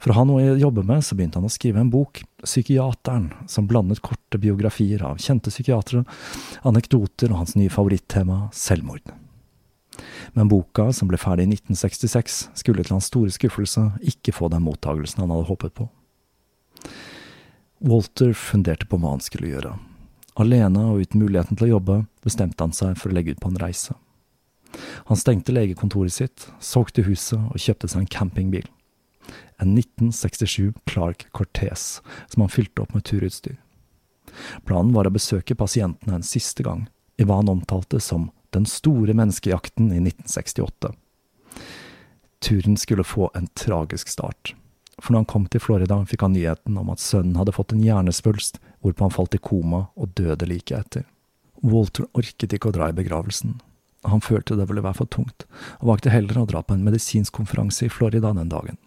For 0.00 0.12
å 0.12 0.16
ha 0.18 0.24
noe 0.28 0.52
å 0.52 0.58
jobbe 0.58 0.84
med, 0.86 1.04
så 1.04 1.16
begynte 1.16 1.40
han 1.40 1.48
å 1.48 1.52
skrive 1.52 1.82
en 1.82 1.92
bok, 1.92 2.22
Psykiateren, 2.46 3.32
som 3.50 3.66
blandet 3.66 4.00
korte 4.04 4.38
biografier 4.38 5.02
av 5.04 5.18
kjente 5.22 5.50
psykiatere, 5.50 6.04
anekdoter 6.68 7.32
og 7.32 7.40
hans 7.42 7.56
nye 7.58 7.72
favorittema, 7.72 8.46
selvmord. 8.54 9.10
Men 10.36 10.50
boka, 10.52 10.90
som 10.94 11.10
ble 11.10 11.18
ferdig 11.18 11.48
i 11.48 11.56
1966, 11.56 12.38
skulle 12.60 12.84
til 12.84 12.94
hans 12.94 13.08
store 13.10 13.32
skuffelse 13.34 13.88
ikke 14.12 14.34
få 14.36 14.50
den 14.52 14.64
mottagelsen 14.66 15.24
han 15.24 15.32
hadde 15.34 15.48
håpet 15.50 15.74
på. 15.76 15.88
Walter 17.78 18.32
funderte 18.32 18.86
på 18.86 18.96
hva 18.96 19.12
han 19.16 19.22
skulle 19.24 19.50
gjøre. 19.50 19.74
Alene 20.40 20.82
og 20.92 21.02
uten 21.04 21.20
muligheten 21.20 21.56
til 21.56 21.68
å 21.68 21.74
jobbe, 21.76 21.96
bestemte 22.24 22.64
han 22.64 22.74
seg 22.76 22.96
for 23.00 23.12
å 23.12 23.16
legge 23.16 23.36
ut 23.36 23.42
på 23.42 23.50
en 23.52 23.60
reise. 23.60 23.96
Han 25.08 25.20
stengte 25.20 25.54
legekontoret 25.54 26.12
sitt, 26.12 26.48
solgte 26.60 27.04
huset 27.06 27.38
og 27.38 27.60
kjøpte 27.60 27.88
seg 27.88 28.02
en 28.02 28.10
campingbil. 28.12 28.66
En 29.60 29.72
1967 29.76 30.74
Clark 30.88 31.28
Cortez 31.36 32.00
som 32.32 32.44
han 32.44 32.52
fylte 32.52 32.84
opp 32.84 32.92
med 32.96 33.06
turutstyr. 33.08 33.56
Planen 34.68 34.92
var 34.92 35.08
å 35.08 35.14
besøke 35.14 35.56
pasientene 35.56 36.18
en 36.18 36.26
siste 36.26 36.64
gang, 36.66 36.84
i 37.16 37.24
hva 37.24 37.40
han 37.40 37.52
omtalte 37.52 38.00
som 38.04 38.30
den 38.52 38.68
store 38.68 39.16
menneskejakten 39.16 39.88
i 39.92 40.00
1968. 40.02 40.92
Turen 42.44 42.76
skulle 42.76 43.04
få 43.04 43.30
en 43.34 43.48
tragisk 43.56 44.12
start 44.12 44.52
for 45.02 45.12
når 45.12 45.22
han 45.24 45.28
kom 45.30 45.44
til 45.50 45.60
Florida, 45.60 45.98
fikk 46.08 46.24
han 46.24 46.32
nyheten 46.32 46.78
om 46.80 46.90
at 46.92 47.02
sønnen 47.02 47.36
hadde 47.36 47.54
fått 47.56 47.74
en 47.74 47.84
hjernesvulst, 47.84 48.60
hvorpå 48.80 49.06
han 49.06 49.14
falt 49.14 49.36
i 49.36 49.42
koma 49.42 49.86
og 49.94 50.14
døde 50.16 50.48
like 50.48 50.76
etter. 50.76 51.04
Walter 51.60 52.08
orket 52.16 52.54
ikke 52.56 52.70
å 52.70 52.76
dra 52.76 52.88
i 52.88 52.96
begravelsen. 52.96 53.58
Han 54.06 54.22
følte 54.22 54.56
det 54.56 54.68
ville 54.70 54.84
være 54.84 55.00
for 55.00 55.10
tungt, 55.10 55.44
og 55.80 55.90
valgte 55.90 56.12
heller 56.14 56.38
å 56.40 56.48
dra 56.48 56.62
på 56.62 56.76
en 56.76 56.84
medisinsk 56.86 57.34
konferanse 57.34 57.86
i 57.86 57.92
Florida 57.92 58.32
den 58.36 58.52
dagen. 58.52 58.78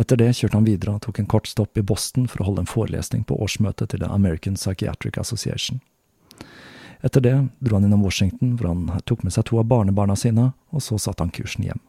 Etter 0.00 0.16
det 0.16 0.30
kjørte 0.38 0.56
han 0.56 0.66
videre 0.66 0.96
og 0.96 1.02
tok 1.04 1.20
en 1.20 1.28
kort 1.28 1.50
stopp 1.50 1.76
i 1.76 1.84
Boston 1.84 2.26
for 2.30 2.40
å 2.40 2.48
holde 2.48 2.64
en 2.64 2.70
forelesning 2.70 3.26
på 3.28 3.36
årsmøtet 3.44 3.92
til 3.92 4.02
The 4.02 4.08
American 4.08 4.56
Psychiatric 4.56 5.20
Association. 5.20 5.82
Etter 7.04 7.24
det 7.24 7.36
dro 7.60 7.76
han 7.76 7.86
innom 7.86 8.04
Washington, 8.04 8.56
hvor 8.56 8.72
han 8.72 9.02
tok 9.08 9.22
med 9.24 9.36
seg 9.36 9.46
to 9.48 9.60
av 9.60 9.68
barnebarna 9.68 10.16
sine, 10.16 10.50
og 10.72 10.84
så 10.84 10.98
satte 11.00 11.24
han 11.24 11.32
kursen 11.34 11.68
hjem. 11.68 11.80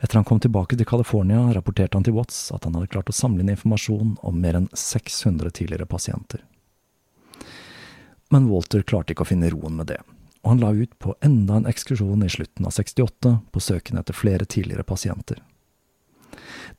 Etter 0.00 0.18
han 0.18 0.26
kom 0.26 0.40
tilbake 0.40 0.76
til 0.76 0.86
California, 0.86 1.40
rapporterte 1.54 1.96
han 1.96 2.04
til 2.06 2.16
Watts 2.16 2.48
at 2.54 2.64
han 2.66 2.74
hadde 2.76 2.90
klart 2.92 3.12
å 3.12 3.16
samle 3.16 3.44
inn 3.44 3.52
informasjon 3.52 4.16
om 4.22 4.40
mer 4.40 4.58
enn 4.58 4.68
600 4.72 5.54
tidligere 5.54 5.86
pasienter. 5.86 6.42
Men 8.32 8.48
Walter 8.50 8.82
klarte 8.82 9.14
ikke 9.14 9.26
å 9.26 9.30
finne 9.30 9.50
roen 9.52 9.76
med 9.78 9.92
det, 9.92 10.00
og 10.42 10.54
han 10.54 10.62
la 10.62 10.72
ut 10.74 10.94
på 10.98 11.14
enda 11.24 11.60
en 11.60 11.68
ekskursjon 11.70 12.24
i 12.26 12.30
slutten 12.32 12.66
av 12.66 12.74
68 12.74 13.36
på 13.52 13.62
søken 13.62 14.00
etter 14.00 14.16
flere 14.16 14.48
tidligere 14.48 14.86
pasienter. 14.86 15.42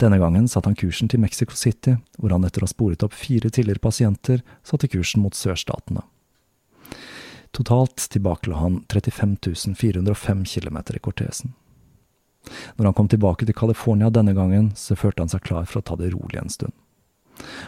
Denne 0.01 0.20
gangen 0.20 0.49
satte 0.51 0.68
han 0.68 0.76
kursen 0.76 1.07
til 1.07 1.22
Mexico 1.24 1.55
City, 1.55 1.95
hvor 2.20 2.34
han 2.36 2.43
etter 2.43 2.63
å 2.63 2.68
ha 2.68 2.74
sporet 2.74 3.05
opp 3.05 3.16
fire 3.16 3.47
tidligere 3.47 3.80
pasienter, 3.80 4.43
satte 4.68 4.89
kursen 4.91 5.24
mot 5.24 5.38
sørstatene. 5.38 6.03
Totalt 7.55 8.09
tilbakela 8.11 8.59
han 8.59 8.82
35 8.91 9.38
405 9.80 10.43
km 10.43 10.82
i 10.91 10.99
kortesen. 10.99 11.53
Når 12.77 12.89
han 12.89 12.97
kom 12.97 13.11
tilbake 13.11 13.47
til 13.47 13.57
California 13.57 14.11
denne 14.13 14.35
gangen, 14.37 14.71
så 14.75 14.97
følte 14.99 15.25
han 15.25 15.31
seg 15.31 15.45
klar 15.45 15.69
for 15.69 15.81
å 15.81 15.85
ta 15.85 15.97
det 15.99 16.13
rolig 16.13 16.41
en 16.41 16.53
stund. 16.53 16.75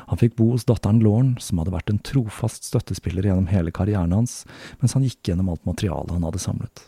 Han 0.07 0.19
fikk 0.19 0.37
bo 0.37 0.51
hos 0.53 0.65
datteren 0.67 1.01
Lauren, 1.03 1.33
som 1.43 1.59
hadde 1.59 1.73
vært 1.73 1.89
en 1.91 2.03
trofast 2.03 2.67
støttespiller 2.69 3.27
gjennom 3.27 3.49
hele 3.51 3.73
karrieren 3.75 4.15
hans, 4.15 4.45
mens 4.81 4.95
han 4.95 5.03
gikk 5.03 5.27
gjennom 5.27 5.51
alt 5.51 5.65
materialet 5.67 6.15
han 6.15 6.27
hadde 6.27 6.43
samlet. 6.43 6.85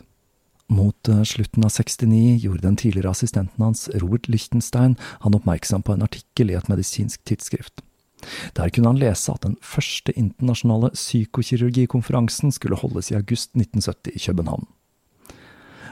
Mot 0.70 1.10
eh, 1.10 1.22
slutten 1.26 1.66
av 1.66 1.74
69 1.74 2.38
gjorde 2.44 2.62
den 2.62 2.78
tidligere 2.78 3.10
assistenten 3.10 3.64
hans, 3.64 3.88
Robert 4.00 4.30
Lichtenstein, 4.30 4.96
han 5.24 5.36
oppmerksom 5.36 5.82
på 5.82 5.96
en 5.96 6.06
artikkel 6.06 6.52
i 6.52 6.56
et 6.58 6.70
medisinsk 6.70 7.24
tidsskrift. 7.26 7.82
Der 8.54 8.70
kunne 8.70 8.92
han 8.92 9.00
lese 9.00 9.32
at 9.32 9.42
den 9.46 9.56
første 9.64 10.12
internasjonale 10.12 10.92
psykokirurgikonferansen 10.94 12.52
skulle 12.52 12.78
holdes 12.78 13.10
i 13.10 13.16
august 13.18 13.56
1970 13.56 14.14
i 14.14 14.22
København. 14.28 14.68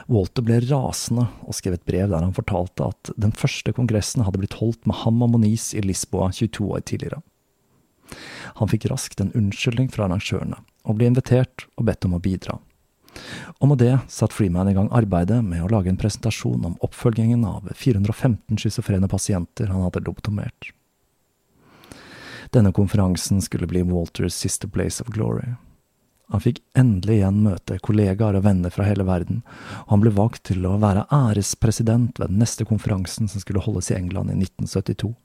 Walter 0.09 0.41
ble 0.45 0.57
rasende 0.65 1.27
og 1.45 1.53
skrev 1.53 1.75
et 1.77 1.85
brev 1.85 2.09
der 2.09 2.23
han 2.25 2.33
fortalte 2.33 2.87
at 2.89 3.11
den 3.21 3.33
første 3.35 3.73
kongressen 3.77 4.23
hadde 4.25 4.41
blitt 4.41 4.57
holdt 4.57 4.87
med 4.89 5.03
ham 5.03 5.21
og 5.21 5.35
Moniz 5.35 5.69
i 5.77 5.83
Lisboa 5.85 6.31
22 6.33 6.65
år 6.65 6.81
tidligere. 6.89 7.21
Han 8.57 8.71
fikk 8.71 8.87
raskt 8.89 9.21
en 9.21 9.29
unnskyldning 9.37 9.91
fra 9.93 10.07
arrangørene, 10.07 10.57
og 10.89 10.97
ble 10.97 11.11
invitert 11.11 11.67
og 11.77 11.85
bedt 11.91 12.09
om 12.09 12.17
å 12.17 12.23
bidra. 12.23 12.57
Og 13.59 13.69
med 13.69 13.81
det 13.83 13.93
satte 14.09 14.33
Freeman 14.33 14.69
i 14.71 14.73
gang 14.73 14.89
arbeidet 14.95 15.43
med 15.45 15.61
å 15.61 15.69
lage 15.69 15.91
en 15.91 15.99
presentasjon 15.99 16.65
om 16.65 16.77
oppfølgingen 16.85 17.45
av 17.45 17.69
415 17.75 18.57
schizofrene 18.57 19.09
pasienter 19.11 19.69
han 19.69 19.85
hadde 19.85 20.03
lobotomert. 20.05 20.71
Denne 22.49 22.73
konferansen 22.73 23.43
skulle 23.45 23.69
bli 23.69 23.83
Walters 23.85 24.33
siste 24.33 24.69
place 24.73 25.03
of 25.03 25.13
glory. 25.13 25.53
Han 26.29 26.43
fikk 26.43 26.59
endelig 26.77 27.19
igjen 27.19 27.39
møte 27.41 27.79
kollegaer 27.81 28.37
og 28.37 28.43
venner 28.45 28.73
fra 28.73 28.85
hele 28.85 29.05
verden, 29.07 29.41
og 29.87 29.95
han 29.95 30.03
ble 30.03 30.13
valgt 30.13 30.43
til 30.51 30.65
å 30.69 30.75
være 30.81 31.07
ærespresident 31.13 32.21
ved 32.21 32.29
den 32.29 32.43
neste 32.43 32.67
konferansen 32.69 33.29
som 33.31 33.41
skulle 33.41 33.63
holdes 33.65 33.89
i 33.89 33.97
England 33.97 34.29
i 34.29 34.37
1972. 34.37 35.15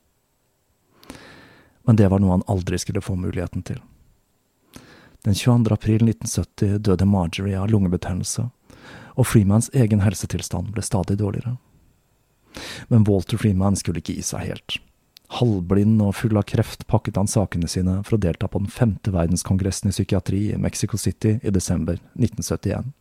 Men 1.85 2.01
det 2.01 2.09
var 2.09 2.23
noe 2.25 2.39
han 2.39 2.47
aldri 2.49 2.81
skulle 2.81 3.05
få 3.05 3.19
muligheten 3.21 3.67
til. 3.69 3.83
Den 5.25 5.37
22. 5.37 5.73
april 5.73 6.07
1970 6.09 6.81
døde 6.89 7.09
Marjorie 7.09 7.61
av 7.61 7.69
lungebetennelse, 7.73 8.49
og 9.15 9.29
Freemans 9.29 9.69
egen 9.77 10.01
helsetilstand 10.05 10.73
ble 10.73 10.85
stadig 10.85 11.19
dårligere. 11.21 11.59
Men 12.89 13.05
Walter 13.05 13.41
Freeman 13.41 13.77
skulle 13.77 14.01
ikke 14.01 14.17
gi 14.17 14.25
seg 14.25 14.49
helt. 14.49 14.81
Halvblind 15.35 16.03
og 16.05 16.15
full 16.19 16.37
av 16.39 16.47
kreft 16.47 16.85
pakket 16.91 17.17
han 17.19 17.31
sakene 17.31 17.69
sine 17.71 18.01
for 18.07 18.17
å 18.17 18.23
delta 18.23 18.49
på 18.51 18.61
den 18.63 18.71
femte 18.71 19.11
verdenskongressen 19.15 19.91
i 19.91 19.95
psykiatri 19.95 20.43
i 20.53 20.61
Mexico 20.61 21.01
City 21.01 21.39
i 21.43 21.55
desember 21.55 21.99
1971. 22.15 22.93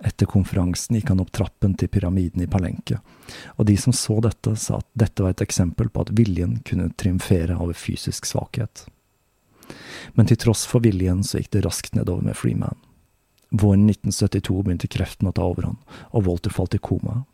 Etter 0.00 0.30
konferansen 0.30 0.96
gikk 0.96 1.10
han 1.12 1.20
opp 1.20 1.34
trappen 1.36 1.74
til 1.76 1.90
pyramiden 1.92 2.40
i 2.40 2.48
Palenque, 2.48 3.02
og 3.60 3.66
de 3.68 3.76
som 3.76 3.92
så 3.92 4.16
dette, 4.24 4.54
sa 4.56 4.78
at 4.80 4.88
dette 4.96 5.20
var 5.20 5.34
et 5.34 5.44
eksempel 5.44 5.92
på 5.92 6.06
at 6.06 6.14
viljen 6.16 6.62
kunne 6.64 6.88
triumfere 6.96 7.58
over 7.60 7.76
fysisk 7.76 8.24
svakhet 8.30 8.86
men 10.14 10.28
til 10.28 10.38
tross 10.40 10.66
for 10.68 10.84
viljen 10.84 11.22
så 11.26 11.40
gikk 11.40 11.52
det 11.56 11.64
raskt 11.66 11.96
nedover 11.96 12.24
med 12.26 12.38
Freeman. 12.38 12.78
Våren 13.50 13.88
1972 13.90 14.62
begynte 14.62 14.90
kreften 14.90 15.30
å 15.30 15.34
ta 15.34 15.46
overhånd, 15.46 15.80
og 16.14 16.26
Walter 16.26 16.54
falt 16.54 16.76
i 16.76 16.82
koma. 16.82 17.24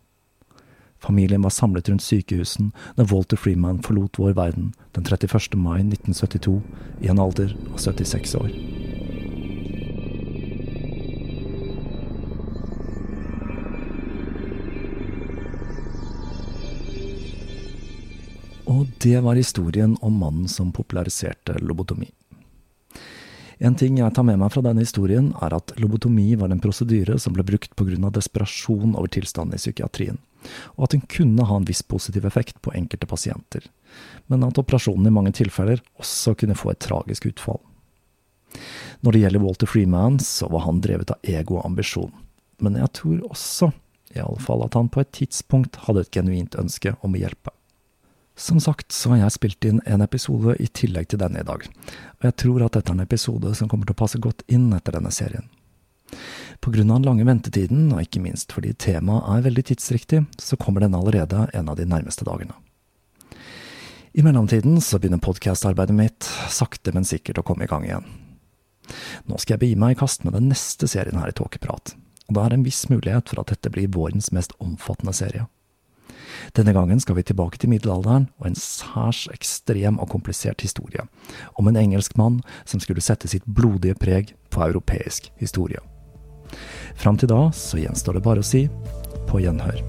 Familien 0.99 1.43
var 1.43 1.51
samlet 1.51 1.89
rundt 1.89 2.03
sykehusen 2.03 2.73
når 2.97 3.13
Walter 3.13 3.37
Freeman 3.37 3.83
forlot 3.85 4.19
vår 4.19 4.35
verden 4.39 4.73
den 4.97 5.05
31. 5.05 5.55
mai 5.55 5.81
1972 5.85 6.61
i 7.01 7.13
en 7.13 7.21
alder 7.21 7.57
av 7.73 7.79
76 7.79 8.35
år. 8.41 8.51
Og 18.67 18.87
det 19.01 19.21
var 19.23 19.39
historien 19.39 19.95
om 20.03 20.17
mannen 20.19 20.49
som 20.49 20.73
populariserte 20.75 21.55
lobotomi. 21.63 22.11
En 23.59 23.77
ting 23.79 23.97
jeg 23.97 24.13
tar 24.13 24.25
med 24.27 24.37
meg 24.41 24.51
fra 24.53 24.61
denne 24.65 24.83
historien, 24.85 25.31
er 25.41 25.55
at 25.57 25.73
lobotomi 25.81 26.35
var 26.37 26.53
en 26.53 26.61
prosedyre 26.61 27.17
som 27.23 27.33
ble 27.33 27.45
brukt 27.47 27.73
pga. 27.77 28.11
desperasjon 28.11 28.97
over 28.97 29.09
tilstanden 29.09 29.57
i 29.57 29.63
psykiatrien, 29.63 30.19
og 30.77 30.87
at 30.87 30.97
den 30.97 31.05
kunne 31.11 31.47
ha 31.49 31.57
en 31.59 31.69
viss 31.69 31.83
positiv 31.83 32.27
effekt 32.29 32.61
på 32.63 32.75
enkelte 32.77 33.09
pasienter, 33.09 33.67
men 34.27 34.45
at 34.47 34.59
operasjonen 34.61 35.09
i 35.09 35.15
mange 35.15 35.33
tilfeller 35.37 35.83
også 36.01 36.37
kunne 36.39 36.59
få 36.59 36.73
et 36.73 36.83
tragisk 36.85 37.29
utfall. 37.31 37.61
Når 39.05 39.13
det 39.13 39.25
gjelder 39.25 39.43
Walter 39.43 39.71
Freeman, 39.71 40.19
så 40.23 40.49
var 40.53 40.65
han 40.67 40.81
drevet 40.85 41.13
av 41.13 41.21
ego 41.23 41.59
og 41.59 41.67
ambisjon, 41.69 42.15
men 42.63 42.79
jeg 42.81 42.93
tror 42.97 43.21
også, 43.31 43.73
i 44.15 44.23
alle 44.23 44.41
fall, 44.41 44.65
at 44.65 44.77
han 44.79 44.89
på 44.89 45.03
et 45.03 45.13
tidspunkt 45.13 45.77
hadde 45.85 46.07
et 46.07 46.15
genuint 46.15 46.57
ønske 46.57 46.95
om 47.05 47.17
å 47.17 47.21
hjelpe. 47.21 47.53
Som 48.37 48.61
sagt 48.61 48.93
så 48.93 49.15
har 49.15 49.25
jeg 49.25 49.37
spilt 49.39 49.65
inn 49.65 49.79
en 49.89 50.05
episode 50.05 50.59
i 50.61 50.69
tillegg 50.69 51.09
til 51.09 51.21
denne 51.21 51.41
i 51.41 51.47
dag, 51.49 51.65
og 51.65 52.27
jeg 52.29 52.37
tror 52.43 52.67
at 52.67 52.77
dette 52.77 52.93
er 52.93 52.99
en 52.99 53.07
episode 53.07 53.53
som 53.57 53.69
kommer 53.73 53.89
til 53.89 53.97
å 53.97 54.03
passe 54.05 54.21
godt 54.21 54.45
inn 54.53 54.69
etter 54.77 54.99
denne 54.99 55.13
serien. 55.13 55.49
Av 56.67 56.73
den 56.75 56.91
lange 57.07 57.25
ventetiden, 57.25 57.93
og 57.95 58.03
ikke 58.03 58.21
minst 58.25 58.51
fordi 58.55 58.73
temaet 58.75 59.27
er 59.31 59.45
veldig 59.47 59.65
tidsriktig, 59.69 60.25
så 60.39 60.59
kommer 60.59 60.83
den 60.83 60.97
allerede 60.99 61.47
en 61.55 61.69
av 61.71 61.77
de 61.79 61.87
nærmeste 61.87 62.27
dagene. 62.27 62.57
I 64.17 64.25
mellomtiden 64.25 64.81
så 64.81 64.99
begynner 64.99 65.21
podkastarbeidet 65.23 65.95
mitt 65.95 66.27
sakte, 66.51 66.91
men 66.95 67.05
sikkert 67.05 67.39
å 67.39 67.45
komme 67.47 67.67
i 67.67 67.71
gang 67.71 67.85
igjen. 67.85 68.07
Nå 69.29 69.39
skal 69.39 69.57
jeg 69.57 69.63
begi 69.63 69.79
meg 69.79 69.95
i 69.95 69.99
kast 70.01 70.25
med 70.25 70.35
den 70.35 70.49
neste 70.51 70.89
serien 70.89 71.21
her 71.21 71.31
i 71.31 71.37
Tåkeprat, 71.37 71.95
og 72.27 72.35
det 72.35 72.43
er 72.43 72.55
en 72.57 72.65
viss 72.67 72.87
mulighet 72.91 73.31
for 73.31 73.43
at 73.43 73.53
dette 73.53 73.71
blir 73.75 73.93
vårens 73.93 74.33
mest 74.35 74.57
omfattende 74.59 75.15
serie. 75.15 75.47
Denne 76.57 76.73
gangen 76.73 77.01
skal 77.01 77.19
vi 77.19 77.27
tilbake 77.27 77.59
til 77.61 77.71
middelalderen 77.73 78.29
og 78.41 78.49
en 78.49 78.59
særs 78.59 79.27
ekstrem 79.33 80.01
og 80.03 80.11
komplisert 80.13 80.65
historie, 80.65 81.07
om 81.55 81.69
en 81.69 81.79
engelsk 81.79 82.17
mann 82.17 82.41
som 82.65 82.81
skulle 82.81 83.05
sette 83.05 83.29
sitt 83.31 83.47
blodige 83.47 83.99
preg 84.01 84.35
på 84.51 84.65
europeisk 84.65 85.31
historie. 85.43 85.83
Fram 86.97 87.19
til 87.21 87.31
da 87.33 87.47
så 87.55 87.81
gjenstår 87.81 88.19
det 88.19 88.27
bare 88.27 88.45
å 88.45 88.47
si 88.47 88.67
på 89.27 89.43
gjenhør. 89.43 89.83